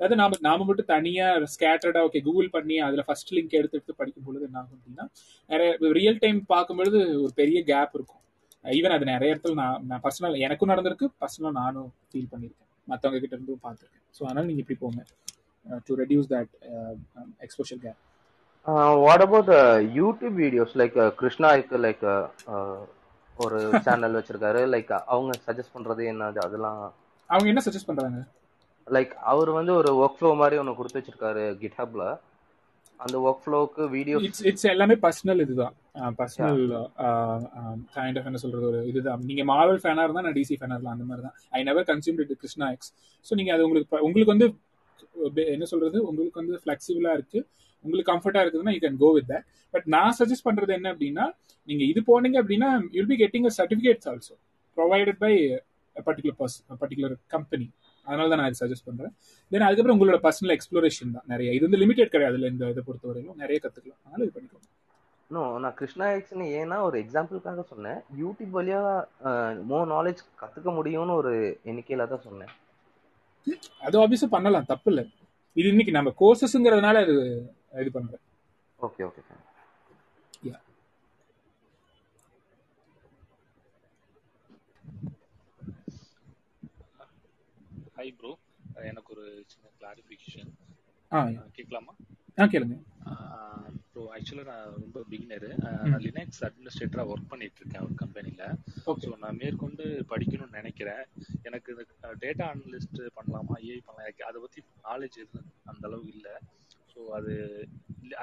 [0.00, 4.26] அதாவது நாம நாம மட்டும் தனியாக ஸ்கேட்டர்டாக ஓகே கூகுள் பண்ணி அதில் ஃபர்ஸ்ட் லிங்க் எடுத்து எடுத்து படிக்கும்
[4.26, 5.04] பொழுது என்ன ஆகும் அப்படின்னா
[5.50, 8.22] நிறைய ரியல் டைம் பார்க்கும்பொழுது ஒரு பெரிய கேப் இருக்கும்.
[8.64, 12.70] ஈவன் அது நிறைய இடத்துல நான் நான் பர்சனல் எனக்கும் நடந்திருக்கு பர்சனலாக நானும் ஃபீல் பண்ணியிருக்கேன்.
[12.88, 14.04] மற்றவங்க கிட்ட இருந்தும் பார்த்துருக்கேன்.
[14.16, 15.04] ஸோ அதனால் நீங்கள் இப்படி போங்க.
[15.86, 16.52] To reduce that
[17.46, 18.00] exposure gap
[19.04, 19.52] what about
[20.00, 22.04] YouTube videos like Krishna இருக்கு லைக்
[23.44, 24.62] ஒரு சேனல் வச்சிருக்காரு.
[24.74, 26.40] லைக் அவங்க சஜஸ்ட் பண்றது என்னது?
[26.48, 26.82] அதெல்லாம்
[27.30, 28.20] அவங்க என்ன சஜஸ்ட் பண்றாங்க?
[28.86, 32.04] லைக் அவர் வந்து ஒரு ஒர்க் ஃப்ளோ மாதிரி ஒன்று கொடுத்து வச்சிருக்காரு கிட்ஹப்ல
[33.00, 35.74] அந்த ஒர்க் ஃப்ளோக்கு வீடியோஸ் இட்ஸ் இட்ஸ் எல்லாமே பர்சனல் இதுதான்.
[36.18, 36.58] பர்சனல்
[37.94, 39.22] கைண்ட் ஆஃப் என்ன சொல்றது ஒரு இதுதான்.
[39.28, 42.34] நீங்க மார்வல் ஃபேனா இருந்தா நான் டிசி ஃபேனா இருக்கலாம் அந்த மாதிரி தான் I never consume it
[42.42, 42.90] Krishna X
[43.26, 44.48] so நீங்க அது உங்களுக்கு உங்களுக்கு வந்து
[45.54, 47.40] என்ன சொல்றது உங்களுக்கு வந்து ஃபிளெக்சிபிளா இருக்கு.
[47.84, 51.24] உங்களுக்கு கம்ஃபர்ட்டா இருக்குதுன்னா you can go with that but நான் சஜஸ்ட் பண்றது என்ன அப்படின்னா
[51.68, 54.34] நீங்க இது போனீங்க அப்படின்னா you'll be getting a certificates also
[54.76, 55.32] provided by
[55.96, 57.66] particular person particular company
[58.10, 59.12] அதனால தான் நான் சஜஸ்ட் பண்றேன்.
[59.52, 61.26] தென் அதுக்கப்புறம் உங்களோட பர்சனல் எக்ஸ்ப்ளோரேஷன் தான்.
[61.32, 61.48] நிறைய.
[61.56, 63.40] இது வந்து லிமிடெட் கிடையாது இல்லை இந்த இதை பொறுத்தவரையிலும்.
[63.44, 64.00] நிறைய கத்துக்கலாம்.
[64.06, 64.68] அதனால இது பண்ணிக்கோங்க.
[65.34, 67.98] நோ நான் கிருஷ்ணா எக்ஸ்னு ஏன்னா ஒரு எக்ஸாம்பிளுக்காக சொன்னேன்.
[68.22, 68.80] யூடியூப் வழியா
[69.72, 71.32] மோர் நாலேஜ் கத்துக்க முடியும்னு ஒரு
[71.70, 72.52] எண்ணிக்கையில தான் சொன்னேன்.
[73.86, 74.70] அது ஆப்வியஸா பண்ணலாம்.
[74.72, 75.04] தப்பு இல்லை.
[75.56, 77.14] இது இன்னைக்கு நம்ம கோர்சஸ்ங்கிறதுனால அது
[77.82, 78.24] இது பண்றேன்
[78.78, 79.22] okay okay
[80.48, 80.56] yeah
[88.00, 88.30] hi bro
[88.90, 90.50] எனக்கு ஒரு சின்ன கிளாரிஃபிகேஷன்
[91.56, 91.92] கேட்கலாமா?
[92.38, 92.76] ஆ கேளுங்க.
[93.92, 98.46] ஸோ ஆக்சுவலாக நான் ரொம்ப பிகினரு நான் லினக்ஸ் அட்மினிஸ்ட்ரேட்டராக ஒர்க் பண்ணிட்டு இருக்கேன் ஒரு கம்பெனியில்
[99.02, 101.02] ஸோ நான் மேற்கொண்டு படிக்கணும்னு நினைக்கிறேன்.
[101.50, 101.74] எனக்கு
[102.24, 106.34] டேட்டா அனலிஸ்ட் பண்ணலாமா ஏஐ பண்ணலாம் எனக்கு அதை பற்றி நாலேஜ் எதுவும் அந்த அளவுக்கு இல்லை.
[106.94, 107.34] ஸோ அது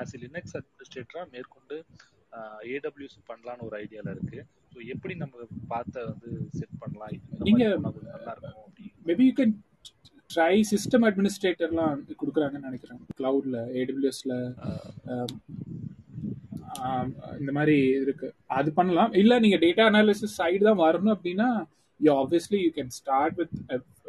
[0.02, 1.78] ஆஸ் எ லினக்ஸ் அட்மினிஸ்ட்ரேட்டராக மேற்கொண்டு
[2.74, 4.42] ஏடபிள்யூஸ் பண்ணலான்னு ஒரு ஐடியாவில் இருக்கு.
[4.74, 7.16] ஸோ எப்படி நம்ம பார்த்த வந்து செட் பண்ணலாம்?
[7.20, 8.64] இந்த நீங்க மாதிரி பண்ணா கொஞ்சம் நல்லா இருக்கும்
[9.10, 9.56] maybe you can
[10.30, 13.00] try system அட்மினிஸ்ட்ரேட்டர்லாம் கொடுக்குறாங்கன்னு நினைக்கிறேன்.
[13.20, 14.34] கிளவுட்ல ஏடபிள்யூஎஸ்ல
[17.40, 18.28] இந்த மாதிரி இருக்கு.
[18.58, 19.12] அது பண்ணலாம்.
[19.22, 21.48] இல்ல நீங்க டேட்டா அனாலிசிஸ் சைடு தான் வரணும் அப்படின்னா
[22.00, 23.56] you obviously you can start with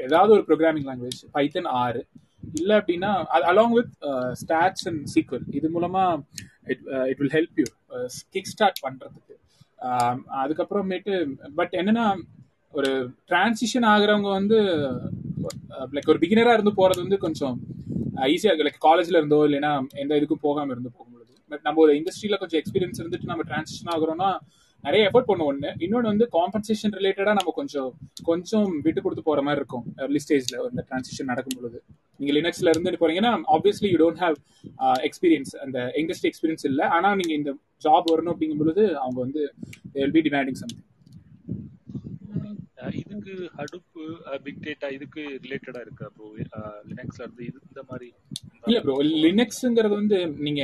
[0.07, 2.03] ஏதாவது ஒரு ப்ரோக்ராமிங் லாங்குவேஜ் பைத்தன் ஆறு.
[2.59, 3.11] இல்ல அப்படின்னா
[3.51, 3.95] along with
[4.43, 6.05] stats and SQL இது மூலமா
[6.73, 7.69] it it will help you
[8.37, 9.35] kick start பண்றதுக்கு.
[9.89, 11.14] ஆம், அதுக்கப்புறமேட்டு
[11.61, 12.07] பட் என்னன்னா
[12.75, 12.91] ஒரு
[13.31, 14.59] டிரான்சிஷன் ஆகுறவங்க வந்து
[15.74, 17.57] Uh, லைக் ஒரு பிகினரா இருந்து போறது வந்து கொஞ்சம்
[18.18, 18.66] uh, ஈஸியா இருக்கு.
[18.68, 19.72] லைக் காலேஜ்ல இருந்தோ இல்லைன்னா
[20.05, 21.32] எந்த இதுக்கும் போகாம இருந்து போகும்பொழுது.
[21.51, 24.30] பட் நம்ம ஒரு இண்டஸ்ட்ரியில கொஞ்சம் எக்ஸ்பீரியன்ஸ் இருந்துட்டு நம்ம டிரான்சிஷன் ஆகுறோம்னா
[24.84, 27.88] நிறைய எஃபர்ட் பண்ணுவோம் ஒன்று இன்னொன்று வந்து காம்பன்சேஷன் ரிலேட்டடா நம்ம கொஞ்சம்
[28.28, 29.86] கொஞ்சம் விட்டு கொடுத்து போற மாதிரி இருக்கும்.
[30.05, 31.78] Early ஸ்டேஜ்ல இந்த டிரான்சிஷன் நடக்கும் பொழுது
[32.20, 34.36] நீங்க லினக்ஸ்ல இருந்து போறீங்கன்னா obviously you don't have
[35.09, 36.86] experience அந்த இண்டஸ்ட்ரி எக்ஸ்பீரியன்ஸ் இல்லை.
[36.96, 37.53] ஆனா நீங்க இந்த
[37.86, 39.42] ஜாப் வரணும் அப்படிங்கும் பொழுது அவங்க வந்து
[39.96, 40.84] வில் பி டிமாண்டிங் சம்திங்
[43.01, 44.03] இதுக்கு ஹடுப்பு
[44.45, 46.28] பிக் டேட்டா இதுக்கு ரிலேட்டடா இருக்கா ப்ரோ
[46.91, 48.09] லினக்ஸ்ல இருந்து இது இந்த மாதிரி
[48.68, 50.16] இல்ல ப்ரோ லினக்ஸ்ங்கிறது வந்து
[50.47, 50.62] நீங்க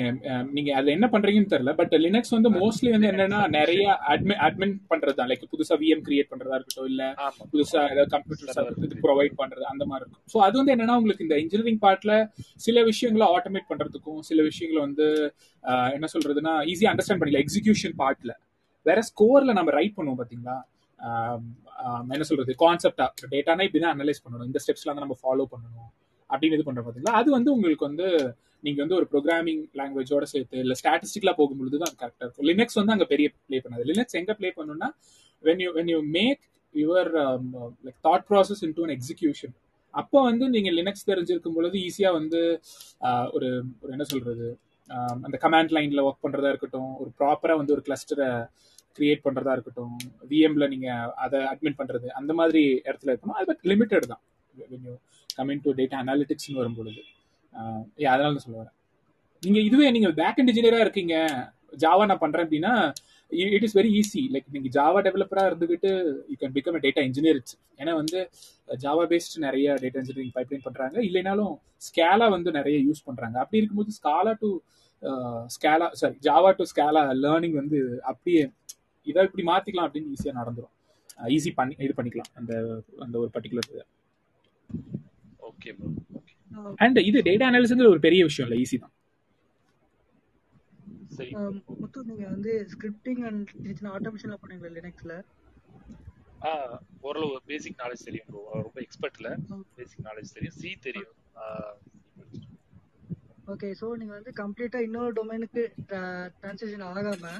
[0.56, 5.16] நீங்க அதுல என்ன பண்றீங்கன்னு தெரியல பட் லினக்ஸ் வந்து மோஸ்ட்லி வந்து என்னன்னா நிறைய அட்மின் அட்மின் பண்றது
[5.18, 5.30] தான்.
[5.30, 7.04] லைக் புதுசா விஎம் கிரியேட் பண்றதா இருக்கட்டும் இல்ல
[7.52, 10.24] புதுசா ஏதாவது கம்ப்யூட்டர் இது ப்ரொவைட் பண்றது அந்த மாதிரி இருக்கும்.
[10.32, 12.14] ஸோ அது வந்து என்னன்னா உங்களுக்கு இந்த இன்ஜினியரிங் பார்ட்ல
[12.66, 15.08] சில விஷயங்களை ஆட்டோமேட் பண்றதுக்கும் சில விஷயங்களை வந்து
[15.96, 18.32] என்ன சொல்றதுன்னா ஈஸியா அண்டர்ஸ்டாண்ட் பண்ணிக்கலாம் எக்ஸிகியூஷன் பார்ட்ல
[18.86, 20.56] வேற ஸ்கோர்ல நம்ம ரைட் பண்ணுவோம் பாத்தீங்களா?
[22.14, 24.48] என்ன சொல்றது கான்செப்டா டேட்டானா இப்படிதான் அனலைஸ் பண்ணணும்.
[24.50, 25.90] இந்த ஸ்டெப்ஸ்லாம் நம்ம ஃபாலோ பண்ணணும்
[26.30, 27.16] அப்படின்னு இது பண்ற பாத்தீங்களா?
[27.20, 28.06] அது வந்து உங்களுக்கு வந்து
[28.64, 32.46] நீங்க வந்து ஒரு ப்ரோக்ராமிங் லாங்குவேஜோட சேர்த்து இல்ல ஸ்டாட்டிஸ்டிக்லா போகும்பொழுது தான் கரெக்டா இருக்கும்.
[32.50, 33.84] லினக்ஸ் வந்து அங்க பெரிய ப்ளே பண்ணாது.
[33.90, 34.88] லினக்ஸ் எங்க ப்ளே பண்ணணும்னா
[35.44, 36.42] when you when you make
[36.74, 37.10] your
[37.86, 39.54] like thought process into an execution
[39.94, 42.40] அப்போ வந்து நீங்க லினக்ஸ் தெரிஞ்சிருக்கும் பொழுது ஈஸியா வந்து
[43.36, 43.48] ஒரு
[43.82, 44.46] ஒரு என்ன சொல்றது
[45.26, 48.28] அந்த கமாண்ட் லைன்ல ஒர்க் பண்றதா இருக்கட்டும் ஒரு ப்ராப்பரா வந்து ஒரு கிளஸ்டரை
[48.96, 49.96] கிரியேட் பண்றதா இருக்கட்டும்
[50.30, 50.88] விஎம்ல நீங்க
[51.24, 54.22] அதை அட்மிட் பண்றது அந்த மாதிரி இடத்துல இருக்கணும் அது பட் லிமிட்டட் தான்.
[55.38, 57.00] கமிங் டு டேட்டா அனாலிட்டிக்ஸ்னு வரும்பொழுது.
[57.54, 58.76] பொழுது அதனால தான் சொல்ல வரேன்.
[59.42, 61.14] நீங்க இதுவே நீங்க பேக் அண்ட் இன்ஜினியரா இருக்கீங்க.
[61.82, 62.72] ஜாவா நான் பண்றேன் அப்படின்னா
[63.56, 65.90] it is very easy like நீங்க ஜாவா டெவலப்பரா இருந்துகிட்டு
[66.30, 67.38] you can become data engineer
[67.80, 68.18] ஏன்னா வந்து
[68.84, 70.96] ஜாவா பேஸ்ட் நிறைய டேட்டா இன்ஜினியரிங் பைப்லைன் பண்றாங்க.
[71.08, 71.54] இல்லைனாலும்
[71.86, 73.36] ஸ்கேலா வந்து நிறைய யூஸ் பண்றாங்க.
[73.42, 74.50] அப்படி இருக்கும்போது Scala to
[75.54, 77.80] Scala sorry Java to Scala learning வந்து
[78.10, 78.42] அப்படியே
[79.06, 80.72] இதை இப்படி மாத்திக்கலாம் அப்படின்னு ஈஸியா நடந்துரும்.
[81.36, 82.30] ஈஸி பண்ணி இது பண்ணிக்கலாம்.
[82.40, 82.52] அந்த
[83.04, 83.70] அந்த ஒரு particular
[85.50, 85.88] okay bro
[86.18, 86.34] okay
[86.84, 88.94] and இது டேட்டா அனாலிசிஸ் ஒரு பெரிய விஷயம் இல்லை ஈஸி தான்.
[91.80, 93.48] முத்து நீங்க வந்து ஸ்கிரிப்டிங் அண்ட்
[93.78, 95.14] சின்ன ஆட்டோமேஷன்லாம் பண்ணுவீங்களா லினக்ஸ்ல
[96.48, 96.50] ஆ
[97.08, 99.28] ஓரளவு பேசிக் நாலேஜ் தெரியும் ப்ரோ ரொம்ப எக்ஸ்பர்ட்ல
[99.78, 100.56] பேசிக் நாலேஜ் தெரியும்.
[100.60, 101.14] சி தெரியும்.
[103.52, 105.62] ஓகே ஸோ நீங்க வந்து கம்ப்ளீட்டா இன்னொரு டொமைனுக்கு
[106.40, 107.30] டிரான்சிஷன் ஆகாம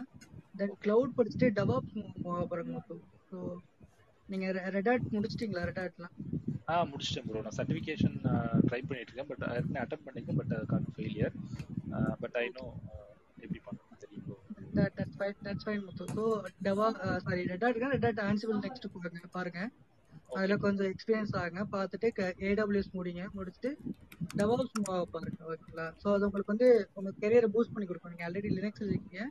[0.54, 2.80] தென் கிளவுட் படிச்சுட்டு டெவாப்ஸ் மூவ் போறாங்க
[3.30, 3.38] ஸோ
[4.28, 4.46] நீங்க
[4.76, 5.62] ரெடாட் முடிச்சிட்டீங்களா?
[5.70, 6.14] ரெடாட்லாம்
[6.68, 8.16] ஆ முடிச்சிட்டேன் ப்ரோ நான் சர்டிஃபிகேஷன்
[8.68, 11.34] ட்ரை பண்ணிட்டு இருக்கேன் பட் ஏற்கனவே அட்டன் பண்ணிருக்கேன் பட் அதுக்கான ஃபெயிலியர்
[12.22, 12.64] பட் ஐ நோ
[13.44, 14.38] எப்படி பண்ணணும் தெரியும் bro
[14.76, 16.22] that that's fine that's fine Muthu so
[16.66, 16.86] dev
[17.24, 19.60] sorry Red Hat Red Hat Ansible next பாருங்க பாருங்க.
[20.36, 21.62] அதுல கொஞ்சம் எக்ஸ்பீரியன்ஸ் ஆகுங்க.
[21.74, 22.08] பார்த்துட்டு
[22.48, 23.24] ஏடபிள்யூஎஸ் முடிங்க.
[23.36, 23.70] முடிச்சுட்டு
[24.38, 24.74] டெவாப்ஸ்
[25.14, 28.12] பாருங்க ஓகேங்களா ஸோ அது உங்களுக்கு வந்து உங்க கெரியரை பூஸ்ட் பண்ணி கொடுக்கும்.
[28.14, 29.22] நீங்க ஆல்ரெடி லினக்ஸ் இருக்கீங்க.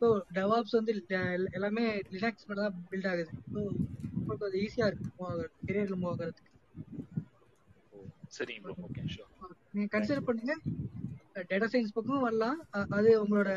[0.00, 0.92] ஸோ டெவாப்ஸ் வந்து
[1.30, 3.32] எல்- எல்லாமே லினக்ஸ் மட்டும் தான் பில்ட் ஆகுது.
[3.52, 3.58] ஸோ
[4.14, 6.46] உங்களுக்கு அது ஈஸியா இருக்கு மூவ் ஆகுறது கெரியர்ல மூவ் ஆகுறதுக்கு.
[8.28, 10.54] சரிங்க ப்ரோ ஓகே ஷூர் நீங்க கன்சிடர் பண்ணுங்க.
[11.50, 12.58] டேட்டா சயின்ஸ் பக்கம் வரலாம்.
[12.90, 13.50] அது உங்களோட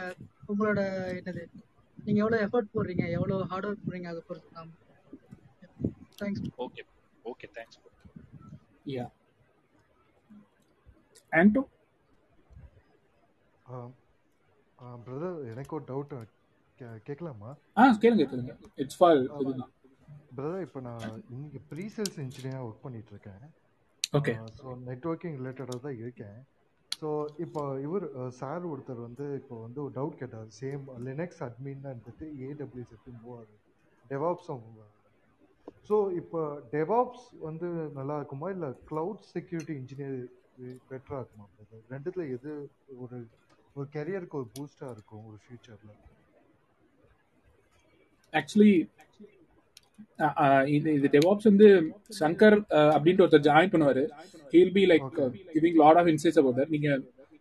[0.47, 0.79] உங்களோட
[1.19, 1.43] என்னது
[1.97, 4.71] நீங்க எவ்வளவு எஃபர்ட் போடுறீங்க எவ்வளவு ஹார்ட் ஒர்க் போடுறீங்க அதை பொறுத்து தான்.
[6.19, 6.83] Thanks okay
[7.25, 7.79] okay thanks
[8.87, 9.05] yeah
[11.31, 11.61] Anto
[15.05, 16.13] brother எனக்கு ஒரு டவுட்
[17.07, 18.53] கேட்கலாமா ஆ கேளுங்க கேளுங்க.
[18.84, 19.21] இட்ஸ் ஃபால்
[20.38, 21.03] பிரதர் இப்போ நான்
[21.38, 23.43] இங்கே ப்ரீ சேல்ஸ் இன்ஜினியராக ஒர்க் பண்ணிட்டு இருக்கேன்
[24.13, 26.39] ஓகே ஸோ நெட்ஒர்க்கிங் ரிலேட்டடாக தான் இருக்கேன்.
[26.91, 27.09] ஸோ
[27.45, 28.05] இப்போ இவர்
[28.39, 30.49] சார் ஒருத்தர் வந்து இப்போ வந்து ஒரு டவுட் கேட்டார்.
[30.59, 33.57] சேம் லினக்ஸ் அட்மின் இருந்துட்டு ஏடபிள்யூஎஸ் எப்படி மூவ் ஆகுது
[34.05, 34.65] டெவாப்ஸும்
[35.88, 36.41] ஸோ இப்போ
[36.73, 37.67] டெவாப்ஸ் வந்து
[37.97, 38.47] நல்லா இருக்குமா?
[38.55, 40.17] இல்லை க்ளவுட் செக்யூரிட்டி இன்ஜினியர்
[40.89, 42.51] பெட்டராக இருக்குமா பிரதர் ரெண்டுத்துல எது
[43.03, 43.17] ஒரு
[43.76, 45.93] ஒரு கெரியருக்கு ஒரு பூஸ்டாக இருக்கும் ஒரு ஃபியூச்சரில்
[48.34, 48.74] ஆக்சுவலி
[50.74, 51.67] இது இது டெவாப்ஸ் வந்து
[52.19, 54.03] சங்கர் அஹ், அப்படின்ட்டு ஒருத்தர் ஜாயின் பண்ணுவாரு.
[54.53, 55.05] He'll be like
[55.53, 56.89] giving lot of insights about that நீங்க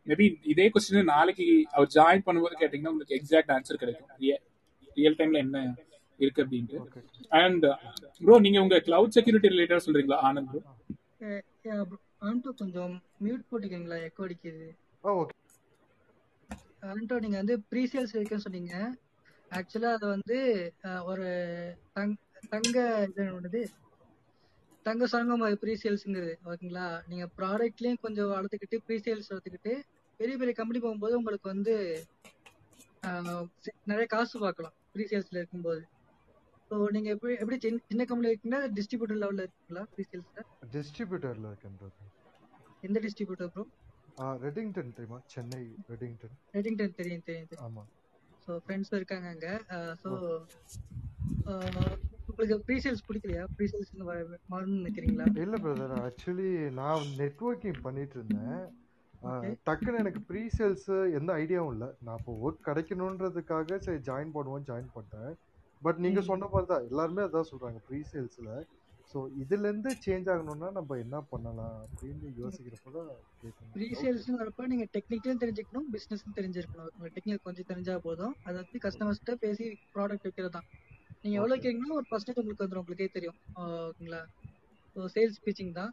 [0.07, 4.09] மேபி இதே கொஸ்டின் நாளைக்கு அவர் ஜாயின் பண்ணும்போது கேட்டீங்கன்னா உங்களுக்கு எக்ஸாக்ட் ஆன்சர் கிடைக்கும்.
[4.97, 5.59] ரியல் டைம்ல என்ன
[6.21, 6.79] இருக்கு அப்படின்ட்டு.
[7.39, 7.67] அண்ட்
[8.21, 10.63] ப்ரோ நீங்க உங்க கிளவுட் செக்யூரிட்டி ரிலேட்டடா சொல்றீங்களா ஆனந்த் ப்ரோ
[12.23, 12.93] ஆண்டோ கொஞ்சம்
[13.25, 14.67] மியூட் போட்டுக்கீங்களா எக்கோ அடிக்குது.
[15.05, 15.35] ஓகே
[16.83, 18.75] ஆண்டோ நீங்க வந்து ப்ரீசேல்ஸ் இருக்குன்னு சொன்னீங்க.
[19.51, 20.37] ஆக்சுவலா அது வந்து
[21.07, 21.27] ஒரு
[21.97, 22.15] தங்
[22.51, 22.77] தங்க
[23.47, 23.63] இது
[24.87, 26.87] தங்க சங்கம் ப்ரீசேல்ஸ்ங்கிறது ஓகேங்களா?
[27.07, 29.75] நீங்க ப்ராடக்ட்லயும் கொஞ்சம் வளர்த்துக்கிட்டு ப்ரீசேல்ஸ் வளர்த்துக்கிட்டு
[30.21, 31.75] பெரிய பெரிய கம்பெனி போகும்போது உங்களுக்கு வந்து
[33.91, 35.83] நிறைய காசு பார்க்கலாம் ப்ரீசேல்ஸ்ல இருக்கும்போது.
[36.71, 38.61] ஸோ நீங்க எப்படி எப்படி சின்ன சின்ன கம்பெனி இருக்கீங்களா?
[38.77, 40.41] டிஸ்ட்ரிபியூட்டர் லெவல்ல இருக்கீங்களா ப்ரீசேல்ஸ்ல
[40.73, 41.79] டிஸ்ட்ரிபியூட்டர்ல இருக்கேன்
[42.83, 43.65] எந்த டிஸ்ட்ரிபியூட்டர் ப்ரோ
[44.45, 45.21] ரெடிங்டன் தெரியுமா?
[45.27, 47.85] சென்னை ரெடிங்டன் ரெடிங்டன் தெரியும் தெரியும் ஆமா.
[48.45, 49.49] ஸோ ஃப்ரெண்ட்ஸ் இருக்காங்க அங்க.
[50.03, 50.11] ஸோ
[52.31, 53.45] உங்களுக்கு ப்ரீசேல்ஸ் பிடிக்கலையா?
[53.57, 53.93] ப்ரீசேல்ஸ்
[54.53, 55.29] மாறணும்னு நினைக்கிறீங்களா?
[55.43, 56.49] இல்ல பிரதர் ஆக்சுவலி
[56.79, 58.63] நான் நெட்வொர்க்கிங் பண்ணிட்டு இருந்தேன்.
[59.67, 60.89] டக்குன்னு எனக்கு ப்ரீ சேல்ஸ்
[61.19, 61.89] எந்த ஐடியாவும் இல்லை.
[62.07, 65.33] நான் இப்போ ஒர்க் கிடைக்கணுன்றதுக்காக சரி ஜாயின் பண்ணுவோம் ஜாயின் பண்ணிட்டேன்.
[65.83, 66.21] பட் நீங்க.
[66.31, 68.51] சொன்ன மாதிரி தான் எல்லாருமே அதான் சொல்றாங்க ப்ரீ சேல்ஸ்ல
[69.13, 73.09] ஸோ இதுல இருந்து சேஞ்ச் ஆகணும்னா நம்ம என்ன பண்ணலாம் அப்படின்னு யோசிக்கிறப்ப தான்
[73.41, 76.89] கேட்கணும் ப்ரீசேல்ஸ் வரப்ப நீங்க டெக்னிக்கலும் தெரிஞ்சுக்கணும் பிசினஸும் தெரிஞ்சிருக்கணும்.
[76.89, 78.35] உங்களுக்கு டெக்னிக்கல் கொஞ்சம் தெரிஞ்சா போதும்.
[78.47, 80.69] அதை வச்சு கஸ்டமர்ஸ்கிட்ட பேசி ப்ராடக்ட் வைக்கிறது தான்
[81.25, 83.39] நீங்க எவ்வளவு ஓகே கேட்கணும் ஒரு பர்சன்டேஜ் உங்களுக்கு வந்துடும் உங்களுக்கே தெரியும்.
[83.63, 84.23] ஓகேங்களா?
[84.97, 85.93] ஸோ சேல்ஸ் பிச்சிங் தான்.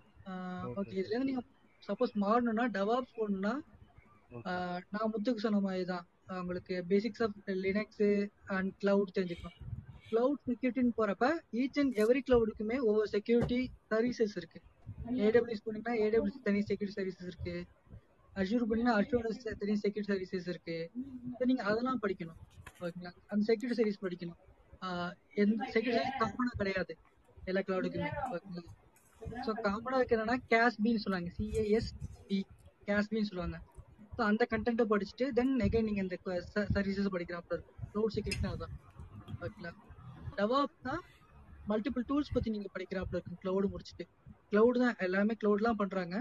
[0.64, 1.44] ஓகே ஓகே இதுல இருந்து நீங்க
[1.84, 3.16] சப்போஸ் மாறணும்னா டெவாப்ஸ்
[4.50, 6.06] ஆஹ் நான் முத்துக்கு சொன்ன மாதிரி தான்
[6.40, 8.04] உங்களுக்கு basics of Linux
[8.56, 9.58] and cloud தெரிஞ்சுக்கணும்.
[10.10, 11.28] கிளவுட் செக்யூரிட்டின்னு போறப்ப
[11.62, 13.60] ஈச் அண்ட் எவ்ரி கிளவுடுக்குமே ஒவ்வொரு செக்யூரிட்டி
[13.92, 14.60] சர்வீசஸ் இருக்கு.
[15.26, 17.56] ஏடபிள்யூஸ் போனீங்கன்னா ஏடபிள்யூஸ் தனி செக்யூரிட்டி சர்வீசஸ் இருக்கு.
[18.42, 19.28] அஷூர் பண்ணீங்கன்னா அஷூர்
[19.62, 20.78] தனி செக்யூரிட்டி சர்வீசஸ் இருக்கு.
[21.38, 22.40] ஸோ நீங்க அதெல்லாம் படிக்கணும்.
[22.84, 23.14] ஓகேங்களா?
[23.32, 24.40] அந்த செக்யூரிட்டி சர்வீஸ் படிக்கணும்.
[25.44, 26.94] எந்த செக்யூரிட்டி சர்வீஸ் காமனா கிடையாது.
[27.50, 28.64] எல்லா கிளவுடுக்குமே ஓகேங்களா?
[29.46, 31.32] ஸோ காமனா என்னன்னா கேஸ்பின்னு சொல்லுவாங்க.
[31.40, 31.92] சிஏஎஸ்
[32.30, 32.38] பி
[32.88, 33.58] கேஸ்பின்னு சொல்லுவாங்க.
[34.16, 36.18] ஸோ அந்த கண்டென்ட்டை படிச்சுட்டு தென் எகைன் நீங்கள் இந்த
[36.78, 37.78] சர்வீசஸ் படிக்கிறாப்புல இருக்கும்.
[37.92, 38.76] க்ளவுட் செக்யூரிட்டி அதுதான்.
[39.44, 39.74] ஓகேங்களா?
[40.40, 40.96] டெவாப்னா
[41.72, 44.06] மல்டிபிள் டூல்ஸ் பத்தி நீங்க படிக்கிறாப்புல இருக்கும் க்ளவுடு முடிச்சுட்டு.
[44.52, 46.16] க்ளவுட் தான் எல்லாமே க்ளவுட்லாம் பண்றாங்க.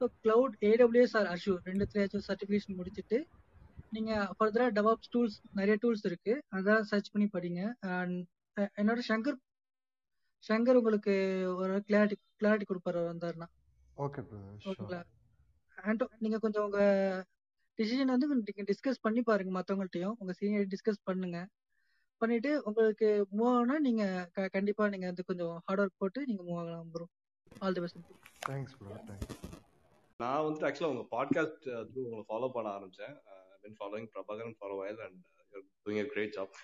[0.00, 3.18] So cloud AWS or Azure ரெண்டுத்துலயாச்சும் certification முடிச்சுட்டு
[3.96, 6.34] நீங்க ஃபர்தரா டெவாப்ஸ் டூல்ஸ் நிறைய டூல்ஸ் இருக்கு.
[6.56, 7.62] அதான் சர்ச் பண்ணி படிங்க.
[7.96, 8.18] அண்ட்
[8.80, 9.38] என்னோட சங்கர்
[10.44, 11.14] சங்கர் உங்களுக்கு
[11.62, 13.48] ஒரு கிளாரிட்டி கிளாரிட்டி கொடுப்பாரு வந்தாருன்னா.
[14.04, 14.20] ஓகே
[14.68, 15.00] ஓகேங்களா?
[15.78, 16.80] ஆண்டோ நீங்க கொஞ்சம் உங்க
[17.78, 20.16] டிசிஷன் வந்து நீங்க டிஸ்கஸ் பண்ணி பாருங்க மத்தவங்கள்ட்டயும்.
[20.20, 21.38] உங்க சீனியர் டிஸ்கஸ் பண்ணுங்க.
[22.22, 24.04] பண்ணிட்டு உங்களுக்கு மூவ் ஆகணும்னா நீங்க
[24.36, 27.06] க- கண்டிப்பா நீங்க வந்து கொஞ்சம் ஹார்ட் ஒர்க் போட்டு நீங்க மூவ் ஆகலாம் bro
[27.62, 28.00] all the best
[28.46, 29.32] thanks bro thanks
[30.20, 33.14] நான் வந்துட்டு ஆக்சுவலாக உங்க பாட்காஸ்ட் த்ரூ உங்களை ஃபாலோ பண்ண ஆரம்பிச்சேன்.
[33.62, 35.18] Been following Prabhakaran for while and
[35.82, 36.54] doing a great job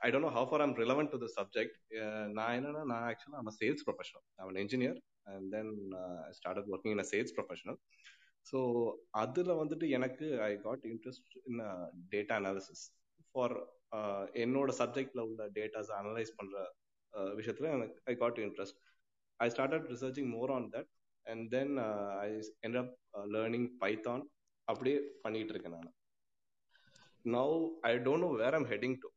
[0.00, 1.76] I don't know how far I'm relevant to the subject
[2.34, 4.94] நான் என்னன்னா நான் ஆக்சுவலாக I'm a sales professional I'm an engineer
[5.26, 5.70] and then
[6.24, 7.78] I started working in a sales professional
[8.46, 8.58] so
[9.20, 11.62] அதில் வந்துட்டு எனக்கு I got interest in
[12.12, 12.84] data analysis
[13.30, 13.56] for
[14.44, 16.54] என்னோட சப்ஜெக்ட்ல உள்ள டேட்டாஸ் அனலைஸ் பண்ற
[17.38, 18.78] விஷயத்துல எனக்கு I got interest
[19.40, 20.90] I started researching more on that
[21.26, 21.72] and then
[22.24, 22.28] I
[22.66, 22.92] end up
[23.34, 24.24] learning Python
[24.68, 25.92] அப்படியே பண்ணிட்டு இருக்கேன் நான்.
[27.24, 27.54] Now
[27.90, 29.08] I don't know where I'm heading to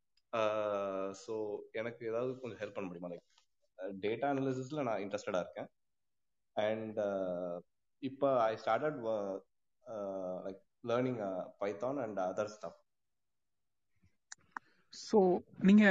[1.23, 1.33] so
[1.71, 3.09] எனக்கு ஏதாவது கொஞ்சம் ஹெல்ப் பண்ண முடியுமா?
[3.13, 3.25] லைக்
[4.05, 5.69] டேட்டா அனாலிசிஸ்ல நான் இன்ட்ரெஸ்டடா இருக்கேன்.
[6.55, 6.99] அண்ட்
[8.03, 8.99] இப்போ I started
[10.45, 10.61] like
[10.91, 11.19] learning
[11.61, 12.78] Python and other stuff
[15.07, 15.19] so
[15.69, 15.85] நீங்க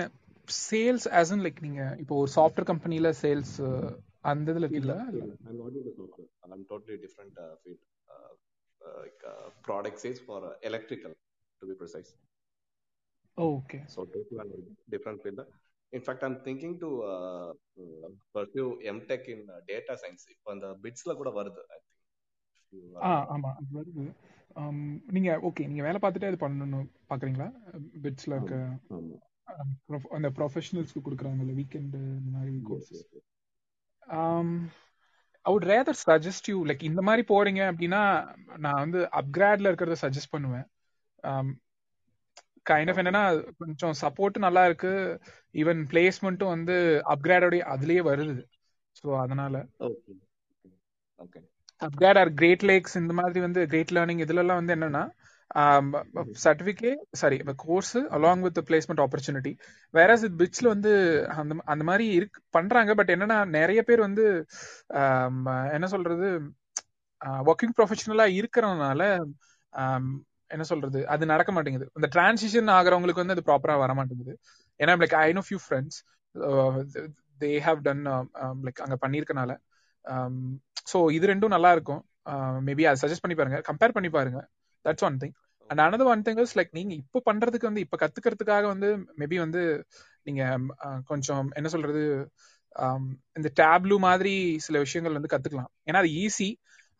[0.69, 3.55] சேல்ஸ் ஆஸ் இன் லைக் நீங்க இப்போ ஒரு சாஃப்ட்வேர் கம்பெனில சேல்ஸ்
[4.31, 6.31] அந்த இதுல இல்ல இருக்கீங்களா இல்ல I'm not into software.
[6.55, 7.81] I'm totally different uh, field.
[8.09, 8.33] Uh,
[8.81, 11.13] uh, like uh, product sales for uh, electrical,
[11.63, 12.11] to be precise.
[13.39, 14.63] Okay So totally I'm in
[14.95, 15.41] different field.
[15.93, 17.51] In fact, I'm thinking to uh,
[17.83, 20.25] uh, pursue MTech in uh, data science.
[20.35, 21.95] இப்போ அந்த பிட்ஸ்ல கூட வருது I think.
[22.59, 24.17] If you ah are- ஆமா அது வருது Um,
[25.09, 27.49] நீங்க okay நீங்க வேலை பார்த்துட்டே அது பண்ணணும் பாக்குறீங்களா
[28.05, 28.57] பிட்ஸ்ல இருக்க
[28.93, 33.05] um, அந்த ப்ரொஃபஷனல்ஸ்க்கு கொடுக்குறாங்கல்ல வீக்கெண்ட் இந்த மாதிரி courses.
[35.47, 38.03] I would rather suggest you like இந்த மாதிரி போறீங்க அப்படின்னா
[38.57, 40.67] நான் வந்து அப்கிரேட்ல இருக்கிறத சஜஸ்ட் பண்ணுவேன்
[42.67, 43.03] கைண்ட் ஆஃப் Okay.
[43.03, 43.25] என்னன்னா
[43.59, 44.93] கொஞ்சம் சப்போர்ட் நல்லா இருக்கு
[45.55, 46.77] ஈவன் பிளேஸ்மெண்ட்டும் வந்து
[47.15, 48.45] அப்கிரேடோடைய அதுலயே வருது
[48.97, 50.17] ஸோ அதனால Okay.
[51.19, 51.43] Okay.
[51.81, 55.03] UpGrad or Great Lakes இந்த மாதிரி வந்து கிரேட் லேர்னிங் இதுலலாம் வந்து என்னன்னா.
[56.45, 59.53] Certificate sorry course along with placement opportunity
[59.95, 60.91] வேற இது பிட்ஸ்ல வந்து
[61.37, 64.25] அந்த அந்த மாதிரி இருக்கு பண்றாங்க பட் என்னன்னா நிறைய பேர் வந்து
[65.77, 66.29] என்ன சொல்றது
[67.51, 69.03] ஒர்க்கிங் ப்ரொஃபஷனலா இருக்கிறதுனால
[70.51, 71.87] என்ன சொல்றது அது நடக்க மாட்டேங்குது.
[71.97, 74.35] அந்த டிரான்சிஷன் ஆகுறவங்களுக்கு வந்து அது ப்ராப்பரா வர மாட்டேங்குது.
[74.81, 75.99] ஏன்னா like I know few friends
[77.41, 78.03] they have done
[78.67, 79.53] like அங்க பண்ணியிருக்கனால
[80.87, 82.03] ஸோ இது ரெண்டும் நல்லா இருக்கும்.
[82.67, 83.59] மேபி அதை சஜஸ்ட் பண்ணி பாருங்க.
[83.69, 84.41] கம்பேர் பண்ணி பாருங்க.
[84.85, 85.35] That's one thing
[85.71, 88.89] and another one thing is like நீங்க இப்போ பண்றதுக்கு வந்து இப்போ கத்துக்கிறதுக்காக வந்து
[89.19, 89.63] மேபி வந்து
[90.27, 90.43] நீங்க
[90.85, 92.03] அஹ், கொஞ்சம் என்ன சொல்றது
[92.77, 94.33] ஆம், இந்த டேப்லூ மாதிரி
[94.67, 95.71] சில விஷயங்கள் வந்து கத்துக்கலாம்.
[95.87, 96.49] ஏன்னா அது ஈஸி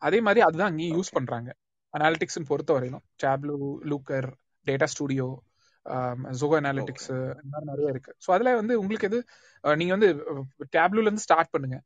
[0.01, 1.49] அதே மாதிரி அதுதான் அங்கேயும் யூஸ் பண்றாங்க.
[1.93, 3.03] அனாலிட்டிக்ஸ் பொறுத்த வரையிலும்.
[3.23, 3.55] Tableau
[3.91, 4.27] Looker
[4.67, 5.27] Data Studio
[6.39, 8.11] Zoho analytics இந்த மாதிரி நிறைய இருக்கு.
[8.23, 9.19] ஸோ அதுல வந்து உங்களுக்கு எது
[9.63, 10.09] அஹ், நீங்க வந்து
[10.73, 11.77] டேப்லூல இருந்து ஸ்டார்ட் பண்ணுங்க.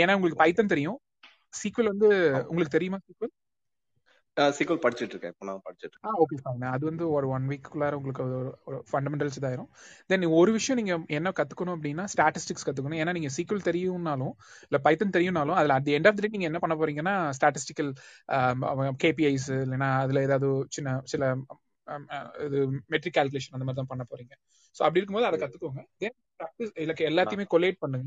[0.00, 0.98] ஏன்னா உங்களுக்கு பைத்தன் தெரியும்.
[1.60, 2.08] சீக்வல் வந்து
[2.48, 3.32] உங்களுக்கு தெரியுமா சீக்வல்
[4.50, 8.22] சீக்கிரம் படிச்சிட்டு இருக்கேன் இப்போ நான் படிச்சிட்டு ஆ ஓகே ஃபைன் அது வந்து ஒரு ஒன் வீக்குள்ளார உங்களுக்கு
[8.24, 9.68] ஒரு- ஃபண்டமெண்டல்ஸ் இதாயிரும்.
[10.06, 13.00] தென் ஒரு விஷயம் நீங்க என்ன கத்துக்கணும் அப்படின்னா ஸ்டாட்டிஸ்டிக்ஸ் கத்துக்கணும்.
[13.02, 14.32] ஏன்னா நீங்க சீக்வல் தெரியும்னாலும்
[14.68, 17.90] இல்ல பைத்தன் தெரியும்னாலும் அதுல அட் எண்ட் ஆஃப் த நீங்க என்ன பண்ண போறீங்கன்னா ஸ்டாட்டிஸ்டிக்கல்
[19.04, 21.36] கேபிஐஸ் இல்லைன்னா அதுல ஏதாவது சின்ன சில
[22.44, 24.34] இது மெட்ரிக் கால்குலேஷன் அந்த மாதிரி தான் பண்ண போறீங்க.
[24.76, 25.82] ஸோ அப்படி இருக்கும்போது அதை கத்துக்கோங்க.
[25.96, 28.06] தென் ப்ராக்டிஸ் இல்ல எல்லாத்தையுமே கொலேட் பண்ணுங்க.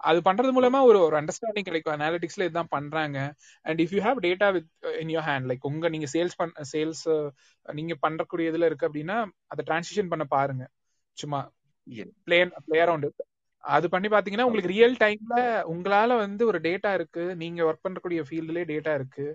[0.00, 1.94] அது பண்றது மூலமா ஒரு ஒரு அண்டர்ஸ்டாண்டிங் கிடைக்கும்.
[1.96, 3.18] அனாலிட்டிக்ஸ்ல இதுதான் பண்றாங்க.
[3.66, 4.68] And if you have data with
[5.02, 7.04] in your hand like உங்க நீங்க சேல்ஸ் பண்ண சேல்ஸ்
[7.66, 9.18] நீங்க பண்றக்கூடிய இதுல இருக்கு அப்படின்னா
[9.52, 10.64] அதை டிரான்சிஷன் பண்ண பாருங்க.
[11.16, 11.40] சும்மா
[12.26, 12.38] பிளே
[12.68, 13.08] பிளே அரவுண்ட்
[13.64, 15.34] அது பண்ணி பாத்தீங்கன்னா உங்களுக்கு ரியல் டைம்ல
[15.72, 17.24] உங்களால வந்து ஒரு டேட்டா இருக்கு.
[17.42, 19.26] நீங்க ஒர்க் பண்றக்கூடிய ஃபீல்ட்லயே டேட்டா இருக்கு.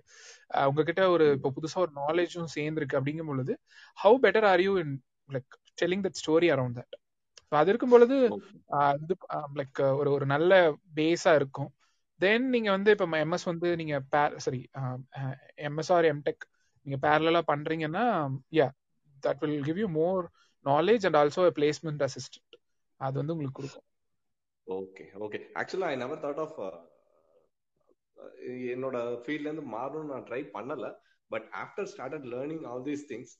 [0.69, 3.55] உங்ககிட்ட ஒரு இப்போ புதுசா ஒரு நாலேஜும் சேர்ந்துருக்கு அப்படிங்கும் பொழுது
[3.97, 4.95] how better are you in
[5.29, 5.51] like
[5.81, 6.95] telling that story around that
[7.59, 8.15] அது இருக்கும் பொழுது
[9.03, 9.15] இது
[9.59, 10.53] லைக் ஒரு ஒரு நல்ல
[10.95, 11.71] பேஸா இருக்கும்.
[12.19, 13.95] தென் நீங்க வந்து இப்ப எம்எஸ் வந்து நீங்க
[14.45, 14.61] சாரி
[15.69, 16.43] எம்எஸ் ஆர் எம்டெக்
[16.85, 18.05] நீங்க பேரலா பண்றீங்கன்னா
[18.59, 18.67] yeah
[19.23, 20.23] that will give you more
[20.65, 22.55] knowledge and also placement assistant
[23.01, 23.87] அது வந்து உங்களுக்கு கொடுக்கும்.
[24.67, 26.59] ஓகே ஓகே ஆக்சுவலா ஐ நெவர் தாட் ஆஃப்
[28.73, 30.87] என்னோட ஃபீல்ட்ல இருந்து மாறணும்னு நான் ட்ரை பண்ணல.
[31.31, 33.33] But after started learning all these things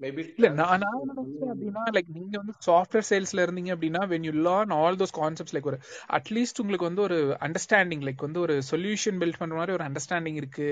[0.00, 4.96] இல்ல நான் நினைச்சேன் அப்படின்னா லைக் நீங்க வந்து சாஃப்ட்வேர் சேல்ஸ்ல இருந்தீங்க அப்படின்னா when you learn all
[4.96, 5.78] those concepts like ஒரு
[6.08, 10.68] அட்லீஸ்ட் உங்களுக்கு வந்து ஒரு அண்டர்ஸ்டாண்டிங் லைக் வந்து ஒரு சொல்யூஷன் பில்ட் பண்ற மாதிரி ஒரு அண்டர்ஸ்டாண்டிங் இருக்கு.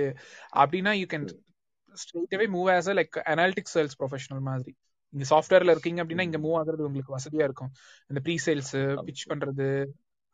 [0.57, 1.27] அப்படின்னா you can
[1.95, 4.73] straight away move as like analytic sales professional மாதிரி.
[5.15, 7.73] நீங்க சாஃப்ட்வேர்ல இருக்கீங்க அப்படின்னா இங்க மூவ் ஆகுறது உங்களுக்கு வசதியா இருக்கும்.
[8.07, 8.75] இந்த ப்ரீ சேல்ஸ்
[9.09, 9.69] பிச் பண்றது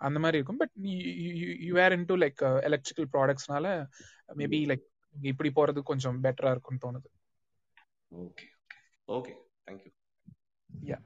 [0.00, 0.56] அந்த மாதிரி இருக்கும்.
[0.56, 0.74] But
[1.66, 3.66] you were into like electrical ப்ராடக்ட்ஸ்னால
[4.36, 7.08] maybe like இப்படி போறது கொஞ்சம் பெட்டரா இருக்கும்னு தோணுது.
[8.10, 8.46] Okay
[9.12, 9.34] okay
[9.66, 9.92] thank you
[10.70, 10.98] yeah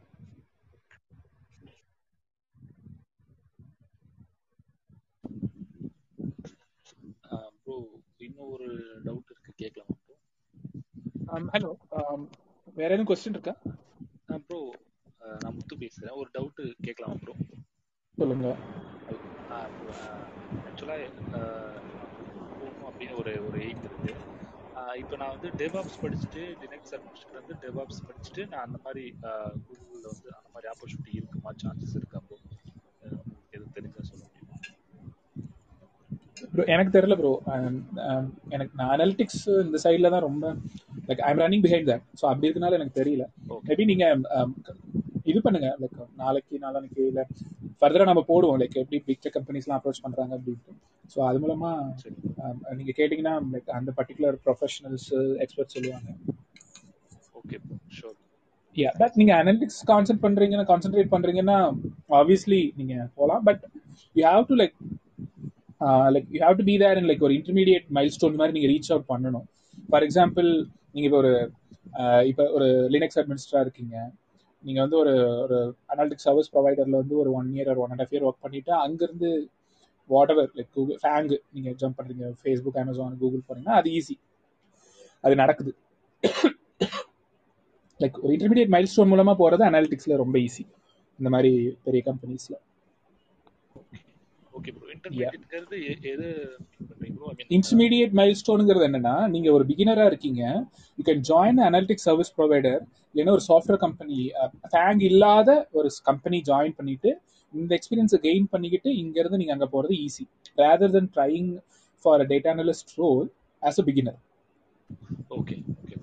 [7.57, 7.77] bro
[8.19, 8.69] இன்னும் ஒரு
[9.05, 9.53] டவுட் இருக்கு.
[9.57, 10.17] கேட்கலாமா ப்ரோ
[11.51, 11.71] ஹலோ
[12.77, 13.55] வேற எதுவும் கொஸ்டின் இருக்கா?
[14.45, 14.59] ப்ரோ
[15.41, 16.17] நான் முத்து பேசுறேன்.
[16.17, 17.35] ஒரு டவுட் கேட்கலாமா ப்ரோ
[18.19, 18.49] சொல்லுங்க.
[20.65, 21.05] ஆக்சுவலாக
[22.59, 24.13] போகணும் அப்படின்னு ஒரு ஒரு எய்ம் இருக்கு.
[25.01, 29.05] இப்போ நான் வந்து டெவாப்ஸ் படிச்சுட்டு லினக்ஸ் அட்மினிஸ்ட்ரேட்டர் வந்து டெவாப்ஸ் படிச்சுட்டு நான் அந்த மாதிரி
[29.67, 31.53] கூகுளில் வந்து அந்த மாதிரி ஆப்பர்ச்சுனிட்டி இருக்குமா?
[31.63, 32.39] சான்சஸ் இருக்கா ப்ரோ
[33.53, 34.59] எதுவும் தெரிஞ்சா சொல்ல முடியுமா?
[36.53, 37.31] ப்ரோ எனக்கு தெரியல ப்ரோ
[38.55, 40.47] எனக்கு நான் அனாலிட்டிக்ஸ் இந்த சைடில் தான் ரொம்ப
[41.09, 43.25] like I'm running behind that so அப்படி இருக்கனால எனக்கு தெரியல.
[43.69, 44.23] மேபி நீங்கள்
[45.33, 45.69] இது பண்ணுங்க.
[45.83, 47.25] லைக் நாளைக்கு நாளானைக்கு இல்லை
[47.81, 48.59] ஃபர்தராக நம்ம போடுவோம்.
[48.63, 50.75] லைக் எப்படி பிக் கம்பெனிஸ்லாம் அப்ரோச் பண்ணுறாங்க அப்படின்ட்டு.
[51.13, 51.71] ஸோ அது மூலமா
[52.79, 55.11] நீங்கள் கேட்டிங்கன்னா லைக் அந்த பர்டிகுலர் ப்ரொஃபஷனல்ஸ்
[55.45, 56.09] எக்ஸ்பர்ட் சொல்லுவாங்க.
[57.41, 57.59] ஓகே
[57.99, 58.17] ஷோர்
[58.77, 61.59] யா பட் நீங்க அனலிட்டிக்ஸ் கான்சென்ட் பண்றீங்கன்னா கான்சென்ட்ரேட் பண்றீங்கன்னா
[62.21, 63.63] ஆப்வியஸ்லி நீங்க போகலாம் but
[64.17, 64.75] you have to like
[66.15, 68.91] like you have to be there in like ஒரு இன்டர்மீடியட் மைல் ஸ்டோன் மாதிரி நீங்க ரீச்
[68.95, 69.47] அவுட் பண்ணணும்.
[69.91, 70.49] ஃபார் எக்ஸாம்பிள்
[70.95, 71.33] நீங்க இப்போ ஒரு
[72.31, 73.97] இப்போ ஒரு லினக்ஸ் அட்மினிஸ்டரா இருக்கீங்க.
[74.67, 75.13] நீங்கள் வந்து ஒரு
[75.43, 75.57] ஒரு
[75.89, 79.31] அனாலிட்டிக் சர்வீஸ் ப்ரொவைடரில் வந்து ஒரு ஒன் இயர் ஒரு one and half year work பண்ணிவிட்டு அங்கேருந்து
[80.11, 84.17] வாட்டவர் லைக் கூகுள் ஃபேங்கு நீங்கள் ஜம்ப் பண்ணுறீங்க ஃபேஸ்புக் அமேசான் கூகுள் போனீங்கன்னா அது ஈஸி
[85.25, 85.73] அது நடக்குது.
[88.01, 90.65] லைக் ஒரு இன்டர்மீடியட் மைல் ஸ்டோன் மூலமாக போகிறது அனாலிட்டிக்ஸில் ரொம்ப ஈஸி
[91.19, 91.53] இந்த மாதிரி
[91.85, 92.59] பெரிய கம்பெனிஸில்
[94.57, 95.79] ஓகே ப்ரோ இன்டர்மீடியட்ங்கிறது
[96.13, 96.29] எது
[97.51, 100.43] இன்டர்மீடியட் மைல் ஸ்டோனுங்கிறது என்னன்னா நீங்க ஒரு பிகினரா இருக்கீங்க.
[100.99, 102.81] You can join analytic service provider
[103.11, 104.19] இல்லைன்னா ஒரு சாஃப்ட்வேர் கம்பெனி
[104.73, 107.13] ஃபேங் இல்லாத ஒரு கம்பெனி ஜாயின் பண்ணிட்டு
[107.55, 110.25] இந்த எக்ஸ்பீரியன்ஸை கெயின் பண்ணிக்கிட்டு இங்க இருந்து நீங்க அங்க போறது easy
[110.59, 111.51] rather than trying
[112.05, 113.27] for a data analyst role
[113.63, 114.19] as a beginner
[115.37, 115.97] okay okay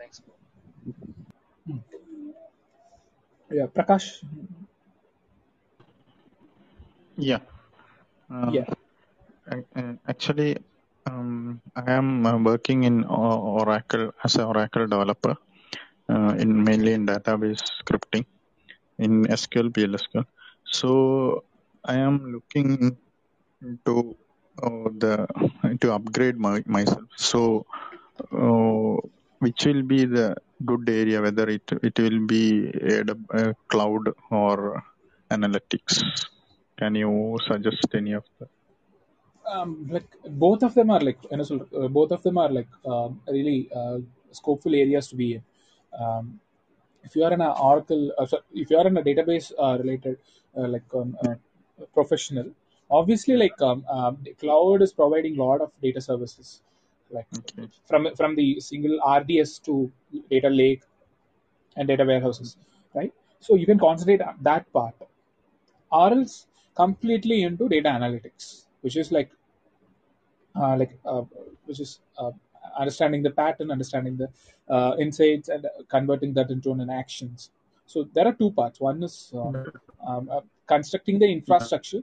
[0.00, 0.22] thanks
[3.74, 4.10] Prakash
[7.20, 7.40] Yeah.
[8.30, 8.66] Um, Yeah.
[9.52, 10.56] ac- Actually,
[11.06, 15.34] um, I am uh, working in Oracle as an Oracle developer,
[16.08, 18.24] uh, in mainly in database scripting
[18.98, 20.24] in SQL, PLSQL.
[20.64, 21.44] So
[21.84, 22.96] I am looking
[23.86, 24.16] to
[24.62, 25.26] uh, the
[25.80, 27.08] to upgrade my, myself.
[27.16, 27.66] So
[28.32, 28.96] uh,
[29.38, 34.82] which will be the good area, whether it it will be AW, uh, cloud or
[35.30, 36.02] analytics?
[36.80, 37.12] can you
[37.46, 38.46] suggest any of the
[39.54, 40.10] um, like
[40.44, 43.98] both of them are like uh, both of them are like uh, really uh,
[44.32, 45.42] scopeful areas to be in.
[45.98, 46.40] Um,
[47.02, 50.18] if you are in an oracle uh, if you are in a database uh, related
[50.56, 51.16] uh, like um,
[51.94, 52.48] professional
[52.90, 56.62] obviously like um, um cloud is providing a lot of data services.
[57.10, 57.68] Like okay.
[57.88, 59.90] from from the single rds to
[60.30, 60.82] data lake
[61.76, 62.56] and data warehouses
[62.94, 63.12] right?
[63.40, 64.94] So you can concentrate that part.
[65.90, 66.46] Or else
[66.82, 68.46] completely into data analytics,
[68.82, 69.30] which is like
[70.60, 71.22] uh, like uh,
[71.66, 72.30] which is uh,
[72.78, 74.28] understanding the pattern, understanding the
[74.68, 77.50] uh, insights, and converting that into an actions.
[77.86, 78.80] So there are two parts.
[78.80, 79.52] One is uh,
[80.06, 82.02] um, uh, constructing the infrastructure,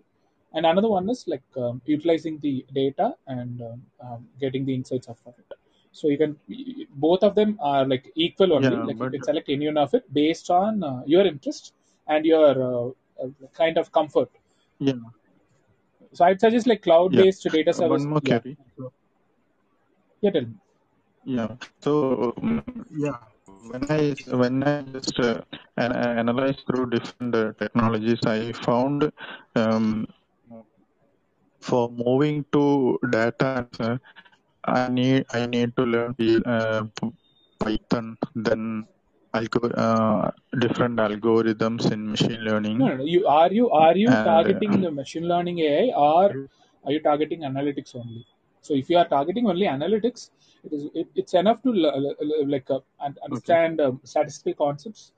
[0.54, 5.10] and another one is like um, utilizing the data and um, um, getting the insights
[5.10, 5.46] out of it.
[5.92, 6.38] So you can
[6.96, 8.78] both of them are like equal only.
[8.78, 11.74] Yeah, Like you can select any one of it based on uh, your interest
[12.08, 12.94] and your
[13.54, 14.30] kind of comfort.
[14.80, 14.94] Yeah,
[16.14, 17.52] So I'd suggest like cloud-based yeah.
[17.52, 18.04] data Uh, service.
[18.04, 18.58] One more Yeah, query.
[20.22, 20.56] Yeah, tell me.
[21.26, 21.56] yeah.
[21.82, 23.18] So um, yeah,
[23.70, 25.42] when I when I just uh,
[25.78, 29.12] an- analyze through different uh, technologies, I found
[29.56, 30.08] um,
[31.62, 33.98] for moving to data, uh,
[34.66, 36.84] I need I need to learn the, uh,
[37.60, 38.88] Python, then
[39.34, 42.98] algor uh, different algorithms in machine learning, no, no.
[42.98, 43.04] no.
[43.04, 46.50] You are you are you and targeting the machine learning AI or
[46.86, 48.26] are you targeting analytics only?
[48.62, 50.30] So if you are targeting only analytics,
[50.64, 55.12] it is it, it's enough to like uh, un- okay, understand um, statistical concepts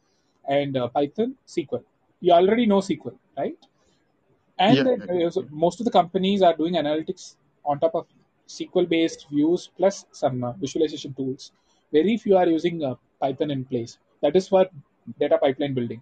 [0.47, 1.83] and uh, Python, SQL.
[2.21, 3.57] You already know SQL, right?
[4.57, 8.07] And yeah, then uh, so most of the companies are doing analytics on top of
[8.47, 11.51] SQL-based views plus some uh, visualization tools.
[11.93, 13.97] Very few are using uh, Python in place.
[14.21, 14.65] That is for
[15.19, 16.01] data pipeline building,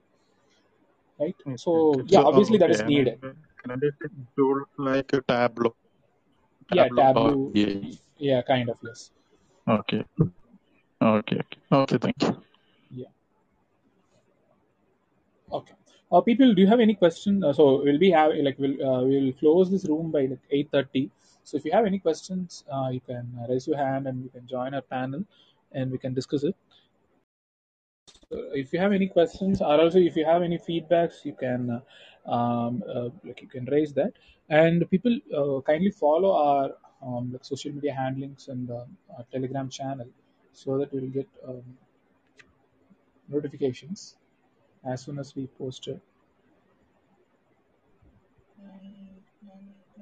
[1.19, 1.35] right?
[1.45, 3.19] okay, So yeah, So obviously that okay, is needed.
[3.23, 3.35] an
[3.65, 5.76] analytic tool like a Tableau,
[6.72, 7.52] Yeah, Tableau or Tableau.
[8.18, 9.11] Yeah, kind of yes.
[9.68, 10.31] Okay, okay,
[11.02, 11.41] okay,
[11.72, 11.98] okay.
[11.98, 12.44] Thank you.
[12.91, 13.11] Yeah.
[15.52, 15.73] Okay.
[16.11, 17.44] Uh, people, do you have any question?
[17.44, 20.69] Uh, so we'll be have like we'll uh, we'll close this room by like eight
[20.72, 21.10] thirty.
[21.44, 24.30] So if you have any questions, uh, you can uh, raise your hand and you
[24.30, 25.23] can join our panel,
[25.73, 26.56] and we can discuss it.
[28.27, 31.70] So if you have any questions, or also if you have any feedbacks, you can
[31.70, 34.12] uh, um, uh, like you can raise that.
[34.51, 36.70] And people uh, kindly follow our
[37.03, 38.85] um, like social media handlings and uh,
[39.16, 40.09] our Telegram channel,
[40.53, 41.62] so that we'll get um,
[43.28, 44.16] notifications
[44.85, 46.01] as soon as we post it.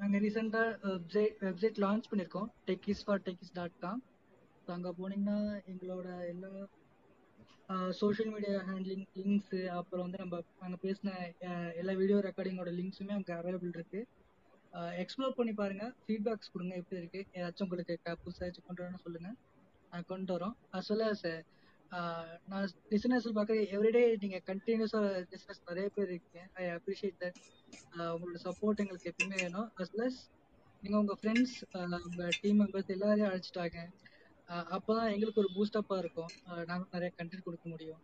[0.00, 4.00] நாங்கள் ரீசெண்டாக website website launch பண்ணியிருக்கோம் techies for techies dot com
[4.64, 5.38] so அங்கே போனீங்கன்னா
[5.72, 6.50] எங்களோட எல்லா
[7.99, 11.13] social media handling links அப்புறம் வந்து நம்ம அங்கே பேசின
[11.81, 14.01] எல்லா வீடியோ ரெக்கார்டிங்கோட லிங்க்ஸுமே அங்கே அவைலபிள் இருக்கு.
[15.03, 15.85] எக்ஸ்ப்ளோர் பண்ணி பாருங்க.
[16.03, 16.73] ஃபீட்பேக்ஸ் கொடுங்க.
[16.81, 17.21] எப்படி இருக்கு?
[17.37, 19.29] ஏதாச்சும் உங்களுக்கு புதுசாக ஏதாச்சும் கொண்டு வரணும்னு சொல்லுங்க.
[19.91, 20.55] நான் கொண்டு வரோம்.
[20.77, 21.25] அஸ் வெல் அஸ்
[22.51, 25.01] நான் லிசனர்ஸ் பார்க்க எவ்ரிடே நீங்க கண்டினியூஸா
[25.33, 26.41] லிசனர்ஸ் நிறைய பேர் இருக்கீங்க.
[26.61, 27.37] ஐ அப்ரிஷியேட் தட்
[28.15, 29.67] உங்களோட சப்போர்ட் எங்களுக்கு எப்பயுமே வேணும்.
[29.81, 30.21] அஸ் வெல் அஸ்
[30.83, 31.55] நீங்க உங்க ஃப்ரெண்ட்ஸ்
[32.07, 33.79] உங்க டீம் மெம்பர்ஸ் எல்லாரையும் அழைச்சிட்டாங்க
[34.47, 36.31] அஹ் அப்பதான் எங்களுக்கு ஒரு பூஸ்டப்பா இருக்கும்.
[36.65, 38.01] நாங்க நிறைய கண்டென்ட் கொடுக்க முடியும்.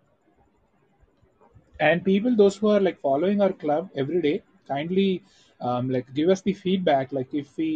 [1.79, 4.33] And people, those who are like following our club every day,
[4.67, 5.07] kindly
[5.59, 7.05] um, like give us the feedback.
[7.17, 7.69] Like if we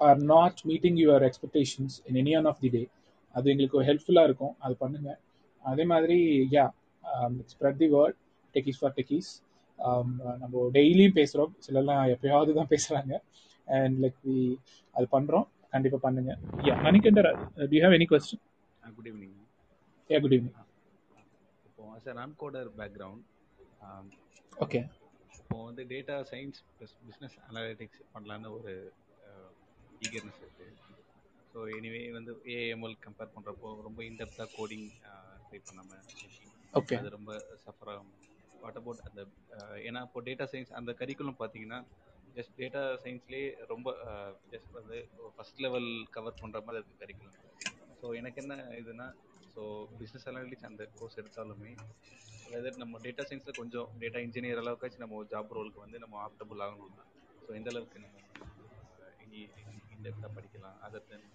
[0.00, 2.86] are not meeting your expectations in any one of the day,
[3.34, 4.54] அது எங்களுக்கு ஹெல்ப்ஃபுல்லாக இருக்கும்.
[4.58, 5.10] அது பண்ணுங்க.
[5.64, 6.16] அதே மாதிரி
[6.50, 6.64] yeah
[7.52, 8.18] spread the word
[8.54, 9.30] techies for techies
[10.42, 13.12] நம்ம டெய்லியும் பேசுகிறோம் சிலர்லாம் எப்பயாவது தான் பேசுகிறாங்க
[13.66, 14.38] அண்ட் லைக் வி
[14.96, 16.32] அது பண்ணுறோம் கண்டிப்பாக பண்ணுங்க.
[16.66, 17.28] Yeah Manikandan
[17.70, 18.42] to have any question
[18.92, 19.36] good evening
[20.10, 20.58] yeah good evening
[21.68, 23.24] இப்போ a நான் கோடர் பேக்ரவுண்ட்
[24.58, 24.80] ஓகே
[25.38, 26.58] இப்போ வந்து டேட்டா சயின்ஸ்
[27.02, 28.72] பிஸ்னஸ் அனாலிட்டிக்ஸ் பண்ணலான்னு ஒரு
[30.00, 30.66] ஈகர்னஸ் இருக்கு.
[31.52, 34.86] ஸோ எனிவே வந்து ஏஎம்எல் கம்பேர் பண்ணுறப்போ ரொம்ப இன்டெப்த்தாக கோடிங்
[35.46, 36.04] ட்ரை பண்ணாமல்
[36.74, 36.96] Okay.
[36.98, 37.32] அது ரொம்ப
[37.64, 38.12] சஃபர் ஆகும்.
[38.60, 39.20] வாட் அபவுட் அந்த
[39.56, 41.78] அஹ், ஏன்னா இப்போ டேட்டா சயின்ஸ் அந்த கரிக்குலம் பார்த்தீங்கன்னா
[42.36, 43.88] ஜஸ்ட் டேட்டா சயின்ஸ்லேயே ரொம்ப
[44.52, 44.98] ஜஸ்ட் வந்து
[45.34, 47.38] ஃபர்ஸ்ட் லெவல் கவர் பண்ணுற மாதிரி இருக்குது கரிக்குலம்
[48.02, 49.06] ஸோ எனக்கு என்ன இதுனா
[49.56, 49.62] ஸோ
[49.98, 51.72] பிஸ்னஸ் அனாலிட்டிக்ஸ் அந்த கோர்ஸ் எடுத்தாலுமே
[52.46, 57.04] வெதர் நம்ம டேட்டா சயின்ஸில் கொஞ்சம் டேட்டா இன்ஜினியர் அளவுக்காச்சும் நம்ம ஜாப் ரோலுக்கு வந்து நம்ம ஆப்டபுள் ஆகணும்னா
[57.44, 58.18] ஸோ எந்த அளவுக்கு நம்ம
[59.94, 61.26] இன்டெப்த்தாக படிக்கலாம் அதர் தென்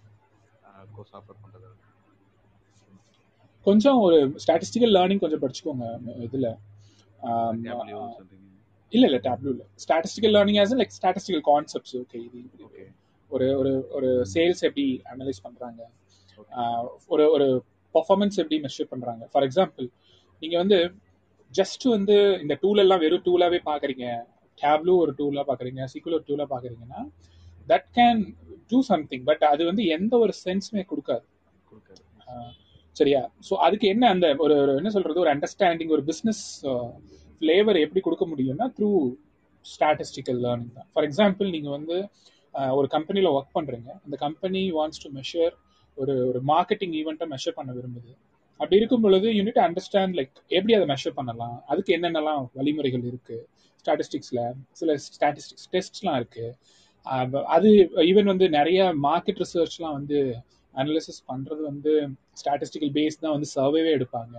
[0.94, 1.76] கோர்ஸ் ஆஃபர் பண்ணுறது
[3.66, 5.86] கொஞ்சம் ஒரு ஸ்டாட்டிஸ்டிக்கல் லேர்னிங் கொஞ்சம் படிச்சுக்கோங்க
[6.26, 6.50] இதில்.
[8.92, 9.64] இல்ல இல்ல டேப்லூ இல்ல.
[9.84, 12.40] Statistical learning as like statistical concepts okay இது
[13.30, 15.80] ஒரு ஒரு ஒரு சேல்ஸ் எப்படி அனலைஸ் பண்றாங்க?
[17.14, 17.46] ஒரு ஒரு
[17.94, 19.22] பர்ஃபார்மன்ஸ் எப்படி மெஷர் பண்றாங்க?
[19.32, 19.86] ஃபார் எக்ஸாம்பிள்
[20.42, 20.78] நீங்க வந்து
[21.52, 24.06] ஜஸ்ட் வந்து இந்த டூல் எல்லாம் வெறும் டூலாவே பாக்குறீங்க.
[24.58, 25.82] டேப்லூ ஒரு டூலா பாக்குறீங்க.
[25.92, 27.00] சிக்குல் ஒரு டூலா பாக்குறீங்கன்னா
[27.72, 28.20] that can
[28.70, 31.26] do something but அது வந்து எந்த ஒரு சென்ஸுமே கொடுக்காது.
[32.96, 33.20] சரியா?
[33.48, 35.22] ஸோ அதுக்கு என்ன அந்த ஒரு ஒரு என்ன சொல்றது?
[35.24, 36.42] ஒரு அண்டர்ஸ்டாண்டிங் ஒரு பிஸ்னஸ்
[37.40, 38.90] ஃப்ளேவர் எப்படி கொடுக்க முடியும்னா த்ரூ
[39.64, 40.88] ஸ்டாட்டிஸ்டிக்கல் லேர்னிங் தான்.
[40.92, 41.96] ஃபார் எக்ஸாம்பிள் நீங்கள் வந்து
[42.78, 45.54] ஒரு கம்பெனியில் ஒர்க் பண்ணுறீங்க அந்த கம்பெனி வாண்ட்ஸ் டு மெஷர்
[45.98, 48.12] ஒரு ஒரு மார்க்கெட்டிங் ஈவெண்ட்டை மெஷர் பண்ண விரும்புது.
[48.60, 51.56] அப்படி இருக்கும் பொழுது யூனிட் அண்டர்ஸ்டாண்ட் லைக் எப்படி அதை மெஷர் பண்ணலாம்?
[51.70, 53.44] அதுக்கு என்னென்னலாம் வழிமுறைகள் இருக்குது
[53.80, 54.42] ஸ்டாட்டிஸ்டிக்ஸில்
[54.80, 56.54] சில ஸ்டாட்டிஸ்டிக்ஸ் டெஸ்ட்லாம் இருக்குது
[57.56, 57.68] அது
[58.10, 60.18] ஈவன் வந்து நிறைய மார்க்கெட் ரிசர்ச்லாம் வந்து
[60.74, 61.92] அனலிசிஸ் பண்ணுறது வந்து
[62.40, 64.36] ஸ்டாட்டிஸ்டிக்கல் பேஸ் தான் வந்து சர்வேவே எடுப்பாங்க.